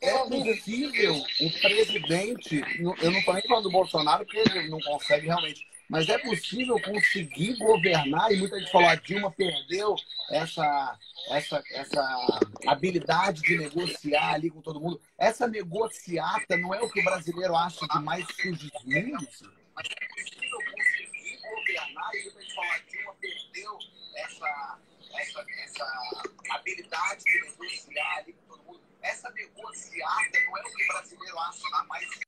É, 0.00 0.08
é 0.08 0.18
possível 0.18 1.14
o 1.14 1.50
presidente, 1.60 2.62
eu 3.02 3.10
não 3.10 3.18
estou 3.18 3.34
nem 3.34 3.46
falando 3.46 3.64
do 3.64 3.70
Bolsonaro, 3.70 4.24
porque 4.24 4.38
ele 4.38 4.68
não 4.68 4.80
consegue 4.80 5.26
realmente, 5.26 5.66
mas 5.88 6.08
é 6.08 6.18
possível 6.18 6.78
conseguir 6.80 7.56
governar, 7.56 8.30
e 8.30 8.36
muita 8.36 8.58
gente 8.58 8.70
falou, 8.70 8.88
a 8.88 8.94
Dilma 8.94 9.30
perdeu 9.30 9.96
essa, 10.30 10.98
essa, 11.30 11.62
essa 11.72 12.40
habilidade 12.66 13.40
de 13.40 13.56
negociar 13.56 14.34
ali 14.34 14.50
com 14.50 14.60
todo 14.60 14.80
mundo. 14.80 15.00
Essa 15.16 15.48
negociata 15.48 16.56
não 16.58 16.74
é 16.74 16.80
o 16.82 16.90
que 16.90 17.00
o 17.00 17.04
brasileiro 17.04 17.56
acha 17.56 17.86
de 17.86 17.98
mais 18.00 18.26
sujo 18.36 18.68
mundo? 18.84 19.28
Mas 19.74 19.86
é 19.90 20.06
possível 20.06 20.58
conseguir 20.72 21.40
governar, 21.40 22.14
e 22.14 22.22
muita 22.24 22.40
gente 22.42 22.54
falou, 22.54 22.70
a 22.70 22.78
Dilma 22.78 23.14
perdeu 23.20 23.78
essa, 24.16 24.78
essa, 25.14 25.46
essa 25.64 26.22
habilidade 26.50 27.24
de 27.24 27.40
negociar 27.40 28.16
ali 28.18 28.32
com 28.34 28.56
todo 28.56 28.64
mundo. 28.64 28.80
Essa 29.00 29.30
negociata 29.30 30.40
não 30.44 30.58
é 30.58 30.60
o 30.60 30.64
que 30.64 30.84
o 30.84 30.86
brasileiro 30.88 31.38
acha 31.38 31.84
mais 31.88 32.27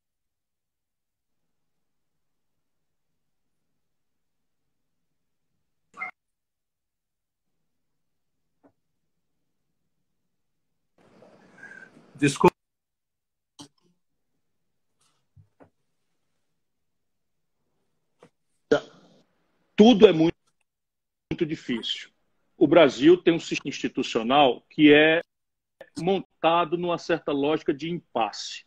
Desculpa. 12.20 12.54
Tudo 19.74 20.06
é 20.06 20.12
muito, 20.12 20.36
muito 21.32 21.46
difícil. 21.46 22.10
O 22.58 22.68
Brasil 22.68 23.16
tem 23.16 23.32
um 23.32 23.40
sistema 23.40 23.70
institucional 23.70 24.60
que 24.68 24.92
é 24.92 25.22
montado 25.98 26.76
numa 26.76 26.98
certa 26.98 27.32
lógica 27.32 27.72
de 27.72 27.88
impasse, 27.88 28.66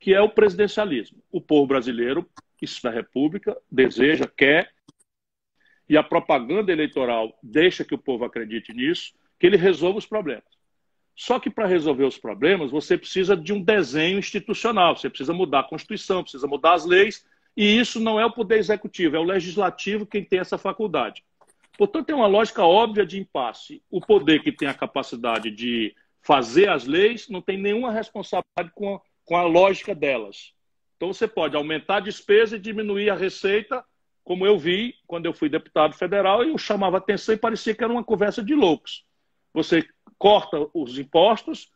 que 0.00 0.14
é 0.14 0.22
o 0.22 0.30
presidencialismo. 0.30 1.22
O 1.30 1.42
povo 1.42 1.66
brasileiro, 1.66 2.26
isso 2.62 2.82
da 2.82 2.90
República, 2.90 3.54
deseja, 3.70 4.26
quer, 4.26 4.72
e 5.86 5.98
a 5.98 6.02
propaganda 6.02 6.72
eleitoral 6.72 7.38
deixa 7.42 7.84
que 7.84 7.94
o 7.94 7.98
povo 7.98 8.24
acredite 8.24 8.72
nisso, 8.72 9.12
que 9.38 9.46
ele 9.46 9.58
resolva 9.58 9.98
os 9.98 10.06
problemas. 10.06 10.53
Só 11.16 11.38
que 11.38 11.48
para 11.48 11.66
resolver 11.66 12.04
os 12.04 12.18
problemas, 12.18 12.70
você 12.70 12.98
precisa 12.98 13.36
de 13.36 13.52
um 13.52 13.62
desenho 13.62 14.18
institucional, 14.18 14.96
você 14.96 15.08
precisa 15.08 15.32
mudar 15.32 15.60
a 15.60 15.68
Constituição, 15.68 16.22
precisa 16.22 16.46
mudar 16.46 16.74
as 16.74 16.84
leis, 16.84 17.24
e 17.56 17.78
isso 17.78 18.00
não 18.00 18.18
é 18.18 18.26
o 18.26 18.32
Poder 18.32 18.58
Executivo, 18.58 19.16
é 19.16 19.18
o 19.20 19.24
Legislativo 19.24 20.06
quem 20.06 20.24
tem 20.24 20.40
essa 20.40 20.58
faculdade. 20.58 21.22
Portanto, 21.78 22.06
tem 22.06 22.14
uma 22.14 22.26
lógica 22.26 22.64
óbvia 22.64 23.04
de 23.04 23.18
impasse. 23.18 23.82
O 23.90 24.00
poder 24.00 24.42
que 24.42 24.52
tem 24.52 24.68
a 24.68 24.74
capacidade 24.74 25.50
de 25.50 25.94
fazer 26.22 26.68
as 26.68 26.84
leis 26.84 27.28
não 27.28 27.40
tem 27.40 27.58
nenhuma 27.58 27.92
responsabilidade 27.92 28.70
com 28.74 28.96
a, 28.96 29.00
com 29.24 29.36
a 29.36 29.42
lógica 29.42 29.94
delas. 29.94 30.52
Então, 30.96 31.12
você 31.12 31.26
pode 31.26 31.56
aumentar 31.56 31.96
a 31.96 32.00
despesa 32.00 32.56
e 32.56 32.60
diminuir 32.60 33.10
a 33.10 33.16
receita, 33.16 33.84
como 34.22 34.46
eu 34.46 34.58
vi 34.58 34.94
quando 35.06 35.26
eu 35.26 35.34
fui 35.34 35.48
deputado 35.48 35.94
federal, 35.94 36.44
e 36.44 36.48
eu 36.48 36.58
chamava 36.58 36.96
atenção 36.96 37.34
e 37.34 37.38
parecia 37.38 37.74
que 37.74 37.82
era 37.82 37.92
uma 37.92 38.04
conversa 38.04 38.42
de 38.42 38.54
loucos. 38.54 39.04
Você 39.54 39.86
corta 40.18 40.66
os 40.74 40.98
impostos 40.98 41.70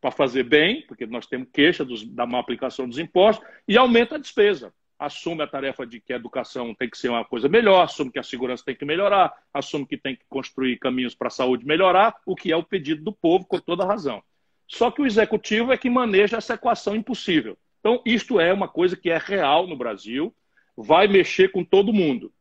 para 0.00 0.10
fazer 0.10 0.42
bem, 0.42 0.84
porque 0.86 1.06
nós 1.06 1.26
temos 1.26 1.48
queixa 1.52 1.84
dos, 1.84 2.04
da 2.04 2.26
má 2.26 2.38
aplicação 2.38 2.88
dos 2.88 2.98
impostos, 2.98 3.46
e 3.66 3.76
aumenta 3.76 4.16
a 4.16 4.18
despesa. 4.18 4.72
Assume 4.98 5.42
a 5.42 5.46
tarefa 5.46 5.86
de 5.86 6.00
que 6.00 6.12
a 6.12 6.16
educação 6.16 6.74
tem 6.74 6.88
que 6.88 6.98
ser 6.98 7.08
uma 7.08 7.24
coisa 7.24 7.48
melhor, 7.48 7.82
assume 7.82 8.12
que 8.12 8.18
a 8.18 8.22
segurança 8.22 8.64
tem 8.64 8.76
que 8.76 8.84
melhorar, 8.84 9.32
assume 9.52 9.86
que 9.86 9.96
tem 9.96 10.14
que 10.14 10.24
construir 10.28 10.78
caminhos 10.78 11.14
para 11.14 11.28
a 11.28 11.30
saúde 11.30 11.66
melhorar, 11.66 12.16
o 12.26 12.36
que 12.36 12.52
é 12.52 12.56
o 12.56 12.62
pedido 12.62 13.02
do 13.02 13.12
povo, 13.12 13.46
com 13.46 13.58
toda 13.58 13.84
razão. 13.84 14.22
Só 14.68 14.90
que 14.90 15.02
o 15.02 15.06
executivo 15.06 15.72
é 15.72 15.78
que 15.78 15.90
maneja 15.90 16.36
essa 16.36 16.54
equação 16.54 16.94
impossível. 16.94 17.56
Então, 17.80 18.00
isto 18.06 18.38
é 18.38 18.52
uma 18.52 18.68
coisa 18.68 18.96
que 18.96 19.10
é 19.10 19.18
real 19.18 19.66
no 19.66 19.76
Brasil, 19.76 20.34
vai 20.76 21.06
mexer 21.08 21.50
com 21.50 21.64
todo 21.64 21.92
mundo. 21.92 22.32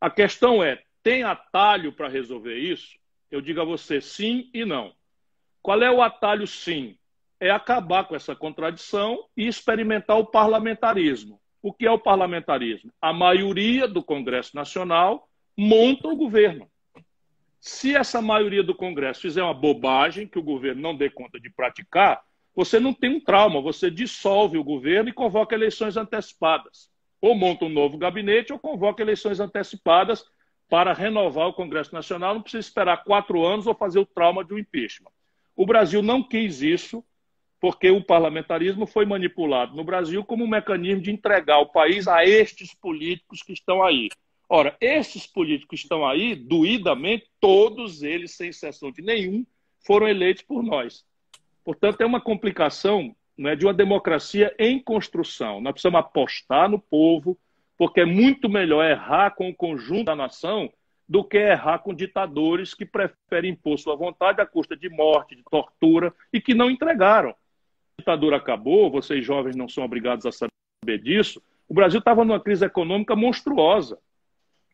A 0.00 0.10
questão 0.10 0.62
é: 0.62 0.82
tem 1.02 1.22
atalho 1.22 1.92
para 1.92 2.08
resolver 2.08 2.56
isso? 2.56 2.96
Eu 3.34 3.40
digo 3.40 3.60
a 3.60 3.64
você 3.64 4.00
sim 4.00 4.48
e 4.54 4.64
não. 4.64 4.92
Qual 5.60 5.82
é 5.82 5.90
o 5.90 6.00
atalho 6.00 6.46
sim? 6.46 6.96
É 7.40 7.50
acabar 7.50 8.04
com 8.04 8.14
essa 8.14 8.32
contradição 8.36 9.26
e 9.36 9.48
experimentar 9.48 10.16
o 10.16 10.24
parlamentarismo. 10.24 11.40
O 11.60 11.72
que 11.72 11.84
é 11.84 11.90
o 11.90 11.98
parlamentarismo? 11.98 12.92
A 13.02 13.12
maioria 13.12 13.88
do 13.88 14.04
Congresso 14.04 14.54
Nacional 14.54 15.28
monta 15.58 16.06
o 16.06 16.14
governo. 16.14 16.70
Se 17.58 17.96
essa 17.96 18.22
maioria 18.22 18.62
do 18.62 18.72
Congresso 18.72 19.22
fizer 19.22 19.42
uma 19.42 19.52
bobagem 19.52 20.28
que 20.28 20.38
o 20.38 20.42
governo 20.42 20.80
não 20.80 20.94
dê 20.94 21.10
conta 21.10 21.40
de 21.40 21.50
praticar, 21.50 22.22
você 22.54 22.78
não 22.78 22.94
tem 22.94 23.16
um 23.16 23.20
trauma, 23.20 23.60
você 23.60 23.90
dissolve 23.90 24.58
o 24.58 24.62
governo 24.62 25.08
e 25.08 25.12
convoca 25.12 25.56
eleições 25.56 25.96
antecipadas. 25.96 26.88
Ou 27.20 27.34
monta 27.34 27.64
um 27.64 27.68
novo 27.68 27.98
gabinete 27.98 28.52
ou 28.52 28.60
convoca 28.60 29.02
eleições 29.02 29.40
antecipadas 29.40 30.24
para 30.68 30.92
renovar 30.92 31.48
o 31.48 31.54
Congresso 31.54 31.94
Nacional, 31.94 32.34
não 32.34 32.42
precisa 32.42 32.66
esperar 32.66 33.04
quatro 33.04 33.44
anos 33.44 33.66
ou 33.66 33.74
fazer 33.74 33.98
o 33.98 34.06
trauma 34.06 34.44
de 34.44 34.54
um 34.54 34.58
impeachment. 34.58 35.10
O 35.56 35.66
Brasil 35.66 36.02
não 36.02 36.22
quis 36.22 36.62
isso, 36.62 37.04
porque 37.60 37.90
o 37.90 38.04
parlamentarismo 38.04 38.86
foi 38.86 39.06
manipulado 39.06 39.74
no 39.74 39.84
Brasil 39.84 40.24
como 40.24 40.44
um 40.44 40.48
mecanismo 40.48 41.00
de 41.00 41.10
entregar 41.10 41.58
o 41.58 41.70
país 41.70 42.08
a 42.08 42.24
estes 42.24 42.74
políticos 42.74 43.42
que 43.42 43.52
estão 43.52 43.82
aí. 43.82 44.08
Ora, 44.48 44.76
esses 44.80 45.26
políticos 45.26 45.80
que 45.80 45.82
estão 45.82 46.06
aí, 46.06 46.34
doidamente, 46.34 47.26
todos 47.40 48.02
eles, 48.02 48.36
sem 48.36 48.50
exceção 48.50 48.92
de 48.92 49.00
nenhum, 49.00 49.46
foram 49.86 50.08
eleitos 50.08 50.42
por 50.42 50.62
nós. 50.62 51.04
Portanto, 51.64 52.00
é 52.02 52.06
uma 52.06 52.20
complicação 52.20 53.16
né, 53.36 53.56
de 53.56 53.64
uma 53.64 53.72
democracia 53.72 54.54
em 54.58 54.78
construção. 54.78 55.60
Nós 55.60 55.72
precisamos 55.72 56.00
apostar 56.00 56.68
no 56.68 56.78
povo, 56.78 57.38
porque 57.76 58.00
é 58.00 58.04
muito 58.04 58.48
melhor 58.48 58.84
errar 58.84 59.30
com 59.30 59.48
o 59.48 59.54
conjunto 59.54 60.04
da 60.04 60.16
nação 60.16 60.70
do 61.08 61.22
que 61.22 61.36
errar 61.36 61.80
com 61.80 61.94
ditadores 61.94 62.72
que 62.72 62.86
preferem 62.86 63.52
impor 63.52 63.78
sua 63.78 63.94
vontade 63.94 64.40
à 64.40 64.46
custa 64.46 64.76
de 64.76 64.88
morte, 64.88 65.36
de 65.36 65.42
tortura 65.44 66.14
e 66.32 66.40
que 66.40 66.54
não 66.54 66.70
entregaram. 66.70 67.30
A 67.30 67.34
ditadura 68.00 68.36
acabou, 68.36 68.90
vocês 68.90 69.24
jovens 69.24 69.54
não 69.54 69.68
são 69.68 69.84
obrigados 69.84 70.24
a 70.24 70.32
saber 70.32 70.98
disso. 70.98 71.42
O 71.68 71.74
Brasil 71.74 71.98
estava 71.98 72.24
numa 72.24 72.40
crise 72.40 72.64
econômica 72.64 73.14
monstruosa. 73.14 73.98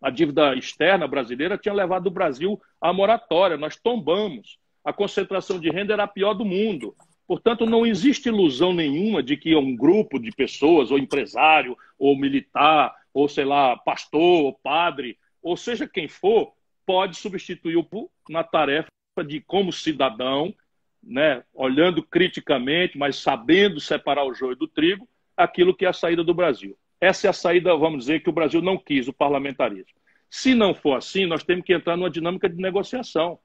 A 0.00 0.08
dívida 0.08 0.54
externa 0.54 1.06
brasileira 1.06 1.58
tinha 1.58 1.74
levado 1.74 2.06
o 2.06 2.10
Brasil 2.10 2.60
à 2.80 2.92
moratória, 2.92 3.56
nós 3.56 3.76
tombamos. 3.76 4.58
A 4.84 4.92
concentração 4.92 5.58
de 5.58 5.68
renda 5.68 5.92
era 5.92 6.04
a 6.04 6.08
pior 6.08 6.32
do 6.32 6.44
mundo. 6.44 6.94
Portanto, 7.30 7.64
não 7.64 7.86
existe 7.86 8.28
ilusão 8.28 8.72
nenhuma 8.72 9.22
de 9.22 9.36
que 9.36 9.54
um 9.54 9.76
grupo 9.76 10.18
de 10.18 10.32
pessoas, 10.32 10.90
ou 10.90 10.98
empresário, 10.98 11.78
ou 11.96 12.18
militar, 12.18 12.92
ou 13.14 13.28
sei 13.28 13.44
lá, 13.44 13.76
pastor, 13.76 14.46
ou 14.46 14.52
padre, 14.52 15.16
ou 15.40 15.56
seja 15.56 15.86
quem 15.86 16.08
for, 16.08 16.52
pode 16.84 17.16
substituir 17.16 17.76
o 17.76 18.10
na 18.28 18.42
tarefa 18.42 18.88
de, 19.24 19.40
como 19.42 19.72
cidadão, 19.72 20.52
né, 21.00 21.44
olhando 21.54 22.02
criticamente, 22.02 22.98
mas 22.98 23.14
sabendo 23.14 23.78
separar 23.78 24.24
o 24.24 24.34
joio 24.34 24.56
do 24.56 24.66
trigo, 24.66 25.08
aquilo 25.36 25.72
que 25.72 25.84
é 25.84 25.88
a 25.88 25.92
saída 25.92 26.24
do 26.24 26.34
Brasil. 26.34 26.76
Essa 27.00 27.28
é 27.28 27.30
a 27.30 27.32
saída, 27.32 27.76
vamos 27.76 28.06
dizer, 28.06 28.24
que 28.24 28.28
o 28.28 28.32
Brasil 28.32 28.60
não 28.60 28.76
quis, 28.76 29.06
o 29.06 29.12
parlamentarismo. 29.12 30.00
Se 30.28 30.52
não 30.52 30.74
for 30.74 30.96
assim, 30.96 31.26
nós 31.26 31.44
temos 31.44 31.64
que 31.64 31.72
entrar 31.72 31.96
numa 31.96 32.10
dinâmica 32.10 32.48
de 32.48 32.60
negociação. 32.60 33.38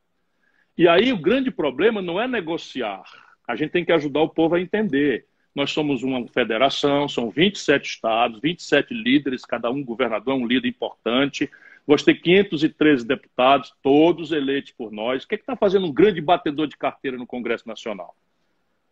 E 0.75 0.87
aí 0.87 1.13
o 1.13 1.21
grande 1.21 1.51
problema 1.51 2.01
não 2.01 2.19
é 2.19 2.27
negociar, 2.27 3.03
a 3.47 3.55
gente 3.55 3.71
tem 3.71 3.85
que 3.85 3.91
ajudar 3.91 4.21
o 4.21 4.29
povo 4.29 4.55
a 4.55 4.61
entender. 4.61 5.25
Nós 5.53 5.71
somos 5.71 6.03
uma 6.03 6.27
federação, 6.27 7.07
são 7.07 7.29
27 7.29 7.89
estados, 7.89 8.41
27 8.41 8.93
líderes, 8.93 9.45
cada 9.45 9.69
um 9.71 9.83
governador 9.83 10.33
é 10.33 10.37
um 10.37 10.45
líder 10.45 10.67
importante. 10.67 11.49
Vamos 11.87 12.03
ter 12.03 12.15
513 12.15 13.05
deputados, 13.05 13.73
todos 13.81 14.31
eleitos 14.31 14.71
por 14.71 14.91
nós. 14.91 15.23
O 15.23 15.27
que 15.27 15.35
é 15.35 15.37
está 15.37 15.55
fazendo 15.55 15.85
um 15.85 15.93
grande 15.93 16.19
batedor 16.19 16.67
de 16.67 16.75
carteira 16.75 17.17
no 17.17 17.27
Congresso 17.27 17.67
Nacional? 17.67 18.15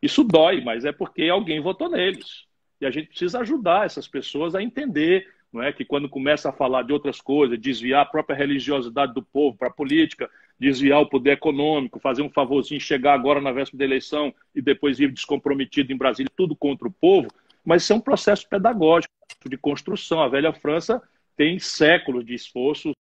Isso 0.02 0.24
dói, 0.24 0.62
mas 0.62 0.86
é 0.86 0.92
porque 0.92 1.28
alguém 1.28 1.60
votou 1.60 1.90
neles. 1.90 2.46
E 2.80 2.86
a 2.86 2.92
gente 2.92 3.08
precisa 3.08 3.40
ajudar 3.40 3.86
essas 3.86 4.08
pessoas 4.08 4.54
a 4.54 4.62
entender 4.62 5.28
não 5.54 5.62
é? 5.62 5.72
que 5.72 5.86
quando 5.86 6.10
começa 6.10 6.50
a 6.50 6.52
falar 6.52 6.82
de 6.82 6.92
outras 6.92 7.22
coisas, 7.22 7.60
desviar 7.60 8.02
a 8.02 8.06
própria 8.06 8.36
religiosidade 8.36 9.14
do 9.14 9.22
povo 9.22 9.56
para 9.56 9.68
a 9.68 9.74
política, 9.74 10.30
desviar 10.60 11.00
o 11.00 11.10
poder 11.10 11.32
econômico, 11.32 12.00
fazer 12.00 12.24
um 12.24 12.30
favorzinho, 12.30 12.82
chegar 12.82 13.14
agora 13.14 13.40
na 13.40 13.52
véspera 13.52 13.78
da 13.80 13.86
eleição 13.86 14.34
e 14.56 14.62
depois 14.62 15.00
ir 15.00 15.12
descomprometido 15.12 15.94
em 15.94 15.98
Brasília, 15.98 16.32
tudo 16.36 16.56
contra 16.56 16.88
o 16.88 16.92
povo, 16.92 17.28
mas 17.64 17.84
isso 17.84 17.94
é 17.94 17.96
um 17.96 18.02
processo 18.02 18.48
pedagógico, 18.50 19.14
de 19.46 19.58
construção. 19.58 20.22
A 20.22 20.28
velha 20.28 20.52
França 20.52 21.02
tem 21.36 21.60
séculos 21.60 22.26
de 22.26 22.34
esforço 22.34 22.92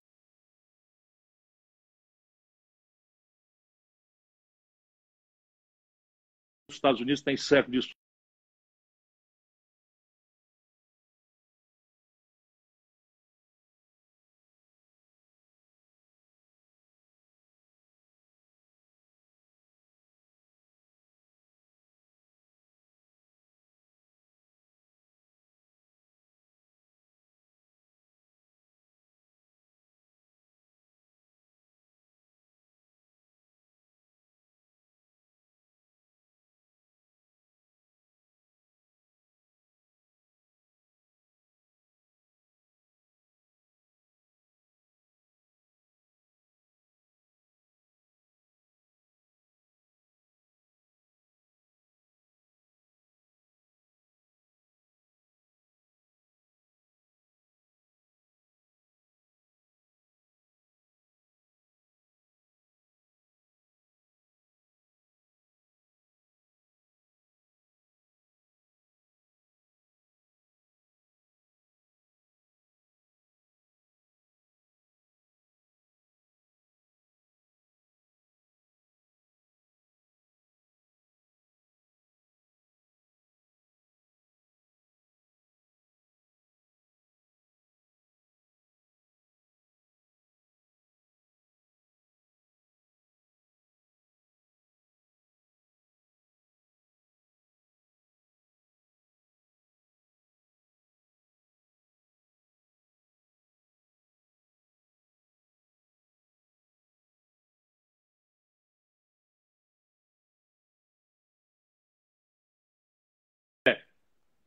os 6.74 6.78
Estados 6.78 7.01
Unidos 7.01 7.22
têm 7.22 7.38
séculos 7.38 7.86
de 7.86 7.91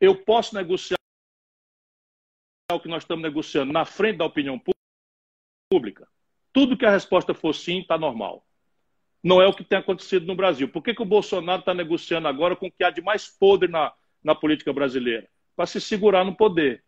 eu 0.00 0.16
posso 0.16 0.54
negociar 0.54 0.96
o 2.72 2.80
que 2.80 2.88
nós 2.88 3.02
estamos 3.02 3.22
negociando 3.22 3.72
na 3.72 3.84
frente 3.84 4.18
da 4.18 4.24
opinião 4.24 4.60
pública? 5.70 6.08
Tudo 6.52 6.76
que 6.76 6.86
a 6.86 6.90
resposta 6.90 7.34
for 7.34 7.54
sim, 7.54 7.80
está 7.80 7.98
normal. 7.98 8.44
Não 9.22 9.42
é 9.42 9.46
o 9.46 9.52
que 9.52 9.64
tem 9.64 9.78
acontecido 9.78 10.26
no 10.26 10.34
Brasil. 10.34 10.68
Por 10.68 10.82
que, 10.82 10.94
que 10.94 11.02
o 11.02 11.06
Bolsonaro 11.06 11.60
está 11.60 11.74
negociando 11.74 12.28
agora 12.28 12.54
com 12.56 12.66
o 12.66 12.70
que 12.70 12.84
há 12.84 12.90
de 12.90 13.02
mais 13.02 13.26
podre 13.26 13.68
na, 13.68 13.92
na 14.22 14.34
política 14.34 14.72
brasileira? 14.72 15.28
Para 15.54 15.66
se 15.66 15.80
segurar 15.80 16.24
no 16.24 16.34
poder. 16.34 16.82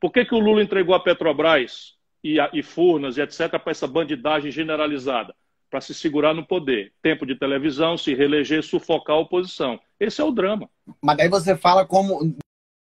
Por 0.00 0.10
que, 0.10 0.24
que 0.24 0.34
o 0.34 0.38
Lula 0.38 0.62
entregou 0.62 0.94
a 0.94 1.00
Petrobras 1.00 1.94
e, 2.24 2.40
a, 2.40 2.50
e 2.52 2.62
Furnas 2.62 3.16
e 3.16 3.20
etc. 3.20 3.50
para 3.50 3.70
essa 3.70 3.86
bandidagem 3.86 4.50
generalizada? 4.50 5.34
Para 5.70 5.80
se 5.80 5.94
segurar 5.94 6.34
no 6.34 6.46
poder. 6.46 6.92
Tempo 7.00 7.24
de 7.24 7.34
televisão, 7.34 7.96
se 7.96 8.14
reeleger, 8.14 8.62
sufocar 8.62 9.16
a 9.16 9.20
oposição. 9.20 9.78
Esse 9.98 10.20
é 10.20 10.24
o 10.24 10.32
drama. 10.32 10.68
Mas 11.00 11.16
daí 11.16 11.28
você 11.28 11.56
fala 11.56 11.86
como, 11.86 12.34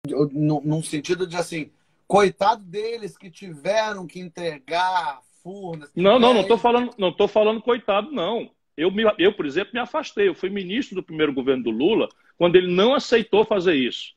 num 0.06 0.82
sentido 0.82 1.28
de 1.28 1.36
assim, 1.36 1.72
coitado 2.08 2.64
deles 2.64 3.18
que 3.18 3.30
tiveram 3.30 4.08
que 4.08 4.20
entregar 4.20 5.20
Furnas. 5.43 5.89
Não, 5.95 6.20
não, 6.20 6.34
não 6.34 6.41
estou 6.41 6.58
falando, 6.58 6.93
não 6.98 7.12
tô 7.12 7.28
falando 7.28 7.62
coitado, 7.62 8.12
não. 8.12 8.52
Eu, 8.76 8.91
me, 8.91 9.04
eu, 9.18 9.34
por 9.34 9.45
exemplo, 9.45 9.74
me 9.74 9.80
afastei. 9.80 10.28
Eu 10.28 10.36
fui 10.36 10.50
ministro 10.50 10.95
do 10.95 11.04
primeiro 11.04 11.34
governo 11.34 11.64
do 11.64 11.72
Lula 11.72 12.10
quando 12.38 12.56
ele 12.56 12.72
não 12.72 12.93
aceitou 12.93 13.45
fazer 13.45 13.76
isso. 13.76 14.14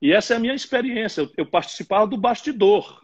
E 0.00 0.12
essa 0.12 0.34
é 0.34 0.36
a 0.36 0.40
minha 0.40 0.54
experiência. 0.54 1.22
Eu, 1.22 1.32
eu 1.38 1.46
participava 1.46 2.06
do 2.06 2.16
bastidor. 2.16 3.02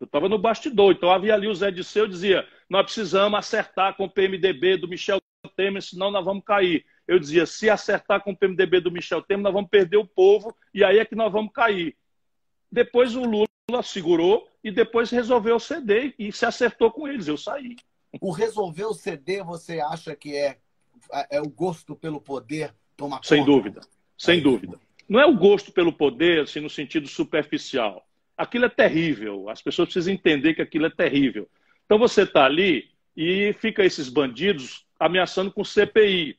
Eu 0.00 0.04
estava 0.04 0.28
no 0.28 0.38
bastidor. 0.38 0.92
Então 0.92 1.10
havia 1.10 1.34
ali 1.34 1.46
o 1.46 1.54
Zé 1.54 1.70
Disseu 1.70 2.06
dizia: 2.06 2.46
nós 2.68 2.84
precisamos 2.84 3.38
acertar 3.38 3.96
com 3.96 4.04
o 4.04 4.10
PMDB 4.10 4.76
do 4.76 4.88
Michel 4.88 5.18
Temer, 5.56 5.82
senão 5.82 6.10
nós 6.10 6.24
vamos 6.24 6.44
cair. 6.44 6.84
Eu 7.08 7.18
dizia: 7.18 7.46
se 7.46 7.70
acertar 7.70 8.22
com 8.22 8.32
o 8.32 8.36
PMDB 8.36 8.80
do 8.80 8.92
Michel 8.92 9.22
Temer, 9.22 9.42
nós 9.42 9.52
vamos 9.54 9.70
perder 9.70 9.96
o 9.96 10.06
povo 10.06 10.54
e 10.74 10.84
aí 10.84 10.98
é 10.98 11.04
que 11.06 11.16
nós 11.16 11.32
vamos 11.32 11.50
cair. 11.52 11.96
Depois 12.70 13.16
o 13.16 13.22
Lula 13.22 13.82
segurou 13.82 14.46
e 14.62 14.70
depois 14.70 15.10
resolveu 15.10 15.58
ceder 15.58 16.14
e 16.18 16.30
se 16.30 16.44
acertou 16.44 16.90
com 16.90 17.08
eles. 17.08 17.26
Eu 17.26 17.38
saí. 17.38 17.76
O 18.20 18.30
resolveu 18.30 18.92
ceder, 18.92 19.42
você 19.42 19.80
acha 19.80 20.14
que 20.14 20.36
é, 20.36 20.58
é 21.30 21.40
o 21.40 21.48
gosto 21.48 21.96
pelo 21.96 22.20
poder 22.20 22.74
tomar 22.94 23.20
Sem 23.24 23.40
conta? 23.40 23.50
dúvida, 23.52 23.80
sem 24.18 24.38
é 24.38 24.42
dúvida. 24.42 24.78
Não 25.08 25.18
é 25.18 25.26
o 25.26 25.34
gosto 25.34 25.72
pelo 25.72 25.92
poder, 25.92 26.42
assim, 26.42 26.60
no 26.60 26.68
sentido 26.68 27.08
superficial. 27.08 28.06
Aquilo 28.36 28.66
é 28.66 28.68
terrível. 28.68 29.48
As 29.48 29.62
pessoas 29.62 29.88
precisam 29.88 30.12
entender 30.12 30.54
que 30.54 30.60
aquilo 30.62 30.84
é 30.86 30.90
terrível. 30.90 31.48
Então 31.86 31.98
você 31.98 32.22
está 32.22 32.44
ali 32.44 32.90
e 33.16 33.54
fica 33.54 33.82
esses 33.82 34.10
bandidos 34.10 34.84
ameaçando 35.00 35.50
com 35.50 35.64
CPI. 35.64 36.38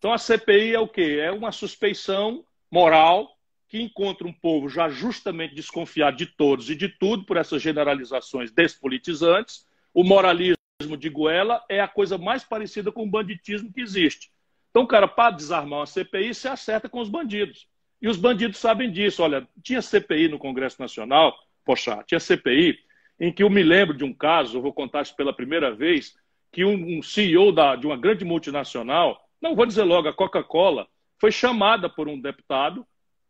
Então 0.00 0.14
a 0.14 0.18
CPI 0.18 0.74
é 0.74 0.80
o 0.80 0.88
quê? 0.88 1.18
É 1.20 1.30
uma 1.30 1.52
suspeição 1.52 2.42
moral 2.70 3.36
que 3.68 3.82
encontra 3.82 4.26
um 4.26 4.32
povo 4.32 4.66
já 4.66 4.88
justamente 4.88 5.54
desconfiado 5.54 6.16
de 6.16 6.24
todos 6.24 6.70
e 6.70 6.74
de 6.74 6.88
tudo 6.88 7.24
por 7.24 7.36
essas 7.36 7.60
generalizações 7.60 8.50
despolitizantes. 8.50 9.66
O 9.92 10.02
moralismo 10.02 10.96
de 10.98 11.10
Goela 11.10 11.62
é 11.68 11.80
a 11.80 11.86
coisa 11.86 12.16
mais 12.16 12.42
parecida 12.42 12.90
com 12.90 13.02
o 13.02 13.10
banditismo 13.10 13.70
que 13.70 13.82
existe. 13.82 14.30
Então, 14.70 14.86
cara, 14.86 15.06
para 15.06 15.32
desarmar 15.32 15.80
uma 15.80 15.86
CPI, 15.86 16.34
se 16.34 16.48
acerta 16.48 16.88
com 16.88 17.00
os 17.00 17.10
bandidos. 17.10 17.68
E 18.00 18.08
os 18.08 18.16
bandidos 18.16 18.58
sabem 18.58 18.90
disso. 18.90 19.22
Olha, 19.22 19.46
tinha 19.62 19.82
CPI 19.82 20.28
no 20.28 20.38
Congresso 20.38 20.80
Nacional, 20.80 21.36
poxa, 21.62 22.02
tinha 22.06 22.18
CPI 22.18 22.78
em 23.20 23.30
que 23.30 23.42
eu 23.42 23.50
me 23.50 23.62
lembro 23.62 23.94
de 23.94 24.02
um 24.02 24.14
caso, 24.14 24.62
vou 24.62 24.72
contar 24.72 25.02
isso 25.02 25.14
pela 25.14 25.34
primeira 25.34 25.70
vez, 25.70 26.16
que 26.50 26.64
um, 26.64 26.98
um 26.98 27.02
CEO 27.02 27.52
da, 27.52 27.76
de 27.76 27.86
uma 27.86 27.98
grande 27.98 28.24
multinacional, 28.24 29.28
não 29.40 29.54
vou 29.54 29.66
dizer 29.66 29.84
logo, 29.84 30.08
a 30.08 30.12
Coca-Cola, 30.12 30.86
foi 31.18 31.30
chamada 31.30 31.88
por 31.88 32.08
um 32.08 32.20
deputado 32.20 32.86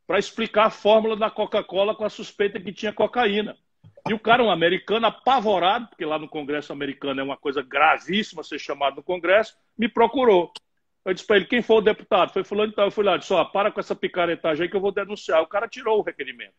para 0.06 0.18
explicar 0.18 0.66
a 0.66 0.70
fórmula 0.70 1.16
da 1.16 1.30
Coca-Cola 1.30 1.94
com 1.94 2.04
a 2.04 2.10
suspeita 2.10 2.60
que 2.60 2.72
tinha 2.72 2.92
cocaína. 2.92 3.56
E 4.08 4.14
o 4.14 4.18
cara, 4.18 4.42
um 4.42 4.50
americano, 4.50 5.06
apavorado, 5.06 5.88
porque 5.88 6.04
lá 6.04 6.18
no 6.18 6.28
Congresso 6.28 6.72
americano 6.72 7.20
é 7.20 7.24
uma 7.24 7.36
coisa 7.36 7.62
gravíssima 7.62 8.42
ser 8.42 8.58
chamado 8.58 8.96
no 8.96 9.02
Congresso, 9.02 9.56
me 9.78 9.88
procurou. 9.88 10.52
Eu 11.04 11.14
disse 11.14 11.26
para 11.26 11.36
ele, 11.36 11.46
quem 11.46 11.62
foi 11.62 11.76
o 11.76 11.80
deputado? 11.80 12.32
Foi 12.32 12.44
fulano 12.44 12.72
então. 12.72 12.84
Eu 12.84 12.90
fui 12.90 13.04
lá, 13.04 13.16
disse, 13.16 13.32
ó, 13.32 13.44
para 13.44 13.70
com 13.70 13.80
essa 13.80 13.94
picaretagem 13.94 14.64
aí 14.64 14.68
que 14.68 14.76
eu 14.76 14.80
vou 14.80 14.92
denunciar. 14.92 15.42
O 15.42 15.46
cara 15.46 15.68
tirou 15.68 15.98
o 15.98 16.02
requerimento. 16.02 16.54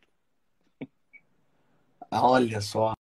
Olha 2.11 2.59
só. 2.59 2.93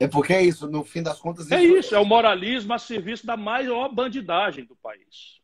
É 0.00 0.06
porque 0.06 0.32
é 0.32 0.42
isso, 0.42 0.68
no 0.68 0.84
fim 0.84 1.02
das 1.02 1.20
contas... 1.20 1.50
É 1.50 1.62
isso 1.62 1.74
é 1.74 1.78
isso, 1.78 1.94
é 1.94 1.98
o 1.98 2.04
moralismo 2.04 2.72
a 2.72 2.78
serviço 2.78 3.26
da 3.26 3.36
maior 3.36 3.88
bandidagem 3.92 4.64
do 4.64 4.76
país. 4.76 5.37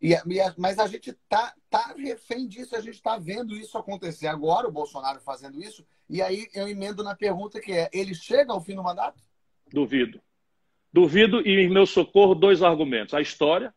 E, 0.00 0.14
mas 0.56 0.78
a 0.78 0.86
gente 0.86 1.12
tá, 1.28 1.52
tá 1.68 1.94
refém 1.96 2.46
disso, 2.46 2.76
a 2.76 2.80
gente 2.80 2.94
está 2.94 3.18
vendo 3.18 3.56
isso 3.56 3.76
acontecer 3.76 4.28
agora, 4.28 4.68
o 4.68 4.72
Bolsonaro 4.72 5.20
fazendo 5.20 5.60
isso, 5.60 5.84
e 6.08 6.22
aí 6.22 6.46
eu 6.54 6.68
emendo 6.68 7.02
na 7.02 7.16
pergunta 7.16 7.60
que 7.60 7.72
é, 7.72 7.90
ele 7.92 8.14
chega 8.14 8.52
ao 8.52 8.60
fim 8.60 8.76
do 8.76 8.82
mandato? 8.82 9.20
Duvido. 9.72 10.20
Duvido 10.92 11.40
e 11.46 11.60
em 11.60 11.68
meu 11.68 11.84
socorro 11.84 12.34
dois 12.34 12.62
argumentos. 12.62 13.12
A 13.12 13.20
história, 13.20 13.74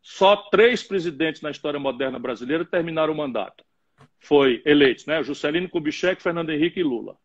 só 0.00 0.36
três 0.36 0.82
presidentes 0.82 1.42
na 1.42 1.50
história 1.50 1.78
moderna 1.78 2.18
brasileira 2.20 2.64
terminaram 2.64 3.12
o 3.12 3.16
mandato. 3.16 3.64
Foi 4.20 4.62
eleitos, 4.64 5.06
né? 5.06 5.22
Juscelino 5.22 5.68
Kubitschek, 5.68 6.22
Fernando 6.22 6.50
Henrique 6.50 6.80
e 6.80 6.84
Lula. 6.84 7.16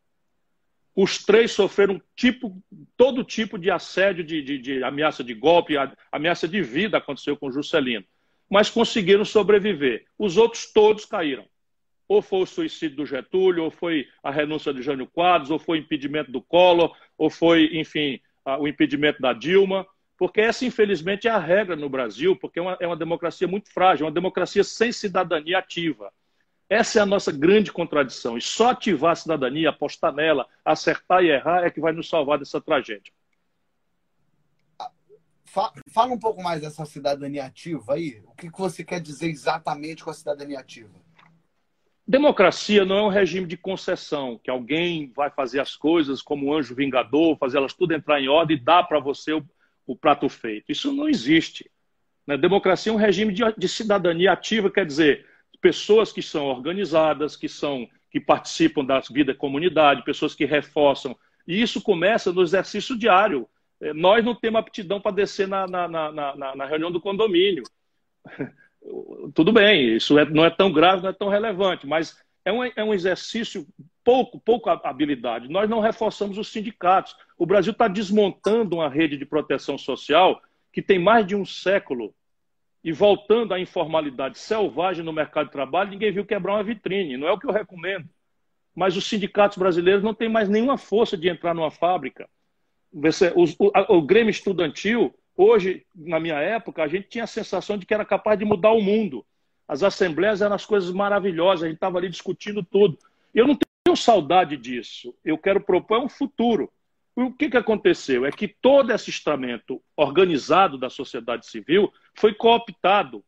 Os 0.96 1.24
três 1.24 1.52
sofreram 1.52 2.02
tipo, 2.16 2.62
todo 2.98 3.24
tipo 3.24 3.58
de 3.58 3.72
assédio, 3.72 4.24
de, 4.24 4.42
de, 4.42 4.58
de 4.58 4.84
ameaça 4.84 5.24
de 5.24 5.34
golpe, 5.34 5.76
ameaça 6.12 6.48
de 6.48 6.62
vida 6.62 6.98
aconteceu 6.98 7.38
com 7.38 7.52
Juscelino 7.52 8.06
mas 8.54 8.70
conseguiram 8.70 9.26
sobreviver. 9.26 10.06
Os 10.16 10.38
outros 10.38 10.72
todos 10.72 11.06
caíram. 11.06 11.44
Ou 12.08 12.22
foi 12.22 12.44
o 12.44 12.46
suicídio 12.46 12.98
do 12.98 13.06
Getúlio, 13.06 13.64
ou 13.64 13.72
foi 13.72 14.08
a 14.22 14.30
renúncia 14.30 14.72
de 14.72 14.84
Jânio 14.84 15.08
Quadros, 15.08 15.50
ou 15.50 15.58
foi 15.58 15.80
o 15.80 15.82
impedimento 15.82 16.32
do 16.32 16.40
Collor, 16.40 16.96
ou 17.18 17.32
foi, 17.32 17.72
enfim, 17.74 18.22
o 18.60 18.68
impedimento 18.68 19.20
da 19.20 19.34
Dilma. 19.34 19.88
Porque 20.20 20.40
essa, 20.40 20.66
infelizmente, 20.66 21.28
é 21.28 21.32
a 21.32 21.40
regra 21.40 21.76
no 21.76 21.90
Brasil, 21.90 22.36
porque 22.36 22.60
é 22.60 22.62
uma, 22.62 22.78
é 22.80 22.86
uma 22.86 22.96
democracia 22.96 23.48
muito 23.48 23.74
frágil, 23.74 24.06
é 24.06 24.08
uma 24.10 24.14
democracia 24.14 24.64
sem 24.64 24.92
cidadania 24.92 25.58
ativa. 25.58 26.14
Essa 26.70 27.00
é 27.00 27.02
a 27.02 27.08
nossa 27.08 27.32
grande 27.32 27.72
contradição. 27.72 28.38
E 28.38 28.42
só 28.42 28.70
ativar 28.70 29.14
a 29.14 29.16
cidadania, 29.16 29.70
apostar 29.70 30.14
nela, 30.14 30.46
acertar 30.64 31.24
e 31.24 31.32
errar 31.32 31.66
é 31.66 31.72
que 31.72 31.82
vai 31.82 31.92
nos 31.92 32.08
salvar 32.08 32.38
dessa 32.38 32.62
tragédia. 32.62 33.12
Fala 35.54 36.12
um 36.12 36.18
pouco 36.18 36.42
mais 36.42 36.62
dessa 36.62 36.84
cidadania 36.84 37.46
ativa 37.46 37.94
aí. 37.94 38.24
O 38.26 38.36
que 38.36 38.50
você 38.50 38.84
quer 38.84 39.00
dizer 39.00 39.28
exatamente 39.28 40.04
com 40.04 40.10
a 40.10 40.14
cidadania 40.14 40.60
ativa? 40.60 40.90
Democracia 42.08 42.84
não 42.84 42.98
é 42.98 43.04
um 43.04 43.10
regime 43.10 43.46
de 43.46 43.56
concessão, 43.56 44.40
que 44.44 44.50
alguém 44.50 45.14
vai 45.16 45.30
fazer 45.30 45.60
as 45.60 45.76
coisas 45.76 46.24
como 46.24 46.48
um 46.48 46.54
anjo 46.54 46.74
vingador, 46.74 47.38
fazer 47.38 47.58
elas 47.58 47.74
tudo 47.74 47.94
entrar 47.94 48.20
em 48.20 48.28
ordem 48.28 48.58
e 48.58 48.60
dar 48.60 48.84
para 48.84 49.00
você 49.00 49.32
o, 49.32 49.46
o, 49.86 49.96
prato 49.96 50.28
feito. 50.28 50.72
Isso 50.72 50.92
não 50.92 51.08
existe. 51.08 51.70
Né? 52.26 52.36
Democracia 52.36 52.92
é 52.92 52.96
um 52.96 52.98
regime 52.98 53.32
de, 53.32 53.44
de 53.56 53.70
cidadania 53.70 54.32
ativa, 54.32 54.72
quer 54.72 54.88
dizer, 54.88 55.26
pessoas 55.62 56.12
que 56.12 56.22
são 56.22 56.48
organizadas, 56.48 57.38
que 57.38 57.48
são 57.48 57.88
que 58.12 58.20
participam 58.20 58.84
da 58.84 59.00
vida 59.00 59.34
da 59.34 59.40
comunidade, 59.40 60.04
pessoas 60.04 60.36
que 60.36 60.46
reforçam. 60.46 61.16
E 61.48 61.62
isso 61.62 61.82
começa 61.82 62.34
no 62.34 62.42
exercício 62.42 62.98
diário. 62.98 63.48
É, 63.84 63.94
nós 63.94 64.24
não 64.24 64.34
temos 64.34 64.60
aptidão 64.60 65.02
para 65.02 65.16
descer 65.16 65.48
na, 65.48 65.68
na, 65.68 65.88
na, 65.88 66.56
na, 66.56 66.66
reunião 66.66 66.90
do 66.90 67.02
condomínio. 67.02 67.64
Tudo 69.34 69.52
bem, 69.52 69.96
isso 69.96 70.18
é, 70.18 70.26
não 70.26 70.46
é 70.46 70.50
tão 70.50 70.72
grave, 70.72 71.04
não 71.04 71.10
é 71.10 71.14
tão 71.14 71.28
relevante, 71.28 71.86
mas 71.86 72.18
é 72.46 72.52
um, 72.52 72.64
é 72.64 72.84
um 72.84 72.94
exercício 72.94 73.68
pouco, 74.04 74.40
pouco 74.40 74.70
habilidade. 74.70 75.50
Nós 75.50 75.70
não 75.70 75.80
reforçamos 75.80 76.38
os 76.38 76.50
sindicatos. 76.50 77.16
O 77.38 77.46
Brasil 77.46 77.72
está 77.72 77.88
desmontando 77.88 78.78
uma 78.78 78.90
rede 78.90 79.18
de 79.18 79.26
proteção 79.26 79.78
social 79.78 80.42
que 80.72 80.82
tem 80.82 80.98
mais 80.98 81.26
de 81.26 81.36
um 81.36 81.46
século 81.46 82.14
e 82.84 82.92
voltando 82.92 83.54
à 83.54 83.60
informalidade 83.60 84.38
selvagem 84.38 85.06
no 85.06 85.14
mercado 85.14 85.46
de 85.46 85.54
trabalho, 85.54 85.92
ninguém 85.92 86.12
viu 86.12 86.26
quebrar 86.26 86.56
uma 86.56 86.64
vitrine. 86.64 87.16
Não 87.16 87.28
é 87.28 87.32
o 87.32 87.40
que 87.40 87.48
eu 87.48 87.52
recomendo. 87.52 88.10
Mas 88.76 88.98
os 88.98 89.06
sindicatos 89.06 89.58
brasileiros 89.58 90.04
não 90.04 90.14
têm 90.14 90.28
mais 90.28 90.50
nenhuma 90.50 90.78
força 90.78 91.16
de 91.16 91.30
entrar 91.30 91.54
numa 91.54 91.72
fábrica. 91.72 92.28
O, 92.94 93.44
o, 93.44 93.98
o 93.98 94.02
Grêmio 94.04 94.30
Estudantil, 94.30 95.14
hoje, 95.36 95.86
na 95.96 96.20
minha 96.20 96.40
época, 96.40 96.84
a 96.84 96.88
gente 96.88 97.10
tinha 97.10 97.24
a 97.24 97.28
sensação 97.28 97.78
de 97.78 97.86
que 97.86 97.94
era 97.94 98.06
capaz 98.06 98.38
de 98.38 98.46
mudar 98.46 98.72
o 98.72 98.82
mundo. 98.82 99.26
As 99.68 99.82
assembleias 99.82 100.42
eram 100.42 100.56
as 100.56 100.66
coisas 100.66 100.92
maravilhosas, 100.92 101.64
a 101.64 101.68
gente 101.68 101.78
estava 101.78 101.98
ali 101.98 102.10
discutindo 102.10 102.64
tudo. 102.64 102.98
Eu 103.34 103.48
não 103.48 103.58
tenho 103.58 103.98
saudade 103.98 104.56
disso. 104.56 105.16
Eu 105.26 105.38
quero 105.38 105.60
propor 105.60 106.00
um 106.00 106.10
futuro. 106.10 106.72
O 107.16 107.32
que, 107.32 107.50
que 107.50 107.58
aconteceu? 107.58 108.26
É 108.26 108.32
que 108.32 108.48
todo 108.48 108.92
esse 108.92 109.10
estamento 109.10 109.82
organizado 109.96 110.78
da 110.78 110.90
sociedade 110.90 111.48
civil 111.48 111.92
foi 112.16 112.34
cooptado 112.34 113.24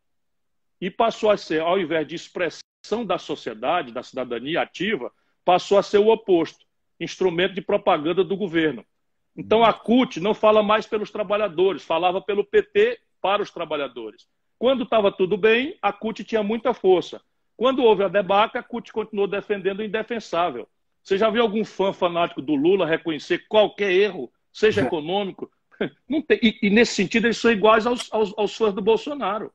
e 0.80 0.92
passou 0.92 1.32
a 1.32 1.38
ser, 1.38 1.62
ao 1.62 1.80
invés 1.80 2.08
de 2.08 2.16
expressão 2.16 3.06
da 3.06 3.18
sociedade, 3.18 3.92
da 3.92 4.04
cidadania 4.04 4.62
ativa, 4.62 5.12
passou 5.44 5.78
a 5.78 5.84
ser 5.84 5.98
o 5.98 6.10
oposto 6.10 6.66
instrumento 7.00 7.54
de 7.54 7.62
propaganda 7.62 8.24
do 8.24 8.38
governo. 8.38 8.86
Então 9.36 9.64
a 9.64 9.74
CUT 9.74 10.20
não 10.20 10.34
fala 10.34 10.64
mais 10.64 10.86
pelos 10.86 11.12
trabalhadores, 11.12 11.84
falava 11.84 12.22
pelo 12.22 12.44
PT 12.44 13.00
para 13.22 13.42
os 13.42 13.52
trabalhadores. 13.52 14.28
Quando 14.58 14.84
estava 14.84 15.12
tudo 15.12 15.36
bem, 15.36 15.78
a 15.82 15.92
CUT 15.92 16.24
tinha 16.24 16.42
muita 16.42 16.74
força. 16.74 17.22
Quando 17.58 17.84
houve 17.84 18.04
a 18.04 18.08
debacle, 18.08 18.60
a 18.60 18.64
CUT 18.64 18.92
continuou 18.92 19.28
defendendo 19.28 19.80
o 19.80 19.84
indefensável. 19.84 20.68
Você 21.04 21.18
já 21.18 21.30
viu 21.30 21.42
algum 21.42 21.64
fã 21.64 21.94
fanático 21.94 22.42
do 22.42 22.56
Lula 22.56 22.86
reconhecer 22.86 23.46
qualquer 23.48 23.92
erro, 23.92 24.32
seja 24.52 24.82
econômico? 24.86 25.52
Não 26.10 26.22
tem. 26.22 26.40
E, 26.42 26.58
e, 26.64 26.70
nesse 26.70 26.96
sentido, 26.96 27.28
eles 27.28 27.38
são 27.38 27.52
iguais 27.52 27.86
aos, 27.86 28.12
aos, 28.12 28.34
aos 28.38 28.56
fãs 28.56 28.74
do 28.74 28.82
Bolsonaro. 28.82 29.52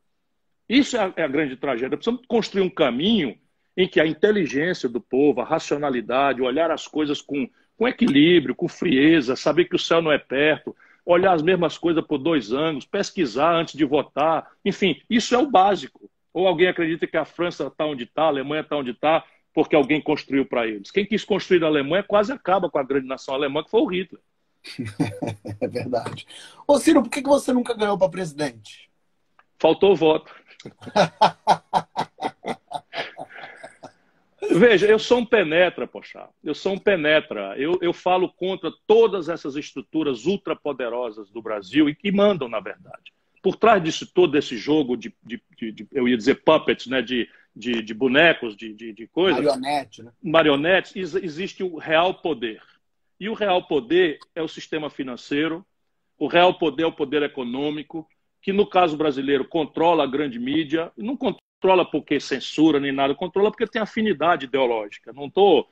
Isso 0.68 0.96
é 0.96 1.00
a, 1.00 1.12
é 1.16 1.22
a, 1.24 1.28
grande 1.28 1.56
tragédia. 1.56 1.96
Precisamos 1.96 2.24
construir 2.26 2.62
um 2.62 2.70
caminho 2.70 3.36
em 3.76 3.88
que 3.88 4.00
a 4.00 4.06
inteligência 4.06 4.88
do 4.88 5.00
povo, 5.00 5.40
a 5.40 5.44
racionalidade, 5.44 6.42
olhar 6.42 6.70
as 6.70 6.86
coisas 6.86 7.20
com, 7.20 7.48
com 7.80 7.88
equilíbrio, 7.88 8.54
com 8.54 8.68
frieza, 8.68 9.34
saber 9.34 9.64
que 9.64 9.74
o 9.74 9.78
céu 9.78 10.02
não 10.02 10.12
é 10.12 10.18
perto, 10.18 10.76
olhar 11.02 11.32
as 11.32 11.40
mesmas 11.40 11.78
coisas 11.78 12.04
por 12.04 12.18
dois 12.18 12.52
anos, 12.52 12.84
pesquisar 12.84 13.54
antes 13.54 13.72
de 13.74 13.86
votar, 13.86 14.50
enfim, 14.62 15.00
isso 15.08 15.34
é 15.34 15.38
o 15.38 15.50
básico. 15.50 16.10
Ou 16.30 16.46
alguém 16.46 16.68
acredita 16.68 17.06
que 17.06 17.16
a 17.16 17.24
França 17.24 17.68
está 17.68 17.86
onde 17.86 18.04
está, 18.04 18.24
a 18.24 18.26
Alemanha 18.26 18.60
está 18.60 18.76
onde 18.76 18.90
está, 18.90 19.24
porque 19.54 19.74
alguém 19.74 19.98
construiu 19.98 20.44
para 20.44 20.66
eles. 20.66 20.90
Quem 20.90 21.06
quis 21.06 21.24
construir 21.24 21.64
a 21.64 21.68
Alemanha 21.68 22.02
quase 22.02 22.30
acaba 22.34 22.68
com 22.68 22.78
a 22.78 22.82
grande 22.82 23.06
nação 23.06 23.34
alemã, 23.34 23.64
que 23.64 23.70
foi 23.70 23.80
o 23.80 23.86
Hitler. 23.86 24.20
é 25.58 25.66
verdade. 25.66 26.26
Ô 26.68 26.78
Ciro, 26.78 27.02
por 27.02 27.08
que 27.08 27.22
você 27.22 27.50
nunca 27.50 27.72
ganhou 27.72 27.96
para 27.96 28.10
presidente? 28.10 28.90
Faltou 29.58 29.96
voto. 29.96 30.30
Veja, 34.50 34.86
eu 34.86 34.98
sou 34.98 35.18
um 35.18 35.26
penetra, 35.26 35.86
poxa. 35.86 36.28
Eu 36.42 36.54
sou 36.54 36.74
um 36.74 36.78
penetra. 36.78 37.54
Eu, 37.56 37.78
eu 37.80 37.92
falo 37.92 38.28
contra 38.28 38.70
todas 38.86 39.28
essas 39.28 39.56
estruturas 39.56 40.26
ultrapoderosas 40.26 41.30
do 41.30 41.40
Brasil 41.40 41.88
e 41.88 41.94
que 41.94 42.10
mandam, 42.10 42.48
na 42.48 42.60
verdade. 42.60 43.12
Por 43.42 43.56
trás 43.56 43.82
disso 43.82 44.06
todo 44.12 44.36
esse 44.36 44.56
jogo 44.56 44.96
de, 44.96 45.14
de, 45.22 45.42
de, 45.56 45.72
de 45.72 45.88
eu 45.92 46.06
ia 46.06 46.16
dizer 46.16 46.42
puppets, 46.42 46.86
né, 46.86 47.00
de, 47.00 47.28
de, 47.54 47.82
de 47.82 47.94
bonecos, 47.94 48.56
de, 48.56 48.74
de, 48.74 48.92
de 48.92 49.06
coisas. 49.06 49.42
Marionete, 49.42 50.02
né? 50.02 50.12
Marionetes, 50.22 51.14
existe 51.14 51.62
o 51.62 51.78
real 51.78 52.14
poder. 52.14 52.62
E 53.18 53.28
o 53.28 53.34
real 53.34 53.66
poder 53.66 54.18
é 54.34 54.42
o 54.42 54.48
sistema 54.48 54.90
financeiro, 54.90 55.64
o 56.18 56.26
real 56.26 56.58
poder 56.58 56.82
é 56.82 56.86
o 56.86 56.92
poder 56.92 57.22
econômico, 57.22 58.06
que 58.42 58.52
no 58.52 58.66
caso 58.66 58.96
brasileiro 58.96 59.44
controla 59.46 60.04
a 60.04 60.06
grande 60.06 60.38
mídia, 60.38 60.90
não 60.96 61.16
controla 61.16 61.49
porque 61.84 62.18
censura 62.18 62.80
nem 62.80 62.92
nada, 62.92 63.14
controla 63.14 63.50
porque 63.50 63.66
tem 63.66 63.80
afinidade 63.80 64.46
ideológica. 64.46 65.12
Não 65.12 65.26
estou, 65.26 65.68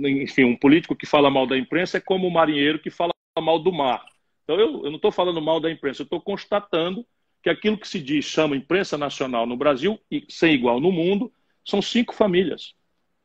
enfim, 0.00 0.44
um 0.44 0.56
político 0.56 0.94
que 0.94 1.06
fala 1.06 1.30
mal 1.30 1.46
da 1.46 1.56
imprensa 1.56 1.98
é 1.98 2.00
como 2.00 2.26
um 2.26 2.30
marinheiro 2.30 2.78
que 2.78 2.90
fala 2.90 3.12
mal 3.40 3.58
do 3.58 3.72
mar. 3.72 4.04
Então 4.44 4.58
eu, 4.58 4.84
eu 4.84 4.90
não 4.90 4.96
estou 4.96 5.12
falando 5.12 5.40
mal 5.40 5.60
da 5.60 5.70
imprensa, 5.70 6.02
eu 6.02 6.04
estou 6.04 6.20
constatando 6.20 7.04
que 7.42 7.50
aquilo 7.50 7.78
que 7.78 7.88
se 7.88 8.00
diz 8.00 8.24
chama 8.24 8.56
imprensa 8.56 8.98
nacional 8.98 9.46
no 9.46 9.56
Brasil 9.56 9.98
e 10.10 10.24
sem 10.28 10.54
igual 10.54 10.80
no 10.80 10.90
mundo 10.90 11.32
são 11.64 11.80
cinco 11.80 12.14
famílias 12.14 12.74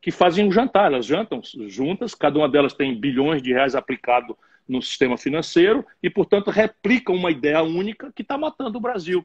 que 0.04 0.10
fazem 0.10 0.46
um 0.46 0.52
jantar, 0.52 0.92
elas 0.92 1.06
jantam 1.06 1.40
juntas, 1.66 2.14
cada 2.14 2.38
uma 2.38 2.46
delas 2.46 2.74
tem 2.74 2.94
bilhões 2.94 3.40
de 3.40 3.54
reais 3.54 3.74
aplicado 3.74 4.36
no 4.68 4.82
sistema 4.82 5.16
financeiro 5.16 5.82
e, 6.02 6.10
portanto, 6.10 6.50
replicam 6.50 7.14
uma 7.14 7.30
ideia 7.30 7.62
única 7.62 8.12
que 8.14 8.20
está 8.20 8.36
matando 8.36 8.76
o 8.76 8.80
Brasil. 8.82 9.24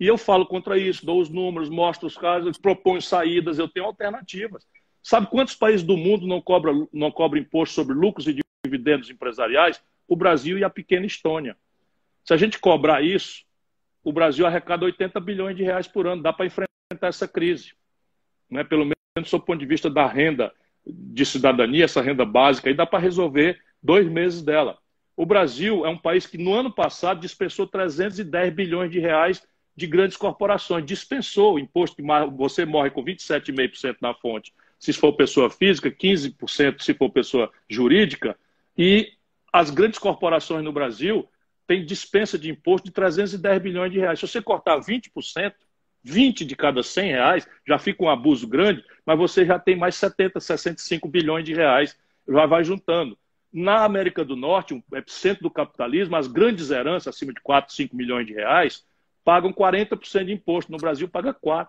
E 0.00 0.06
eu 0.06 0.16
falo 0.16 0.46
contra 0.46 0.78
isso, 0.78 1.04
dou 1.04 1.20
os 1.20 1.28
números, 1.28 1.68
mostro 1.68 2.06
os 2.06 2.16
casos, 2.16 2.56
proponho 2.56 3.02
saídas, 3.02 3.58
eu 3.58 3.68
tenho 3.68 3.84
alternativas. 3.84 4.66
Sabe 5.02 5.26
quantos 5.26 5.54
países 5.54 5.82
do 5.82 5.94
mundo 5.94 6.26
não 6.26 6.40
cobram 6.40 6.88
não 6.90 7.10
cobra 7.10 7.38
imposto 7.38 7.74
sobre 7.74 7.94
lucros 7.94 8.26
e 8.26 8.40
dividendos 8.64 9.10
empresariais? 9.10 9.80
O 10.08 10.16
Brasil 10.16 10.58
e 10.58 10.64
a 10.64 10.70
pequena 10.70 11.04
Estônia. 11.04 11.54
Se 12.24 12.32
a 12.32 12.36
gente 12.38 12.58
cobrar 12.58 13.02
isso, 13.02 13.44
o 14.02 14.10
Brasil 14.10 14.46
arrecada 14.46 14.86
80 14.86 15.20
bilhões 15.20 15.54
de 15.54 15.62
reais 15.62 15.86
por 15.86 16.06
ano. 16.06 16.22
Dá 16.22 16.32
para 16.32 16.46
enfrentar 16.46 16.68
essa 17.02 17.28
crise. 17.28 17.74
Né? 18.50 18.64
Pelo 18.64 18.84
menos 18.84 19.30
do 19.30 19.40
ponto 19.40 19.58
de 19.58 19.66
vista 19.66 19.90
da 19.90 20.06
renda 20.06 20.50
de 20.86 21.26
cidadania, 21.26 21.84
essa 21.84 22.00
renda 22.00 22.24
básica, 22.24 22.70
e 22.70 22.74
dá 22.74 22.86
para 22.86 22.98
resolver 22.98 23.60
dois 23.82 24.08
meses 24.08 24.40
dela. 24.40 24.78
O 25.14 25.26
Brasil 25.26 25.84
é 25.84 25.90
um 25.90 25.98
país 25.98 26.26
que 26.26 26.38
no 26.38 26.54
ano 26.54 26.72
passado 26.72 27.20
dispensou 27.20 27.66
310 27.66 28.54
bilhões 28.54 28.90
de 28.90 28.98
reais 28.98 29.46
de 29.80 29.86
grandes 29.86 30.16
corporações. 30.16 30.84
Dispensou 30.84 31.54
o 31.54 31.58
imposto 31.58 31.96
que 31.96 32.02
você 32.36 32.66
morre 32.66 32.90
com 32.90 33.02
27,5% 33.02 33.96
na 34.00 34.12
fonte, 34.12 34.52
se 34.78 34.92
for 34.92 35.14
pessoa 35.14 35.48
física, 35.48 35.90
15% 35.90 36.82
se 36.82 36.92
for 36.92 37.10
pessoa 37.10 37.50
jurídica. 37.68 38.36
E 38.76 39.12
as 39.50 39.70
grandes 39.70 39.98
corporações 39.98 40.62
no 40.62 40.72
Brasil 40.72 41.26
têm 41.66 41.84
dispensa 41.84 42.38
de 42.38 42.50
imposto 42.50 42.86
de 42.86 42.92
310 42.92 43.62
bilhões 43.62 43.90
de 43.90 43.98
reais. 43.98 44.18
Se 44.18 44.28
você 44.28 44.42
cortar 44.42 44.78
20%, 44.78 45.54
20 46.02 46.44
de 46.44 46.56
cada 46.56 46.82
100 46.82 47.10
reais, 47.10 47.48
já 47.66 47.78
fica 47.78 48.04
um 48.04 48.10
abuso 48.10 48.46
grande, 48.46 48.84
mas 49.06 49.18
você 49.18 49.46
já 49.46 49.58
tem 49.58 49.76
mais 49.76 49.94
70, 49.94 50.40
65 50.40 51.08
bilhões 51.08 51.44
de 51.44 51.54
reais, 51.54 51.96
já 52.28 52.44
vai 52.44 52.64
juntando. 52.64 53.18
Na 53.52 53.84
América 53.84 54.24
do 54.24 54.36
Norte, 54.36 54.74
um 54.74 54.82
epicentro 54.94 55.42
do 55.42 55.50
capitalismo, 55.50 56.16
as 56.16 56.26
grandes 56.26 56.70
heranças, 56.70 57.14
acima 57.14 57.32
de 57.32 57.40
4, 57.40 57.74
5 57.74 57.96
milhões 57.96 58.26
de 58.26 58.32
reais, 58.32 58.84
pagam 59.24 59.52
40% 59.52 60.24
de 60.24 60.32
imposto. 60.32 60.72
No 60.72 60.78
Brasil, 60.78 61.08
paga 61.08 61.34
4%. 61.34 61.68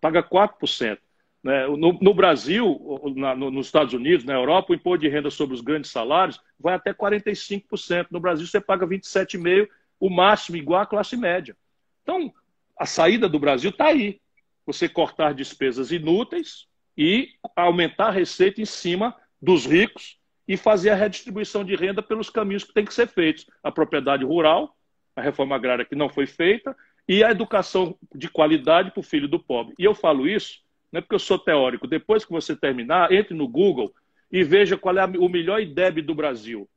Paga 0.00 0.22
4%. 0.22 0.98
Né? 1.42 1.66
No, 1.68 1.92
no 1.92 2.14
Brasil, 2.14 2.78
na, 3.16 3.34
no, 3.34 3.50
nos 3.50 3.66
Estados 3.66 3.94
Unidos, 3.94 4.24
na 4.24 4.34
Europa, 4.34 4.72
o 4.72 4.74
imposto 4.74 5.00
de 5.00 5.08
renda 5.08 5.30
sobre 5.30 5.54
os 5.54 5.60
grandes 5.60 5.90
salários 5.90 6.40
vai 6.58 6.74
até 6.74 6.92
45%. 6.92 8.08
No 8.10 8.20
Brasil, 8.20 8.46
você 8.46 8.60
paga 8.60 8.86
27,5%, 8.86 9.68
o 10.00 10.10
máximo 10.10 10.56
igual 10.56 10.82
à 10.82 10.86
classe 10.86 11.16
média. 11.16 11.56
Então, 12.02 12.32
a 12.78 12.86
saída 12.86 13.28
do 13.28 13.38
Brasil 13.38 13.70
está 13.70 13.86
aí. 13.86 14.20
Você 14.64 14.88
cortar 14.88 15.34
despesas 15.34 15.90
inúteis 15.90 16.68
e 16.96 17.30
aumentar 17.56 18.08
a 18.08 18.12
receita 18.12 18.60
em 18.60 18.64
cima 18.64 19.14
dos 19.40 19.66
ricos 19.66 20.18
e 20.46 20.56
fazer 20.56 20.90
a 20.90 20.94
redistribuição 20.94 21.64
de 21.64 21.74
renda 21.74 22.02
pelos 22.02 22.30
caminhos 22.30 22.64
que 22.64 22.72
têm 22.72 22.84
que 22.84 22.94
ser 22.94 23.08
feitos. 23.08 23.46
A 23.62 23.70
propriedade 23.70 24.24
rural, 24.24 24.76
a 25.18 25.22
reforma 25.22 25.56
agrária 25.56 25.84
que 25.84 25.96
não 25.96 26.08
foi 26.08 26.26
feita, 26.26 26.76
e 27.08 27.24
a 27.24 27.30
educação 27.30 27.96
de 28.14 28.28
qualidade 28.28 28.90
para 28.90 29.00
o 29.00 29.02
filho 29.02 29.26
do 29.26 29.38
pobre. 29.38 29.74
E 29.78 29.84
eu 29.84 29.94
falo 29.94 30.28
isso, 30.28 30.60
não 30.92 30.98
é 30.98 31.00
porque 31.00 31.14
eu 31.14 31.18
sou 31.20 31.38
teórico. 31.38 31.86
Depois 31.86 32.24
que 32.24 32.30
você 32.30 32.54
terminar, 32.54 33.10
entre 33.12 33.34
no 33.34 33.48
Google 33.48 33.92
e 34.30 34.44
veja 34.44 34.76
qual 34.76 34.96
é 34.96 35.04
o 35.04 35.28
melhor 35.28 35.60
IDEB 35.60 36.02
do 36.02 36.14
Brasil. 36.14 36.68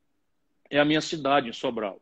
É 0.70 0.80
a 0.80 0.86
minha 0.86 1.02
cidade, 1.02 1.50
em 1.50 1.54
Sobral. 1.54 2.02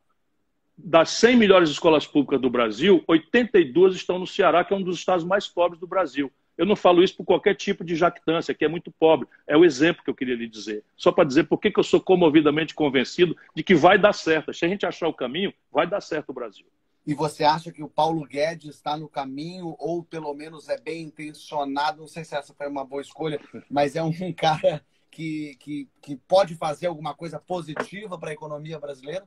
Das 0.77 1.09
100 1.09 1.35
melhores 1.35 1.69
escolas 1.69 2.07
públicas 2.07 2.39
do 2.39 2.49
Brasil, 2.49 3.03
82 3.07 3.95
estão 3.95 4.19
no 4.19 4.27
Ceará, 4.27 4.63
que 4.63 4.73
é 4.73 4.77
um 4.77 4.83
dos 4.83 4.97
estados 4.97 5.25
mais 5.25 5.47
pobres 5.47 5.79
do 5.79 5.87
Brasil. 5.87 6.31
Eu 6.59 6.65
não 6.65 6.75
falo 6.75 7.01
isso 7.01 7.15
por 7.15 7.23
qualquer 7.23 7.55
tipo 7.55 7.85
de 7.85 7.95
jactância, 7.95 8.53
que 8.53 8.65
é 8.65 8.67
muito 8.67 8.91
pobre. 8.91 9.29
É 9.47 9.55
o 9.55 9.63
exemplo 9.63 10.03
que 10.03 10.09
eu 10.09 10.13
queria 10.13 10.35
lhe 10.35 10.45
dizer. 10.45 10.83
Só 10.97 11.09
para 11.09 11.23
dizer 11.23 11.45
por 11.45 11.57
que 11.57 11.71
eu 11.73 11.83
sou 11.83 12.01
comovidamente 12.01 12.75
convencido 12.75 13.33
de 13.55 13.63
que 13.63 13.73
vai 13.73 13.97
dar 13.97 14.11
certo. 14.11 14.53
Se 14.53 14.65
a 14.65 14.67
gente 14.67 14.85
achar 14.85 15.07
o 15.07 15.13
caminho, 15.13 15.53
vai 15.71 15.87
dar 15.87 16.01
certo 16.01 16.31
o 16.31 16.33
Brasil. 16.33 16.65
E 17.07 17.13
você 17.13 17.45
acha 17.45 17.71
que 17.71 17.81
o 17.81 17.87
Paulo 17.87 18.25
Guedes 18.25 18.75
está 18.75 18.97
no 18.97 19.07
caminho, 19.07 19.73
ou 19.79 20.03
pelo 20.03 20.33
menos 20.33 20.67
é 20.67 20.77
bem 20.77 21.03
intencionado? 21.03 22.01
Não 22.01 22.07
sei 22.09 22.25
se 22.25 22.35
essa 22.35 22.53
foi 22.53 22.67
uma 22.67 22.83
boa 22.83 23.01
escolha, 23.01 23.39
mas 23.71 23.95
é 23.95 24.03
um 24.03 24.11
cara 24.35 24.83
que, 25.09 25.55
que, 25.61 25.87
que 26.01 26.17
pode 26.17 26.55
fazer 26.55 26.87
alguma 26.87 27.13
coisa 27.13 27.39
positiva 27.39 28.19
para 28.19 28.31
a 28.31 28.33
economia 28.33 28.77
brasileira? 28.77 29.25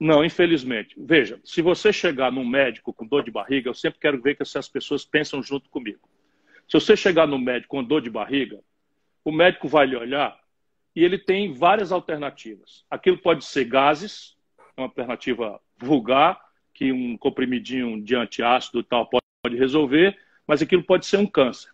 Não, 0.00 0.24
infelizmente. 0.24 0.96
Veja, 0.98 1.40
se 1.44 1.62
você 1.62 1.92
chegar 1.92 2.32
num 2.32 2.44
médico 2.44 2.92
com 2.92 3.06
dor 3.06 3.22
de 3.22 3.30
barriga, 3.30 3.70
eu 3.70 3.74
sempre 3.74 4.00
quero 4.00 4.20
ver 4.20 4.34
que 4.34 4.42
essas 4.42 4.68
pessoas 4.68 5.04
pensam 5.04 5.40
junto 5.40 5.70
comigo. 5.70 6.00
Se 6.68 6.74
você 6.74 6.96
chegar 6.96 7.26
no 7.28 7.38
médico 7.38 7.76
com 7.76 7.84
dor 7.84 8.02
de 8.02 8.10
barriga, 8.10 8.60
o 9.24 9.30
médico 9.30 9.68
vai 9.68 9.86
lhe 9.86 9.96
olhar 9.96 10.38
e 10.94 11.04
ele 11.04 11.18
tem 11.18 11.52
várias 11.52 11.92
alternativas. 11.92 12.84
Aquilo 12.90 13.18
pode 13.18 13.44
ser 13.44 13.64
gases, 13.66 14.36
uma 14.76 14.86
alternativa 14.86 15.60
vulgar, 15.78 16.40
que 16.74 16.90
um 16.90 17.16
comprimidinho 17.16 18.02
de 18.02 18.16
antiácido 18.16 18.82
tal 18.82 19.08
pode 19.08 19.56
resolver, 19.56 20.18
mas 20.46 20.60
aquilo 20.60 20.82
pode 20.82 21.06
ser 21.06 21.18
um 21.18 21.26
câncer. 21.26 21.70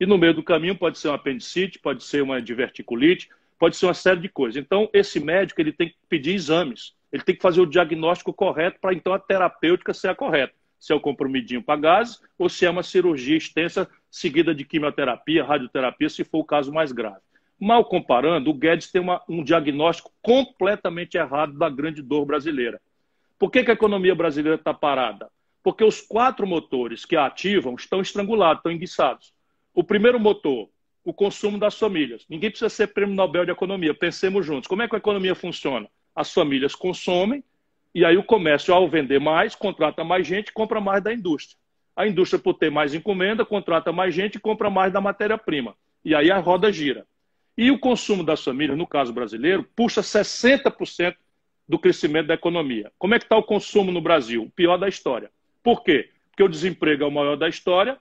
E 0.00 0.06
no 0.06 0.18
meio 0.18 0.34
do 0.34 0.42
caminho 0.42 0.76
pode 0.76 0.98
ser 0.98 1.08
uma 1.08 1.14
apendicite, 1.14 1.78
pode 1.78 2.02
ser 2.02 2.22
uma 2.22 2.42
diverticulite, 2.42 3.28
pode 3.58 3.76
ser 3.76 3.86
uma 3.86 3.94
série 3.94 4.20
de 4.20 4.28
coisas. 4.28 4.60
Então, 4.60 4.90
esse 4.92 5.20
médico 5.20 5.60
ele 5.60 5.72
tem 5.72 5.90
que 5.90 5.96
pedir 6.08 6.34
exames, 6.34 6.94
ele 7.12 7.22
tem 7.22 7.36
que 7.36 7.42
fazer 7.42 7.60
o 7.60 7.66
diagnóstico 7.66 8.32
correto 8.32 8.80
para 8.80 8.92
então 8.92 9.12
a 9.12 9.18
terapêutica 9.18 9.94
ser 9.94 10.08
a 10.08 10.14
correta 10.14 10.54
se 10.84 10.92
é 10.92 10.94
o 10.94 11.00
comprimidinho 11.00 11.62
para 11.62 11.80
gases 11.80 12.20
ou 12.38 12.46
se 12.46 12.66
é 12.66 12.70
uma 12.70 12.82
cirurgia 12.82 13.38
extensa 13.38 13.88
seguida 14.10 14.54
de 14.54 14.66
quimioterapia, 14.66 15.42
radioterapia, 15.42 16.10
se 16.10 16.24
for 16.24 16.40
o 16.40 16.44
caso 16.44 16.70
mais 16.70 16.92
grave. 16.92 17.22
Mal 17.58 17.86
comparando, 17.86 18.50
o 18.50 18.54
Guedes 18.54 18.92
tem 18.92 19.00
uma, 19.00 19.22
um 19.26 19.42
diagnóstico 19.42 20.12
completamente 20.20 21.16
errado 21.16 21.56
da 21.56 21.70
grande 21.70 22.02
dor 22.02 22.26
brasileira. 22.26 22.78
Por 23.38 23.50
que, 23.50 23.64
que 23.64 23.70
a 23.70 23.74
economia 23.74 24.14
brasileira 24.14 24.56
está 24.56 24.74
parada? 24.74 25.30
Porque 25.62 25.82
os 25.82 26.02
quatro 26.02 26.46
motores 26.46 27.06
que 27.06 27.16
a 27.16 27.24
ativam 27.24 27.74
estão 27.76 28.02
estrangulados, 28.02 28.58
estão 28.58 28.70
enguiçados. 28.70 29.32
O 29.72 29.82
primeiro 29.82 30.20
motor, 30.20 30.68
o 31.02 31.14
consumo 31.14 31.58
das 31.58 31.78
famílias. 31.78 32.26
Ninguém 32.28 32.50
precisa 32.50 32.68
ser 32.68 32.88
prêmio 32.88 33.14
Nobel 33.14 33.46
de 33.46 33.52
Economia, 33.52 33.94
pensemos 33.94 34.44
juntos. 34.44 34.68
Como 34.68 34.82
é 34.82 34.88
que 34.88 34.94
a 34.94 34.98
economia 34.98 35.34
funciona? 35.34 35.88
As 36.14 36.30
famílias 36.30 36.74
consomem, 36.74 37.42
e 37.94 38.04
aí 38.04 38.16
o 38.16 38.24
comércio, 38.24 38.74
ao 38.74 38.88
vender 38.88 39.20
mais, 39.20 39.54
contrata 39.54 40.02
mais 40.02 40.26
gente, 40.26 40.52
compra 40.52 40.80
mais 40.80 41.02
da 41.02 41.12
indústria. 41.12 41.56
A 41.94 42.06
indústria, 42.06 42.40
por 42.40 42.54
ter 42.54 42.70
mais 42.70 42.92
encomenda, 42.92 43.44
contrata 43.44 43.92
mais 43.92 44.12
gente 44.12 44.34
e 44.34 44.40
compra 44.40 44.68
mais 44.68 44.92
da 44.92 45.00
matéria-prima. 45.00 45.76
E 46.04 46.14
aí 46.14 46.30
a 46.30 46.38
roda 46.38 46.72
gira. 46.72 47.06
E 47.56 47.70
o 47.70 47.78
consumo 47.78 48.24
das 48.24 48.42
famílias, 48.42 48.76
no 48.76 48.86
caso 48.86 49.12
brasileiro, 49.12 49.64
puxa 49.76 50.00
60% 50.00 51.14
do 51.68 51.78
crescimento 51.78 52.26
da 52.26 52.34
economia. 52.34 52.90
Como 52.98 53.14
é 53.14 53.18
que 53.18 53.26
está 53.26 53.36
o 53.36 53.44
consumo 53.44 53.92
no 53.92 54.00
Brasil? 54.00 54.42
O 54.42 54.50
pior 54.50 54.76
da 54.76 54.88
história. 54.88 55.30
Por 55.62 55.84
quê? 55.84 56.10
Porque 56.30 56.42
o 56.42 56.48
desemprego 56.48 57.04
é 57.04 57.06
o 57.06 57.12
maior 57.12 57.36
da 57.36 57.48
história, 57.48 57.96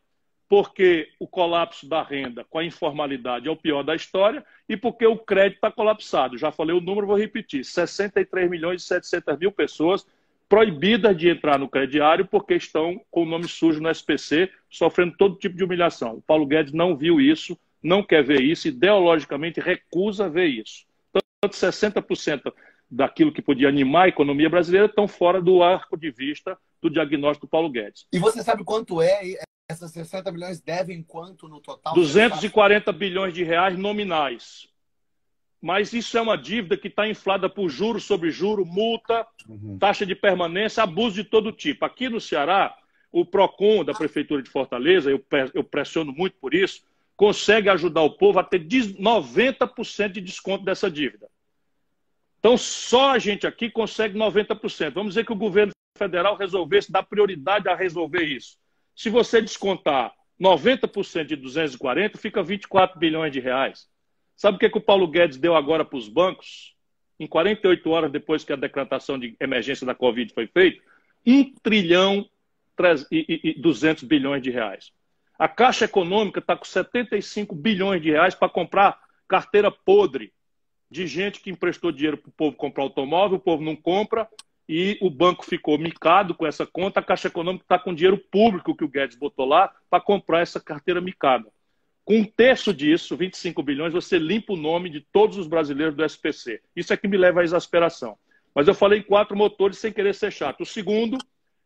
porque 0.48 1.10
o 1.20 1.28
colapso 1.28 1.88
da 1.88 2.04
renda 2.04 2.46
com 2.50 2.60
a 2.60 2.66
informalidade 2.66 3.48
é 3.48 3.52
o 3.52 3.56
pior 3.56 3.84
da 3.84 3.96
história 3.96 4.46
e 4.68 4.78
porque 4.78 5.06
o 5.06 5.18
crédito 5.18 5.56
está 5.56 5.72
colapsado. 5.72 6.38
Já 6.38 6.52
falei 6.52 6.76
o 6.76 6.82
número, 6.82 7.08
vou 7.08 7.18
repetir: 7.18 7.64
63 7.64 8.50
milhões 8.50 8.84
e 8.84 8.86
700 8.86 9.40
mil 9.40 9.52
pessoas 9.52 10.06
proibidas 10.48 11.18
de 11.18 11.30
entrar 11.30 11.58
no 11.58 11.68
crediário 11.68 12.28
porque 12.28 12.54
estão 12.54 13.02
com 13.10 13.24
o 13.24 13.26
nome 13.26 13.48
sujo 13.48 13.82
no 13.82 13.90
SPC, 13.90 14.52
sofrendo 14.70 15.16
todo 15.18 15.40
tipo 15.40 15.56
de 15.56 15.64
humilhação. 15.64 16.18
O 16.18 16.22
Paulo 16.22 16.46
Guedes 16.46 16.74
não 16.74 16.96
viu 16.96 17.20
isso, 17.20 17.58
não 17.82 18.04
quer 18.04 18.24
ver 18.24 18.42
isso, 18.42 18.68
ideologicamente 18.68 19.60
recusa 19.60 20.30
ver 20.30 20.46
isso. 20.46 20.86
Tanto 21.12 21.56
60% 21.56 22.54
daquilo 22.90 23.32
que 23.32 23.42
podia 23.42 23.68
animar 23.68 24.06
a 24.06 24.10
economia 24.10 24.50
brasileira 24.50 24.86
estão 24.86 25.08
fora 25.08 25.42
do 25.42 25.64
arco 25.64 25.98
de 25.98 26.12
vista 26.12 26.56
do 26.84 26.94
diagnóstico 26.94 27.48
do 27.48 27.50
Paulo 27.50 27.70
Guedes. 27.70 28.06
E 28.12 28.20
você 28.20 28.44
sabe 28.44 28.64
quanto 28.64 29.02
é? 29.02 29.22
Essas 29.70 29.92
60 29.92 30.32
bilhões 30.32 30.62
devem 30.62 31.02
quanto 31.02 31.48
no 31.48 31.60
total? 31.60 31.94
240 31.94 32.92
bilhões 32.92 33.34
de 33.34 33.44
reais 33.44 33.78
nominais. 33.78 34.68
Mas 35.62 35.94
isso 35.94 36.18
é 36.18 36.22
uma 36.22 36.38
dívida 36.38 36.76
que 36.76 36.90
está 36.90 37.08
inflada 37.08 37.50
por 37.50 37.70
juros 37.70 38.04
sobre 38.04 38.30
juro, 38.30 38.66
multa, 38.66 39.26
uhum. 39.48 39.78
taxa 39.80 40.06
de 40.06 40.14
permanência, 40.14 40.84
abuso 40.84 41.16
de 41.16 41.24
todo 41.24 41.54
tipo. 41.54 41.86
Aqui 41.86 42.10
no 42.10 42.20
Ceará, 42.20 42.78
o 43.12 43.26
PROCON 43.26 43.86
da 43.86 43.94
Prefeitura 43.94 44.44
de 44.44 44.50
Fortaleza, 44.50 45.10
eu, 45.10 45.24
eu 45.54 45.64
pressiono 45.64 46.12
muito 46.12 46.36
por 46.42 46.54
isso, 46.54 46.84
consegue 47.16 47.70
ajudar 47.70 48.02
o 48.02 48.18
povo 48.18 48.40
a 48.40 48.44
ter 48.44 48.60
90% 48.60 50.10
de 50.10 50.20
desconto 50.20 50.66
dessa 50.66 50.92
dívida. 50.92 51.30
Então, 52.40 52.58
só 52.58 53.12
a 53.12 53.20
gente 53.20 53.48
aqui 53.48 53.70
consegue 53.70 54.20
90%. 54.20 54.92
Vamos 54.94 55.14
dizer 55.14 55.26
que 55.26 55.32
o 55.32 55.38
governo 55.38 55.72
federal 55.96 56.36
resolvesse 56.36 56.92
dar 56.92 57.04
prioridade 57.04 57.70
a 57.70 57.76
resolver 57.76 58.24
isso. 58.24 58.58
Se 58.96 59.10
você 59.10 59.42
descontar 59.42 60.14
90% 60.40 61.26
de 61.26 61.36
240, 61.36 62.18
fica 62.18 62.44
24 62.44 63.00
bilhões 63.00 63.32
de 63.32 63.40
reais. 63.40 63.88
Sabe 64.36 64.58
o 64.58 64.60
que, 64.60 64.70
que 64.70 64.78
o 64.78 64.82
Paulo 64.82 65.08
Guedes 65.08 65.38
deu 65.38 65.56
agora 65.56 65.86
para 65.86 65.98
os 65.98 66.10
bancos? 66.10 66.76
Em 67.20 67.28
48 67.28 67.90
horas 67.90 68.12
depois 68.12 68.44
que 68.44 68.52
a 68.52 68.58
decretação 68.58 69.20
de 69.20 69.36
emergência 69.40 69.86
da 69.86 69.96
Covid 69.96 70.34
foi 70.34 70.48
feita, 70.48 70.82
1 71.26 71.54
trilhão 71.62 72.28
e 73.12 73.56
200 73.60 74.04
bilhões 74.04 74.42
de 74.42 74.50
reais. 74.50 74.92
A 75.38 75.48
Caixa 75.48 75.86
Econômica 75.86 76.40
está 76.40 76.56
com 76.56 76.66
75 76.66 77.56
bilhões 77.56 78.02
de 78.02 78.10
reais 78.10 78.34
para 78.34 78.50
comprar 78.50 79.00
carteira 79.28 79.72
podre 79.72 80.34
de 80.90 81.08
gente 81.08 81.40
que 81.40 81.50
emprestou 81.50 81.92
dinheiro 81.92 82.18
para 82.18 82.30
o 82.30 82.34
povo 82.34 82.56
comprar 82.56 82.84
automóvel, 82.84 83.38
o 83.38 83.42
povo 83.42 83.64
não 83.64 83.76
compra 83.76 84.28
e 84.68 84.98
o 85.02 85.10
banco 85.10 85.46
ficou 85.46 85.78
micado 85.78 86.34
com 86.34 86.46
essa 86.46 86.66
conta. 86.66 87.00
A 87.00 87.04
Caixa 87.04 87.28
Econômica 87.28 87.66
está 87.66 87.78
com 87.78 87.94
dinheiro 87.94 88.18
público 88.18 88.76
que 88.76 88.84
o 88.84 88.88
Guedes 88.88 89.18
botou 89.18 89.46
lá 89.46 89.74
para 89.90 90.02
comprar 90.02 90.42
essa 90.42 90.60
carteira 90.60 91.02
micada. 91.02 91.50
Com 92.06 92.18
um 92.18 92.26
terço 92.26 92.74
disso, 92.74 93.16
25 93.16 93.64
bilhões, 93.64 93.94
você 93.94 94.18
limpa 94.18 94.54
o 94.54 94.58
nome 94.58 94.90
de 94.90 95.02
todos 95.02 95.38
os 95.38 95.48
brasileiros 95.48 95.96
do 95.96 96.04
SPC. 96.04 96.62
Isso 96.76 96.94
é 96.94 96.98
que 96.98 97.08
me 97.08 97.18
leva 97.18 97.42
à 97.42 97.44
exasperação. 97.44 98.18
Mas 98.54 98.68
eu 98.68 98.74
falei 98.74 99.00
em 99.00 99.04
quatro 99.04 99.38
motores 99.38 99.78
sem 99.78 99.92
querer 99.92 100.14
ser 100.14 100.32
chato. 100.32 100.62
O 100.62 100.66
segundo 100.66 101.18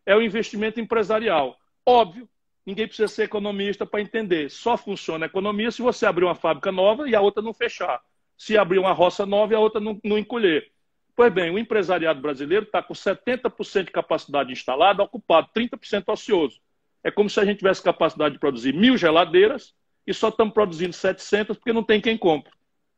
é 0.05 0.15
o 0.15 0.21
investimento 0.21 0.79
empresarial. 0.79 1.57
Óbvio, 1.85 2.29
ninguém 2.65 2.87
precisa 2.87 3.07
ser 3.07 3.23
economista 3.23 3.85
para 3.85 4.01
entender. 4.01 4.49
Só 4.51 4.77
funciona 4.77 5.25
a 5.25 5.27
economia 5.27 5.71
se 5.71 5.81
você 5.81 6.05
abrir 6.05 6.25
uma 6.25 6.35
fábrica 6.35 6.71
nova 6.71 7.09
e 7.09 7.15
a 7.15 7.21
outra 7.21 7.41
não 7.41 7.53
fechar 7.53 8.01
se 8.37 8.57
abrir 8.57 8.77
uma 8.77 8.93
roça 8.93 9.25
nova 9.25 9.53
e 9.53 9.55
a 9.55 9.59
outra 9.59 9.81
não, 9.81 9.99
não 10.03 10.17
encolher. 10.17 10.71
Pois 11.17 11.33
bem, 11.33 11.49
o 11.49 11.57
empresariado 11.57 12.21
brasileiro 12.21 12.65
está 12.65 12.79
com 12.79 12.93
70% 12.93 13.85
de 13.85 13.91
capacidade 13.91 14.51
instalada, 14.51 15.01
ocupado, 15.01 15.49
30% 15.51 16.03
ocioso. 16.09 16.59
É 17.03 17.09
como 17.09 17.27
se 17.27 17.39
a 17.39 17.43
gente 17.43 17.57
tivesse 17.57 17.81
capacidade 17.81 18.35
de 18.35 18.39
produzir 18.39 18.71
mil 18.71 18.95
geladeiras 18.95 19.73
e 20.05 20.13
só 20.13 20.29
estamos 20.29 20.53
produzindo 20.53 20.93
700 20.93 21.57
porque 21.57 21.73
não 21.73 21.81
tem 21.81 21.99
quem 21.99 22.15
compre. 22.15 22.51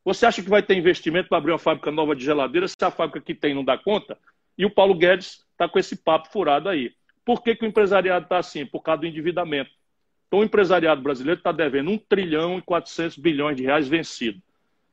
Você 0.04 0.26
acha 0.26 0.42
que 0.42 0.50
vai 0.50 0.62
ter 0.62 0.76
investimento 0.76 1.30
para 1.30 1.38
abrir 1.38 1.52
uma 1.52 1.58
fábrica 1.58 1.90
nova 1.90 2.14
de 2.14 2.22
geladeiras 2.22 2.72
se 2.72 2.84
a 2.84 2.90
fábrica 2.90 3.22
que 3.22 3.34
tem 3.34 3.54
não 3.54 3.64
dá 3.64 3.78
conta? 3.78 4.18
E 4.58 4.66
o 4.66 4.70
Paulo 4.70 4.94
Guedes 4.94 5.42
está 5.52 5.66
com 5.66 5.78
esse 5.78 5.96
papo 5.96 6.28
furado 6.30 6.68
aí. 6.68 6.92
Por 7.24 7.42
que, 7.42 7.56
que 7.56 7.64
o 7.64 7.68
empresariado 7.68 8.24
está 8.24 8.36
assim? 8.36 8.66
Por 8.66 8.82
causa 8.82 9.00
do 9.00 9.06
endividamento. 9.06 9.70
Então, 10.26 10.40
o 10.40 10.44
empresariado 10.44 11.00
brasileiro 11.00 11.40
está 11.40 11.52
devendo 11.52 11.90
1 11.90 11.96
trilhão 12.00 12.58
e 12.58 12.62
400 12.62 13.16
bilhões 13.16 13.56
de 13.56 13.62
reais 13.62 13.88
vencido 13.88 14.42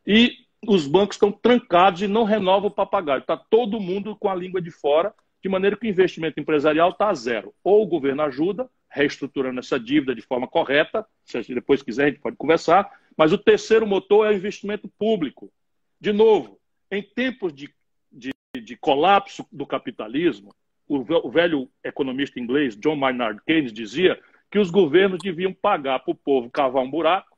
e 0.05 0.46
os 0.65 0.87
bancos 0.87 1.15
estão 1.15 1.31
trancados 1.31 2.01
e 2.01 2.07
não 2.07 2.23
renovam 2.23 2.69
o 2.69 2.73
papagaio. 2.73 3.21
Está 3.21 3.37
todo 3.37 3.79
mundo 3.79 4.15
com 4.15 4.29
a 4.29 4.35
língua 4.35 4.61
de 4.61 4.71
fora, 4.71 5.13
de 5.41 5.49
maneira 5.49 5.75
que 5.75 5.85
o 5.85 5.89
investimento 5.89 6.39
empresarial 6.39 6.89
está 6.89 7.09
a 7.09 7.13
zero. 7.13 7.53
Ou 7.63 7.83
o 7.83 7.87
governo 7.87 8.23
ajuda, 8.23 8.69
reestruturando 8.89 9.59
essa 9.59 9.79
dívida 9.79 10.15
de 10.15 10.21
forma 10.21 10.47
correta, 10.47 11.05
se 11.23 11.53
depois 11.53 11.83
quiser 11.83 12.05
a 12.05 12.09
gente 12.09 12.19
pode 12.19 12.37
conversar, 12.37 12.89
mas 13.15 13.31
o 13.31 13.37
terceiro 13.37 13.85
motor 13.85 14.25
é 14.25 14.29
o 14.29 14.35
investimento 14.35 14.89
público. 14.97 15.51
De 15.99 16.11
novo, 16.11 16.59
em 16.89 17.03
tempos 17.03 17.53
de, 17.53 17.69
de, 18.11 18.31
de 18.55 18.75
colapso 18.77 19.45
do 19.51 19.65
capitalismo, 19.65 20.53
o 20.87 21.29
velho 21.29 21.69
economista 21.83 22.39
inglês 22.39 22.75
John 22.77 22.95
Maynard 22.95 23.41
Keynes 23.45 23.73
dizia 23.73 24.17
que 24.49 24.57
os 24.57 24.71
governos 24.71 25.19
deviam 25.21 25.53
pagar 25.53 25.99
para 25.99 26.11
o 26.11 26.15
povo 26.15 26.49
cavar 26.49 26.81
um 26.81 26.89
buraco 26.89 27.36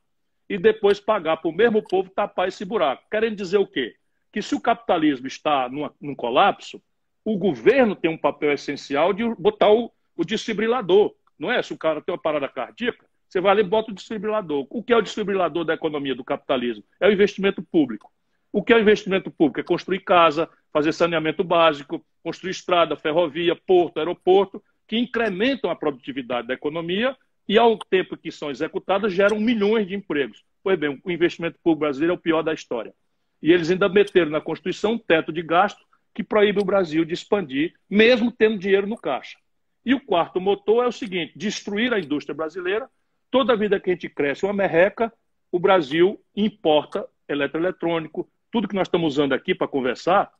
e 0.50 0.58
depois 0.58 0.98
pagar 0.98 1.36
para 1.36 1.48
o 1.48 1.54
mesmo 1.54 1.80
povo 1.80 2.10
tapar 2.10 2.48
esse 2.48 2.64
buraco. 2.64 3.04
Querendo 3.08 3.36
dizer 3.36 3.58
o 3.58 3.66
quê? 3.66 3.94
Que 4.32 4.42
se 4.42 4.52
o 4.52 4.60
capitalismo 4.60 5.28
está 5.28 5.68
numa, 5.68 5.94
num 6.00 6.14
colapso, 6.14 6.82
o 7.24 7.38
governo 7.38 7.94
tem 7.94 8.10
um 8.10 8.18
papel 8.18 8.52
essencial 8.52 9.12
de 9.12 9.22
botar 9.36 9.70
o, 9.70 9.92
o 10.16 10.24
desfibrilador. 10.24 11.14
Não 11.38 11.52
é? 11.52 11.62
Se 11.62 11.72
o 11.72 11.78
cara 11.78 12.02
tem 12.02 12.12
uma 12.12 12.20
parada 12.20 12.48
cardíaca, 12.48 13.06
você 13.28 13.40
vai 13.40 13.52
ali 13.52 13.60
e 13.60 13.64
bota 13.64 13.92
o 13.92 13.94
desfibrilador. 13.94 14.66
O 14.68 14.82
que 14.82 14.92
é 14.92 14.96
o 14.96 15.00
desfibrilador 15.00 15.64
da 15.64 15.74
economia 15.74 16.16
do 16.16 16.24
capitalismo? 16.24 16.82
É 16.98 17.06
o 17.06 17.12
investimento 17.12 17.62
público. 17.62 18.10
O 18.52 18.60
que 18.60 18.72
é 18.72 18.76
o 18.76 18.80
investimento 18.80 19.30
público? 19.30 19.60
É 19.60 19.62
construir 19.62 20.00
casa, 20.00 20.48
fazer 20.72 20.92
saneamento 20.92 21.44
básico, 21.44 22.04
construir 22.24 22.50
estrada, 22.50 22.96
ferrovia, 22.96 23.54
porto, 23.54 23.98
aeroporto, 23.98 24.60
que 24.88 24.98
incrementam 24.98 25.70
a 25.70 25.76
produtividade 25.76 26.48
da 26.48 26.54
economia 26.54 27.16
e 27.50 27.58
ao 27.58 27.76
tempo 27.76 28.16
que 28.16 28.30
são 28.30 28.48
executadas 28.48 29.12
geram 29.12 29.40
milhões 29.40 29.84
de 29.84 29.96
empregos. 29.96 30.44
Pois 30.62 30.78
bem, 30.78 31.00
o 31.02 31.10
investimento 31.10 31.58
público 31.60 31.80
brasileiro 31.80 32.12
é 32.12 32.16
o 32.16 32.20
pior 32.20 32.42
da 32.42 32.54
história. 32.54 32.94
E 33.42 33.50
eles 33.50 33.68
ainda 33.68 33.88
meteram 33.88 34.30
na 34.30 34.40
Constituição 34.40 34.92
um 34.92 34.98
teto 34.98 35.32
de 35.32 35.42
gasto 35.42 35.84
que 36.14 36.22
proíbe 36.22 36.60
o 36.60 36.64
Brasil 36.64 37.04
de 37.04 37.12
expandir, 37.12 37.74
mesmo 37.90 38.30
tendo 38.30 38.56
dinheiro 38.56 38.86
no 38.86 38.96
caixa. 38.96 39.36
E 39.84 39.92
o 39.92 39.98
quarto 39.98 40.40
motor 40.40 40.84
é 40.84 40.86
o 40.86 40.92
seguinte: 40.92 41.32
destruir 41.34 41.92
a 41.92 41.98
indústria 41.98 42.32
brasileira. 42.32 42.88
Toda 43.32 43.56
vida 43.56 43.80
que 43.80 43.90
a 43.90 43.94
gente 43.94 44.08
cresce 44.08 44.44
uma 44.44 44.54
merreca, 44.54 45.12
o 45.50 45.58
Brasil 45.58 46.22
importa 46.36 47.04
eletroeletrônico. 47.28 48.30
Tudo 48.52 48.68
que 48.68 48.76
nós 48.76 48.86
estamos 48.86 49.14
usando 49.14 49.32
aqui 49.32 49.56
para 49.56 49.66
conversar 49.66 50.30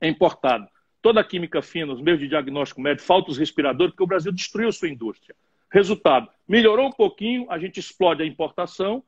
é 0.00 0.08
importado. 0.08 0.66
Toda 1.02 1.20
a 1.20 1.24
química 1.24 1.60
fina, 1.60 1.92
os 1.92 2.00
meios 2.00 2.18
de 2.18 2.26
diagnóstico 2.26 2.80
médico, 2.80 3.06
falta 3.06 3.30
os 3.30 3.36
respiradores, 3.36 3.92
porque 3.92 4.04
o 4.04 4.06
Brasil 4.06 4.32
destruiu 4.32 4.72
sua 4.72 4.88
indústria. 4.88 5.36
Resultado: 5.70 6.28
melhorou 6.46 6.86
um 6.86 6.92
pouquinho, 6.92 7.46
a 7.50 7.58
gente 7.58 7.78
explode 7.78 8.22
a 8.22 8.26
importação 8.26 9.02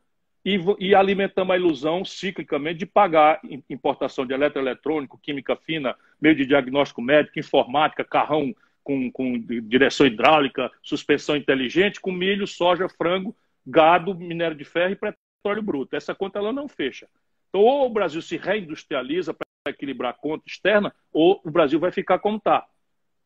e, 0.44 0.58
e 0.78 0.94
alimentamos 0.94 1.54
a 1.54 1.58
ilusão 1.58 2.04
ciclicamente 2.04 2.78
de 2.78 2.86
pagar 2.86 3.40
importação 3.68 4.26
de 4.26 4.32
eletroeletrônico, 4.32 5.18
química 5.18 5.56
fina, 5.56 5.96
meio 6.20 6.34
de 6.34 6.46
diagnóstico 6.46 7.02
médico, 7.02 7.38
informática, 7.38 8.04
carrão 8.04 8.54
com, 8.82 9.10
com 9.10 9.38
direção 9.38 10.06
hidráulica, 10.06 10.70
suspensão 10.82 11.36
inteligente, 11.36 12.00
com 12.00 12.10
milho, 12.10 12.46
soja, 12.46 12.88
frango, 12.88 13.36
gado, 13.66 14.14
minério 14.14 14.56
de 14.56 14.64
ferro 14.64 14.92
e 14.92 14.96
petróleo 14.96 15.62
bruto. 15.62 15.96
Essa 15.96 16.14
conta 16.14 16.38
ela 16.38 16.52
não 16.52 16.68
fecha. 16.68 17.06
Então, 17.48 17.60
ou 17.60 17.86
o 17.86 17.90
Brasil 17.90 18.22
se 18.22 18.36
reindustrializa 18.36 19.34
para 19.34 19.46
equilibrar 19.68 20.10
a 20.10 20.14
conta 20.14 20.44
externa, 20.46 20.94
ou 21.12 21.40
o 21.44 21.50
Brasil 21.50 21.78
vai 21.78 21.92
ficar 21.92 22.18
como 22.18 22.38
está. 22.38 22.66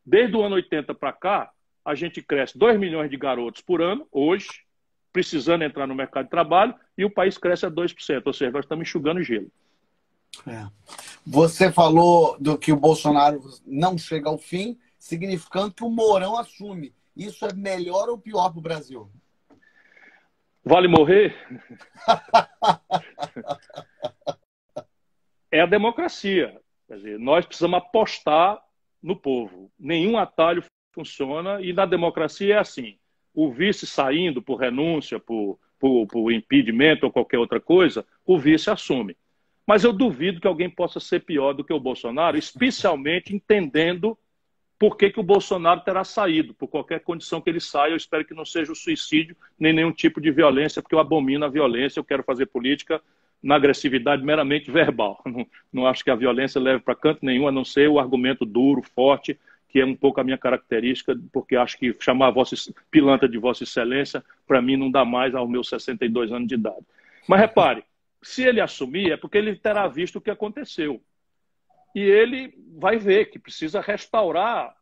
Desde 0.05 0.35
o 0.35 0.41
ano 0.41 0.55
80 0.55 0.93
para 0.93 1.13
cá, 1.13 1.51
a 1.85 1.93
gente 1.93 2.21
cresce 2.21 2.57
2 2.57 2.79
milhões 2.79 3.11
de 3.11 3.15
garotos 3.15 3.61
por 3.61 3.81
ano, 3.81 4.07
hoje, 4.11 4.65
precisando 5.13 5.63
entrar 5.63 5.85
no 5.85 5.93
mercado 5.93 6.25
de 6.25 6.31
trabalho, 6.31 6.73
e 6.97 7.05
o 7.05 7.13
país 7.13 7.37
cresce 7.37 7.65
a 7.65 7.71
2%, 7.71 8.23
ou 8.25 8.33
seja, 8.33 8.51
nós 8.51 8.65
estamos 8.65 8.87
enxugando 8.87 9.21
gelo. 9.21 9.51
É. 10.47 10.67
Você 11.25 11.71
falou 11.71 12.35
do 12.39 12.57
que 12.57 12.73
o 12.73 12.75
Bolsonaro 12.77 13.39
não 13.65 13.97
chega 13.97 14.27
ao 14.27 14.37
fim, 14.37 14.77
significando 14.97 15.73
que 15.73 15.83
o 15.83 15.89
Mourão 15.89 16.37
assume. 16.37 16.93
Isso 17.15 17.45
é 17.45 17.53
melhor 17.53 18.09
ou 18.09 18.17
pior 18.17 18.49
para 18.49 18.59
o 18.59 18.61
Brasil? 18.61 19.09
Vale 20.63 20.87
morrer? 20.87 21.35
é 25.51 25.61
a 25.61 25.65
democracia. 25.67 26.59
Quer 26.87 26.97
dizer, 26.97 27.19
nós 27.19 27.45
precisamos 27.45 27.77
apostar 27.77 28.61
no 29.01 29.15
povo. 29.15 29.71
Nenhum 29.79 30.17
atalho 30.17 30.63
funciona 30.95 31.61
e 31.61 31.73
na 31.73 31.85
democracia 31.85 32.55
é 32.55 32.57
assim. 32.57 32.97
o 33.33 33.51
vice 33.51 33.85
saindo 33.85 34.41
por 34.41 34.55
renúncia, 34.55 35.19
por, 35.19 35.59
por, 35.77 36.07
por 36.07 36.31
impedimento 36.31 37.05
ou 37.05 37.11
qualquer 37.11 37.37
outra 37.37 37.59
coisa, 37.59 38.05
o 38.25 38.39
vice 38.39 38.69
assume. 38.69 39.15
Mas 39.67 39.83
eu 39.83 39.91
duvido 39.91 40.39
que 40.39 40.47
alguém 40.47 40.69
possa 40.69 40.99
ser 40.99 41.21
pior 41.21 41.53
do 41.53 41.63
que 41.63 41.73
o 41.73 41.79
Bolsonaro, 41.79 42.37
especialmente 42.37 43.35
entendendo 43.35 44.17
por 44.77 44.97
que, 44.97 45.09
que 45.09 45.19
o 45.19 45.23
Bolsonaro 45.23 45.81
terá 45.81 46.03
saído, 46.03 46.53
por 46.53 46.67
qualquer 46.67 46.99
condição 46.99 47.41
que 47.41 47.49
ele 47.49 47.59
saia. 47.59 47.91
Eu 47.91 47.97
espero 47.97 48.25
que 48.25 48.33
não 48.33 48.45
seja 48.45 48.71
o 48.71 48.75
suicídio, 48.75 49.35
nem 49.59 49.73
nenhum 49.73 49.91
tipo 49.91 50.21
de 50.21 50.31
violência, 50.31 50.81
porque 50.81 50.95
eu 50.95 50.99
abomino 50.99 51.45
a 51.45 51.49
violência, 51.49 51.99
eu 51.99 52.03
quero 52.03 52.23
fazer 52.23 52.45
política 52.45 53.01
na 53.41 53.55
agressividade 53.55 54.23
meramente 54.23 54.71
verbal. 54.71 55.21
Não, 55.25 55.45
não 55.71 55.87
acho 55.87 56.03
que 56.03 56.09
a 56.09 56.15
violência 56.15 56.59
leve 56.59 56.79
para 56.79 56.95
canto 56.95 57.23
nenhum, 57.23 57.47
a 57.47 57.51
não 57.51 57.63
ser 57.63 57.87
o 57.87 57.99
argumento 57.99 58.43
duro, 58.43 58.81
forte, 58.81 59.37
que 59.69 59.79
é 59.79 59.85
um 59.85 59.95
pouco 59.95 60.21
a 60.21 60.23
minha 60.23 60.37
característica, 60.37 61.17
porque 61.31 61.55
acho 61.55 61.77
que 61.77 61.95
chamar 61.99 62.31
vossa 62.31 62.55
pilantra 62.89 63.27
de 63.27 63.37
Vossa 63.37 63.63
Excelência, 63.63 64.23
para 64.47 64.61
mim, 64.61 64.77
não 64.77 64.89
dá 64.89 65.03
mais 65.03 65.35
aos 65.35 65.49
meus 65.49 65.67
62 65.67 66.31
anos 66.31 66.47
de 66.47 66.55
idade. 66.55 66.85
Mas 67.27 67.41
repare, 67.41 67.83
se 68.21 68.43
ele 68.43 68.61
assumir, 68.61 69.11
é 69.11 69.17
porque 69.17 69.37
ele 69.37 69.55
terá 69.55 69.87
visto 69.87 70.17
o 70.17 70.21
que 70.21 70.31
aconteceu. 70.31 71.01
E 71.93 71.99
ele 71.99 72.53
vai 72.77 72.97
ver 72.97 73.25
que 73.25 73.39
precisa 73.39 73.79
restaurar 73.81 74.75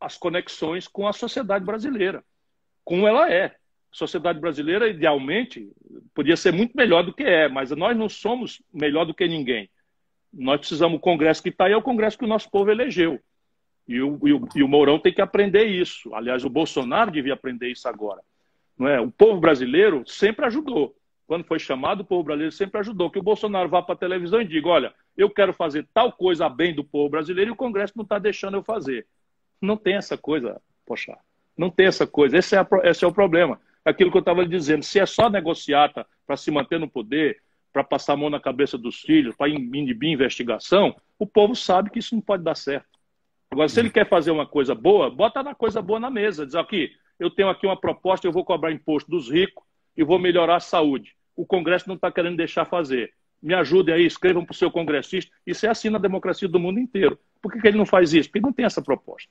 as 0.00 0.16
conexões 0.16 0.86
com 0.86 1.06
a 1.06 1.12
sociedade 1.12 1.64
brasileira, 1.64 2.24
como 2.84 3.06
ela 3.08 3.30
é. 3.30 3.46
A 3.46 3.96
sociedade 3.96 4.40
brasileira, 4.40 4.88
idealmente, 4.88 5.70
podia 6.14 6.36
ser 6.36 6.52
muito 6.52 6.76
melhor 6.76 7.04
do 7.04 7.12
que 7.12 7.22
é, 7.22 7.48
mas 7.48 7.70
nós 7.70 7.96
não 7.96 8.08
somos 8.08 8.60
melhor 8.72 9.04
do 9.04 9.14
que 9.14 9.26
ninguém. 9.26 9.70
Nós 10.32 10.58
precisamos, 10.58 10.98
o 10.98 11.00
Congresso 11.00 11.42
que 11.42 11.48
está 11.48 11.66
aí 11.66 11.72
é 11.72 11.76
o 11.76 11.82
Congresso 11.82 12.18
que 12.18 12.24
o 12.24 12.28
nosso 12.28 12.50
povo 12.50 12.70
elegeu. 12.70 13.20
E 13.86 14.00
o, 14.00 14.18
e, 14.22 14.32
o, 14.32 14.48
e 14.56 14.62
o 14.62 14.68
Mourão 14.68 14.98
tem 14.98 15.12
que 15.12 15.20
aprender 15.20 15.64
isso. 15.64 16.14
Aliás, 16.14 16.44
o 16.44 16.50
Bolsonaro 16.50 17.10
devia 17.10 17.34
aprender 17.34 17.70
isso 17.70 17.88
agora. 17.88 18.20
Não 18.78 18.88
é? 18.88 19.00
O 19.00 19.10
povo 19.10 19.40
brasileiro 19.40 20.02
sempre 20.06 20.46
ajudou 20.46 20.94
quando 21.26 21.44
foi 21.44 21.58
chamado, 21.58 22.00
o 22.00 22.04
povo 22.04 22.22
brasileiro 22.24 22.52
sempre 22.52 22.80
ajudou. 22.80 23.10
Que 23.10 23.18
o 23.18 23.22
Bolsonaro 23.22 23.68
vá 23.68 23.82
para 23.82 23.94
a 23.94 23.98
televisão 23.98 24.40
e 24.40 24.44
diga: 24.44 24.68
olha, 24.68 24.94
eu 25.16 25.30
quero 25.30 25.52
fazer 25.52 25.86
tal 25.92 26.12
coisa 26.12 26.46
a 26.46 26.48
bem 26.48 26.74
do 26.74 26.84
povo 26.84 27.08
brasileiro 27.08 27.50
e 27.50 27.52
o 27.52 27.56
Congresso 27.56 27.94
não 27.96 28.04
está 28.04 28.18
deixando 28.18 28.56
eu 28.56 28.62
fazer. 28.62 29.06
Não 29.60 29.76
tem 29.76 29.94
essa 29.94 30.18
coisa, 30.18 30.60
poxa. 30.86 31.16
Não 31.56 31.70
tem 31.70 31.86
essa 31.86 32.06
coisa. 32.06 32.36
Esse 32.36 32.56
é, 32.56 32.58
a, 32.58 32.66
esse 32.84 33.04
é 33.04 33.08
o 33.08 33.12
problema. 33.12 33.60
Aquilo 33.84 34.10
que 34.10 34.16
eu 34.16 34.20
estava 34.20 34.46
dizendo. 34.46 34.82
Se 34.82 34.98
é 34.98 35.06
só 35.06 35.30
negociata 35.30 36.06
para 36.26 36.36
se 36.36 36.50
manter 36.50 36.78
no 36.78 36.88
poder, 36.88 37.40
para 37.72 37.84
passar 37.84 38.14
a 38.14 38.16
mão 38.16 38.28
na 38.28 38.40
cabeça 38.40 38.76
dos 38.76 39.00
filhos, 39.00 39.36
para 39.36 39.48
inibir 39.48 40.10
investigação, 40.10 40.94
o 41.18 41.26
povo 41.26 41.54
sabe 41.54 41.90
que 41.90 41.98
isso 41.98 42.14
não 42.14 42.22
pode 42.22 42.42
dar 42.42 42.54
certo. 42.54 42.93
Agora, 43.54 43.68
se 43.68 43.78
ele 43.78 43.88
quer 43.88 44.08
fazer 44.08 44.32
uma 44.32 44.44
coisa 44.44 44.74
boa, 44.74 45.08
bota 45.08 45.40
na 45.40 45.54
coisa 45.54 45.80
boa 45.80 46.00
na 46.00 46.10
mesa. 46.10 46.44
Diz 46.44 46.56
aqui, 46.56 46.90
eu 47.20 47.30
tenho 47.30 47.48
aqui 47.48 47.64
uma 47.64 47.80
proposta, 47.80 48.26
eu 48.26 48.32
vou 48.32 48.44
cobrar 48.44 48.72
imposto 48.72 49.08
dos 49.08 49.30
ricos, 49.30 49.62
e 49.96 50.02
vou 50.02 50.18
melhorar 50.18 50.56
a 50.56 50.60
saúde. 50.60 51.14
O 51.36 51.46
Congresso 51.46 51.86
não 51.86 51.94
está 51.94 52.10
querendo 52.10 52.36
deixar 52.36 52.64
fazer. 52.64 53.14
Me 53.40 53.54
ajudem 53.54 53.94
aí, 53.94 54.04
escrevam 54.04 54.44
para 54.44 54.52
o 54.52 54.56
seu 54.56 54.72
congressista. 54.72 55.30
Isso 55.46 55.64
é 55.66 55.68
assim 55.68 55.88
na 55.88 55.98
democracia 55.98 56.48
do 56.48 56.58
mundo 56.58 56.80
inteiro. 56.80 57.16
Por 57.40 57.52
que, 57.52 57.60
que 57.60 57.68
ele 57.68 57.78
não 57.78 57.86
faz 57.86 58.12
isso? 58.12 58.28
Porque 58.28 58.40
não 58.40 58.52
tem 58.52 58.64
essa 58.64 58.82
proposta. 58.82 59.30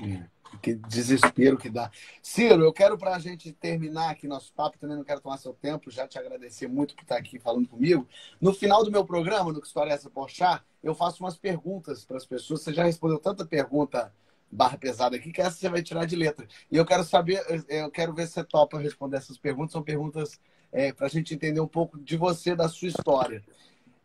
É, 0.00 0.22
que 0.58 0.74
desespero 0.74 1.56
que 1.56 1.70
dá. 1.70 1.90
Ciro, 2.22 2.62
eu 2.62 2.72
quero, 2.72 2.98
para 2.98 3.14
a 3.14 3.18
gente 3.18 3.52
terminar 3.52 4.10
aqui 4.10 4.26
nosso 4.26 4.52
papo, 4.52 4.78
também 4.78 4.96
não 4.96 5.04
quero 5.04 5.20
tomar 5.20 5.38
seu 5.38 5.52
tempo, 5.52 5.90
já 5.90 6.06
te 6.06 6.18
agradecer 6.18 6.68
muito 6.68 6.94
por 6.94 7.02
estar 7.02 7.16
aqui 7.16 7.38
falando 7.38 7.68
comigo. 7.68 8.06
No 8.40 8.52
final 8.52 8.84
do 8.84 8.90
meu 8.90 9.04
programa, 9.04 9.52
no 9.52 9.60
Que 9.60 9.66
História 9.66 9.92
é 9.92 9.94
essa 9.94 10.10
Porchat, 10.10 10.62
eu 10.82 10.94
faço 10.94 11.22
umas 11.22 11.36
perguntas 11.36 12.04
para 12.04 12.16
as 12.16 12.26
pessoas. 12.26 12.62
Você 12.62 12.72
já 12.72 12.84
respondeu 12.84 13.18
tanta 13.18 13.44
pergunta 13.44 14.12
barra 14.50 14.76
pesada 14.76 15.16
aqui, 15.16 15.30
que 15.30 15.40
essa 15.40 15.56
você 15.56 15.68
vai 15.68 15.82
tirar 15.82 16.04
de 16.04 16.16
letra. 16.16 16.46
E 16.70 16.76
eu 16.76 16.84
quero 16.84 17.04
saber, 17.04 17.44
eu 17.68 17.90
quero 17.90 18.12
ver 18.12 18.26
se 18.26 18.34
você 18.34 18.44
topa 18.44 18.78
responder 18.78 19.18
essas 19.18 19.38
perguntas. 19.38 19.72
São 19.72 19.82
perguntas 19.82 20.40
é, 20.72 20.92
para 20.92 21.06
a 21.06 21.10
gente 21.10 21.34
entender 21.34 21.60
um 21.60 21.68
pouco 21.68 21.98
de 21.98 22.16
você, 22.16 22.54
da 22.54 22.68
sua 22.68 22.88
história. 22.88 23.44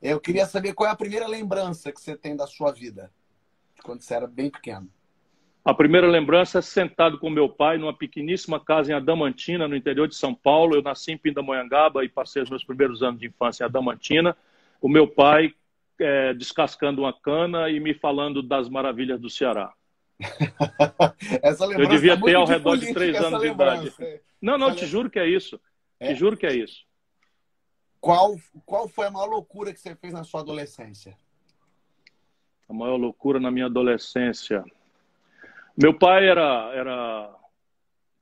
Eu 0.01 0.19
queria 0.19 0.45
saber 0.45 0.73
qual 0.73 0.87
é 0.87 0.91
a 0.91 0.95
primeira 0.95 1.27
lembrança 1.27 1.91
que 1.91 1.99
você 1.99 2.15
tem 2.15 2.35
da 2.35 2.45
sua 2.45 2.71
vida, 2.71 3.11
quando 3.83 4.01
você 4.01 4.13
era 4.13 4.27
bem 4.27 4.51
pequeno. 4.51 4.87
A 5.65 5.73
primeira 5.73 6.05
lembrança 6.05 6.59
é 6.59 6.61
sentado 6.61 7.17
com 7.17 7.27
meu 7.27 7.49
pai 7.49 7.79
numa 7.79 7.91
pequeníssima 7.91 8.59
casa 8.59 8.91
em 8.91 8.95
Adamantina, 8.95 9.67
no 9.67 9.75
interior 9.75 10.07
de 10.07 10.13
São 10.13 10.31
Paulo. 10.31 10.75
Eu 10.75 10.83
nasci 10.83 11.13
em 11.13 11.17
Pindamonhangaba 11.17 12.05
e 12.05 12.09
passei 12.09 12.43
os 12.43 12.51
meus 12.51 12.63
primeiros 12.63 13.01
anos 13.01 13.19
de 13.19 13.25
infância 13.25 13.63
em 13.63 13.65
Adamantina. 13.65 14.37
O 14.79 14.87
meu 14.87 15.07
pai 15.07 15.55
é, 15.99 16.35
descascando 16.35 17.01
uma 17.01 17.11
cana 17.11 17.67
e 17.67 17.79
me 17.79 17.95
falando 17.95 18.43
das 18.43 18.69
maravilhas 18.69 19.19
do 19.19 19.27
Ceará. 19.27 19.73
eu 21.79 21.89
devia 21.89 22.13
é 22.13 22.21
ter 22.21 22.35
ao 22.35 22.45
redor 22.45 22.77
de 22.77 22.93
três 22.93 23.15
anos 23.15 23.41
de 23.41 23.47
idade. 23.47 23.91
Não, 24.39 24.59
não, 24.59 24.75
te 24.75 24.85
juro 24.85 25.09
que 25.09 25.17
é 25.17 25.27
isso. 25.27 25.59
É? 25.99 26.09
Te 26.09 26.15
juro 26.15 26.37
que 26.37 26.45
é 26.45 26.53
isso. 26.53 26.85
Qual, 27.99 28.35
qual 28.67 28.87
foi 28.87 29.07
a 29.07 29.11
maior 29.11 29.25
loucura 29.25 29.73
que 29.73 29.79
você 29.79 29.95
fez 29.95 30.13
na 30.13 30.23
sua 30.23 30.41
adolescência? 30.41 31.17
A 32.69 32.73
maior 32.73 32.97
loucura 32.97 33.39
na 33.39 33.49
minha 33.49 33.65
adolescência. 33.65 34.63
Meu 35.77 35.93
pai 35.93 36.27
era, 36.27 36.71
era 36.73 37.35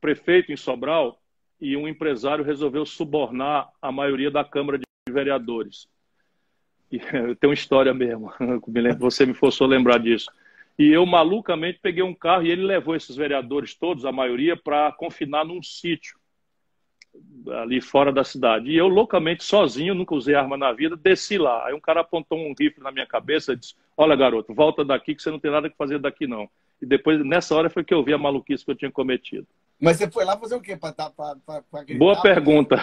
prefeito 0.01 0.51
em 0.51 0.57
Sobral 0.57 1.21
e 1.61 1.77
um 1.77 1.87
empresário 1.87 2.43
resolveu 2.43 2.83
subornar 2.85 3.69
a 3.79 3.91
maioria 3.91 4.31
da 4.31 4.43
Câmara 4.43 4.79
de 4.79 4.85
Vereadores. 5.07 5.87
E, 6.91 6.97
tem 7.39 7.47
uma 7.49 7.53
história 7.53 7.93
mesmo, 7.93 8.33
você 8.97 9.25
me 9.25 9.35
forçou 9.35 9.65
a 9.65 9.69
lembrar 9.69 9.99
disso. 9.99 10.31
E 10.79 10.87
eu 10.87 11.05
malucamente 11.05 11.79
peguei 11.79 12.01
um 12.01 12.15
carro 12.15 12.43
e 12.43 12.49
ele 12.49 12.63
levou 12.63 12.95
esses 12.95 13.15
vereadores 13.15 13.75
todos, 13.75 14.05
a 14.05 14.11
maioria, 14.11 14.57
para 14.57 14.91
confinar 14.91 15.45
num 15.45 15.61
sítio 15.61 16.17
ali 17.51 17.79
fora 17.79 18.11
da 18.11 18.23
cidade. 18.23 18.71
E 18.71 18.75
eu 18.75 18.87
loucamente 18.87 19.43
sozinho, 19.43 19.93
nunca 19.93 20.15
usei 20.15 20.33
arma 20.33 20.57
na 20.57 20.71
vida, 20.71 20.95
desci 20.95 21.37
lá. 21.37 21.67
Aí 21.67 21.73
um 21.75 21.79
cara 21.79 22.01
apontou 22.01 22.39
um 22.39 22.55
rifle 22.57 22.83
na 22.83 22.91
minha 22.91 23.05
cabeça 23.05 23.53
e 23.53 23.55
disse: 23.55 23.75
"Olha, 23.95 24.15
garoto, 24.15 24.51
volta 24.55 24.83
daqui 24.83 25.13
que 25.13 25.21
você 25.21 25.29
não 25.29 25.39
tem 25.39 25.51
nada 25.51 25.69
que 25.69 25.77
fazer 25.77 25.99
daqui 25.99 26.25
não". 26.25 26.49
E 26.83 26.85
depois 26.85 27.25
nessa 27.25 27.55
hora 27.55 27.69
foi 27.69 27.81
que 27.81 27.93
eu 27.93 28.03
vi 28.03 28.13
a 28.13 28.17
maluquice 28.17 28.65
que 28.65 28.71
eu 28.71 28.75
tinha 28.75 28.91
cometido. 28.91 29.47
Mas 29.79 29.97
você 29.97 30.11
foi 30.11 30.25
lá 30.25 30.37
fazer 30.37 30.55
o 30.55 30.61
quê? 30.61 30.75
Pra, 30.75 30.91
pra, 30.91 31.09
pra, 31.09 31.35
pra 31.61 31.85
Boa 31.97 32.21
pergunta. 32.21 32.75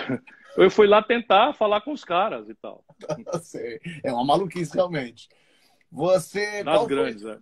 Eu 0.56 0.70
fui 0.70 0.86
lá 0.86 1.02
tentar 1.02 1.52
falar 1.52 1.82
com 1.82 1.92
os 1.92 2.02
caras 2.02 2.48
e 2.48 2.54
tal. 2.54 2.82
é 4.02 4.10
uma 4.10 4.24
maluquice 4.24 4.74
realmente. 4.74 5.28
Você. 5.92 6.62
Nas 6.62 6.86
grandes, 6.86 7.22
foi... 7.22 7.32
é 7.32 7.38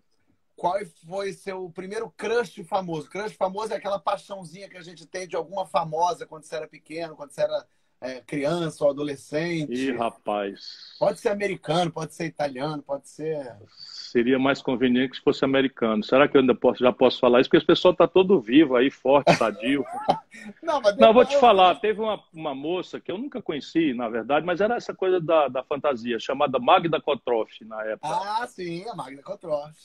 qual 0.57 0.75
foi 1.07 1.33
seu 1.33 1.71
primeiro 1.71 2.13
crush 2.17 2.65
famoso? 2.65 3.09
Crush 3.09 3.35
famoso 3.35 3.73
é 3.73 3.77
aquela 3.77 4.01
paixãozinha 4.01 4.69
que 4.69 4.77
a 4.77 4.83
gente 4.83 5.07
tem 5.07 5.29
de 5.29 5.37
alguma 5.37 5.65
famosa 5.65 6.27
quando 6.27 6.43
você 6.43 6.57
era 6.57 6.67
pequeno, 6.67 7.15
quando 7.15 7.31
você 7.31 7.43
era 7.43 7.65
é, 8.01 8.21
criança 8.21 8.85
ou 8.85 8.91
adolescente. 8.91 9.73
Ih, 9.73 9.93
rapaz. 9.93 10.95
Pode 10.99 11.19
ser 11.19 11.31
americano, 11.31 11.91
pode 11.91 12.15
ser 12.15 12.27
italiano, 12.27 12.83
pode 12.83 13.09
ser. 13.09 13.57
Seria 13.77 14.39
mais 14.39 14.63
conveniente 14.63 15.19
que 15.19 15.25
fosse 15.25 15.45
americano. 15.45 16.03
Será 16.05 16.29
que 16.29 16.37
eu 16.37 16.41
ainda 16.41 16.55
posso, 16.55 16.79
já 16.81 16.93
posso 16.93 17.19
falar 17.19 17.41
isso? 17.41 17.49
Porque 17.49 17.59
esse 17.59 17.67
pessoal 17.67 17.93
está 17.93 18.07
todo 18.07 18.41
vivo 18.41 18.77
aí, 18.77 18.91
forte, 18.91 19.35
sadio. 19.35 19.85
Não, 20.63 20.81
mas 20.81 20.97
Não, 20.97 21.13
vou 21.13 21.25
te 21.25 21.37
falar. 21.39 21.75
Teve 21.77 22.01
uma, 22.01 22.23
uma 22.33 22.55
moça 22.55 23.01
que 23.01 23.11
eu 23.11 23.19
nunca 23.19 23.43
conheci, 23.43 23.93
na 23.93 24.09
verdade, 24.09 24.47
mas 24.47 24.61
era 24.61 24.77
essa 24.77 24.95
coisa 24.95 25.21
da, 25.21 25.49
da 25.49 25.65
fantasia, 25.65 26.19
chamada 26.21 26.59
Magda 26.59 27.01
Kotroff 27.01 27.65
na 27.65 27.83
época. 27.85 28.09
Ah, 28.09 28.47
sim, 28.47 28.89
a 28.89 28.95
Magda 28.95 29.23
Kotroff. 29.23 29.77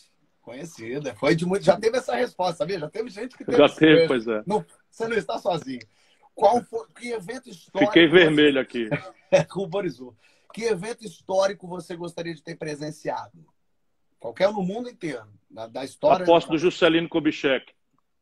Conhecida. 0.41 1.15
Foi 1.15 1.35
de 1.35 1.45
muito. 1.45 1.63
Já 1.63 1.77
teve 1.77 1.97
essa 1.97 2.15
resposta, 2.15 2.57
sabia? 2.57 2.77
Já 2.77 2.89
teve 2.89 3.09
gente 3.09 3.37
que 3.37 3.45
teve. 3.45 3.57
Já 3.57 3.69
teve, 3.69 4.07
pois 4.07 4.27
é. 4.27 4.43
Não, 4.45 4.63
você 4.91 5.07
não 5.07 5.15
está 5.15 5.37
sozinho. 5.39 5.79
Qual 6.35 6.63
foi. 6.63 6.87
Que 6.95 7.11
evento 7.11 7.49
histórico. 7.49 7.91
Fiquei 7.91 8.07
vermelho 8.07 8.59
aqui. 8.59 8.89
Ruborizou. 9.51 10.15
Que 10.53 10.63
evento 10.65 11.03
histórico 11.03 11.67
você 11.67 11.95
gostaria 11.95 12.33
de 12.33 12.41
ter 12.41 12.55
presenciado? 12.55 13.45
Qualquer 14.19 14.49
um 14.49 14.53
no 14.53 14.63
mundo 14.63 14.89
inteiro. 14.89 15.25
Da, 15.49 15.67
da 15.67 15.83
história. 15.83 16.23
A 16.23 16.25
posse 16.25 16.47
do 16.47 16.57
Juscelino 16.57 17.09
Kubitschek. 17.09 17.73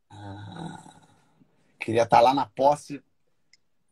Ah, 0.09 0.97
queria 1.79 2.03
estar 2.03 2.21
lá 2.21 2.33
na 2.33 2.45
posse 2.45 3.01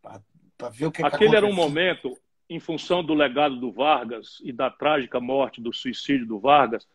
para 0.01 0.69
ver 0.69 0.87
o 0.87 0.91
que 0.91 1.01
Aquele 1.03 1.29
que 1.29 1.35
era 1.35 1.45
um 1.45 1.53
momento, 1.53 2.17
em 2.49 2.59
função 2.59 3.03
do 3.03 3.13
legado 3.13 3.57
do 3.57 3.71
Vargas 3.71 4.37
e 4.43 4.51
da 4.51 4.69
trágica 4.69 5.19
morte, 5.19 5.61
do 5.61 5.71
suicídio 5.71 6.25
do 6.25 6.39
Vargas 6.39 6.85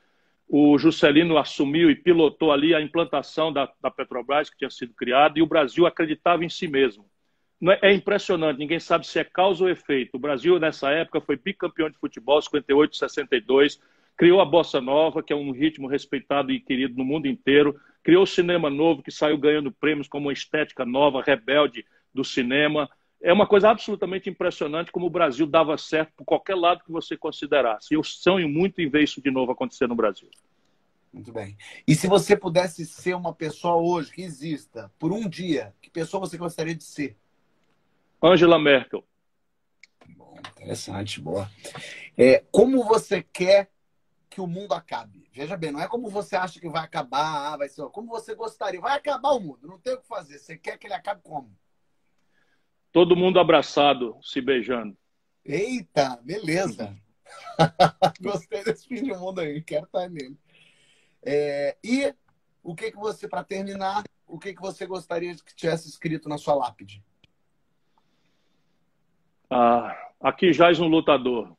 o 0.48 0.78
Juscelino 0.78 1.38
assumiu 1.38 1.90
e 1.90 1.96
pilotou 1.96 2.52
ali 2.52 2.74
a 2.74 2.80
implantação 2.80 3.52
da, 3.52 3.70
da 3.80 3.90
Petrobras, 3.90 4.50
que 4.50 4.58
tinha 4.58 4.70
sido 4.70 4.94
criada, 4.94 5.38
e 5.38 5.42
o 5.42 5.46
Brasil 5.46 5.86
acreditava 5.86 6.44
em 6.44 6.48
si 6.48 6.68
mesmo. 6.68 7.08
É, 7.62 7.90
é 7.90 7.94
impressionante, 7.94 8.58
ninguém 8.58 8.80
sabe 8.80 9.06
se 9.06 9.18
é 9.18 9.24
causa 9.24 9.64
ou 9.64 9.70
efeito. 9.70 10.16
O 10.16 10.18
Brasil, 10.18 10.58
nessa 10.58 10.90
época, 10.90 11.20
foi 11.20 11.36
bicampeão 11.36 11.88
de 11.88 11.98
futebol, 11.98 12.40
58, 12.40 12.96
62, 12.96 13.80
criou 14.16 14.40
a 14.40 14.44
Bossa 14.44 14.80
Nova, 14.80 15.22
que 15.22 15.32
é 15.32 15.36
um 15.36 15.50
ritmo 15.50 15.88
respeitado 15.88 16.52
e 16.52 16.60
querido 16.60 16.96
no 16.96 17.04
mundo 17.04 17.26
inteiro, 17.26 17.80
criou 18.02 18.22
o 18.22 18.26
cinema 18.26 18.70
novo, 18.70 19.02
que 19.02 19.10
saiu 19.10 19.38
ganhando 19.38 19.72
prêmios 19.72 20.08
como 20.08 20.26
uma 20.26 20.32
estética 20.32 20.84
nova, 20.84 21.22
rebelde 21.22 21.84
do 22.12 22.22
cinema, 22.22 22.88
é 23.24 23.32
uma 23.32 23.46
coisa 23.46 23.70
absolutamente 23.70 24.28
impressionante 24.28 24.92
como 24.92 25.06
o 25.06 25.10
Brasil 25.10 25.46
dava 25.46 25.78
certo 25.78 26.12
por 26.14 26.26
qualquer 26.26 26.54
lado 26.54 26.84
que 26.84 26.92
você 26.92 27.16
considerasse. 27.16 27.94
Eu 27.94 28.04
sonho 28.04 28.46
muito 28.46 28.82
em 28.82 28.88
ver 28.88 29.02
isso 29.02 29.22
de 29.22 29.30
novo 29.30 29.50
acontecer 29.50 29.88
no 29.88 29.94
Brasil. 29.94 30.28
Muito 31.10 31.32
bem. 31.32 31.56
E 31.88 31.94
se 31.94 32.06
você 32.06 32.36
pudesse 32.36 32.84
ser 32.84 33.14
uma 33.14 33.32
pessoa 33.32 33.76
hoje 33.76 34.12
que 34.12 34.20
exista 34.20 34.92
por 34.98 35.10
um 35.10 35.26
dia, 35.26 35.72
que 35.80 35.88
pessoa 35.88 36.20
você 36.20 36.36
gostaria 36.36 36.74
de 36.74 36.84
ser? 36.84 37.16
Angela 38.24 38.58
Merkel. 38.58 39.06
Bom, 40.16 40.34
interessante, 40.56 41.20
boa. 41.20 41.50
É, 42.16 42.42
como 42.50 42.82
você 42.84 43.22
quer 43.22 43.70
que 44.30 44.40
o 44.40 44.46
mundo 44.46 44.72
acabe? 44.72 45.28
Veja 45.30 45.58
bem, 45.58 45.70
não 45.70 45.80
é 45.80 45.86
como 45.86 46.08
você 46.08 46.34
acha 46.34 46.58
que 46.58 46.68
vai 46.70 46.82
acabar, 46.82 47.52
ah, 47.52 47.56
vai 47.58 47.68
ser, 47.68 47.86
como 47.90 48.08
você 48.08 48.34
gostaria. 48.34 48.80
Vai 48.80 48.96
acabar 48.96 49.32
o 49.32 49.40
mundo, 49.40 49.68
não 49.68 49.78
tem 49.78 49.92
o 49.92 50.00
que 50.00 50.06
fazer. 50.08 50.38
Você 50.38 50.56
quer 50.56 50.78
que 50.78 50.86
ele 50.86 50.94
acabe 50.94 51.20
como? 51.22 51.54
Todo 52.90 53.14
mundo 53.14 53.38
abraçado, 53.38 54.18
se 54.22 54.40
beijando. 54.40 54.96
Eita, 55.44 56.18
beleza. 56.22 56.96
Gostei 58.22 58.64
desse 58.64 58.88
fim 58.88 59.02
de 59.02 59.12
mundo 59.12 59.42
aí, 59.42 59.60
quero 59.60 59.84
estar 59.84 60.08
nele. 60.08 60.38
É, 61.22 61.76
e 61.84 62.14
o 62.62 62.74
que 62.74 62.90
que 62.90 62.96
você, 62.96 63.28
para 63.28 63.44
terminar, 63.44 64.02
o 64.26 64.38
que 64.38 64.54
que 64.54 64.62
você 64.62 64.86
gostaria 64.86 65.34
que 65.34 65.54
tivesse 65.54 65.90
escrito 65.90 66.26
na 66.26 66.38
sua 66.38 66.54
lápide? 66.54 67.04
Ah, 69.54 69.96
aqui 70.20 70.52
jaz 70.52 70.80
um 70.80 70.88
lutador. 70.88 71.56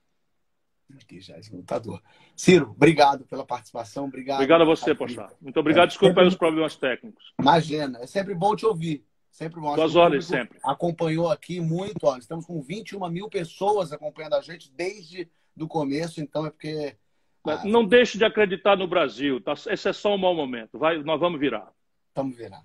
Aqui 1.01 1.21
jaz 1.21 1.49
um 1.49 1.57
lutador. 1.57 2.01
Ciro, 2.35 2.71
obrigado 2.71 3.25
pela 3.25 3.45
participação. 3.45 4.05
Obrigado. 4.05 4.35
Obrigado 4.35 4.61
a 4.61 4.65
você, 4.65 4.93
Pochá. 4.93 5.31
Muito 5.41 5.57
obrigado. 5.59 5.85
É, 5.85 5.87
Desculpa 5.87 6.15
sempre... 6.15 6.27
os 6.27 6.35
problemas 6.35 6.75
técnicos. 6.75 7.33
Imagina, 7.39 7.99
é 7.99 8.05
sempre 8.07 8.35
bom 8.35 8.53
te 8.53 8.65
ouvir. 8.65 9.05
Sempre 9.31 9.61
bom. 9.61 9.75
Duas 9.75 9.95
horas, 9.95 10.25
sempre. 10.25 10.59
Acompanhou 10.63 11.29
aqui 11.29 11.61
muito. 11.61 12.03
Ó, 12.03 12.17
estamos 12.17 12.45
com 12.45 12.61
21 12.61 13.09
mil 13.09 13.29
pessoas 13.29 13.93
acompanhando 13.93 14.35
a 14.35 14.41
gente 14.41 14.71
desde 14.73 15.29
o 15.57 15.67
começo, 15.67 16.19
então 16.19 16.45
é 16.45 16.49
porque 16.49 16.97
ah, 17.45 17.63
não 17.65 17.85
deixe 17.85 18.17
de 18.17 18.25
acreditar 18.25 18.75
no 18.75 18.87
Brasil. 18.87 19.39
Tá? 19.41 19.53
Esse 19.67 19.89
é 19.89 19.93
só 19.93 20.15
um 20.15 20.17
mau 20.17 20.35
momento. 20.35 20.77
Vai, 20.77 20.97
nós 21.03 21.19
vamos 21.19 21.39
virar. 21.39 21.71
Vamos 22.13 22.35
virar. 22.35 22.63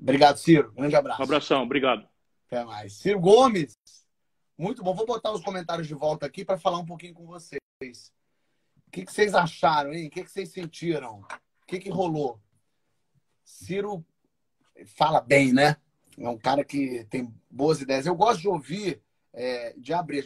Obrigado, 0.00 0.38
Ciro. 0.38 0.72
Grande 0.72 0.96
abraço. 0.96 1.20
Um 1.20 1.24
abração. 1.24 1.62
Obrigado. 1.62 2.06
Até 2.46 2.64
mais. 2.64 2.94
Ciro 2.94 3.20
Gomes. 3.20 3.78
Muito 4.60 4.82
bom. 4.82 4.92
Vou 4.92 5.06
botar 5.06 5.32
os 5.32 5.42
comentários 5.42 5.88
de 5.88 5.94
volta 5.94 6.26
aqui 6.26 6.44
para 6.44 6.58
falar 6.58 6.76
um 6.76 6.84
pouquinho 6.84 7.14
com 7.14 7.24
vocês. 7.24 7.58
O 8.86 8.90
que, 8.92 9.06
que 9.06 9.10
vocês 9.10 9.34
acharam, 9.34 9.90
hein? 9.90 10.08
O 10.08 10.10
que, 10.10 10.22
que 10.22 10.30
vocês 10.30 10.50
sentiram? 10.50 11.20
O 11.62 11.66
que, 11.66 11.78
que 11.78 11.88
rolou? 11.88 12.38
Ciro 13.42 14.04
fala 14.84 15.18
bem, 15.18 15.50
né? 15.50 15.78
É 16.18 16.28
um 16.28 16.36
cara 16.36 16.62
que 16.62 17.06
tem 17.08 17.34
boas 17.50 17.80
ideias. 17.80 18.04
Eu 18.04 18.14
gosto 18.14 18.42
de 18.42 18.48
ouvir, 18.48 19.00
é, 19.32 19.72
de 19.78 19.94
abrir. 19.94 20.22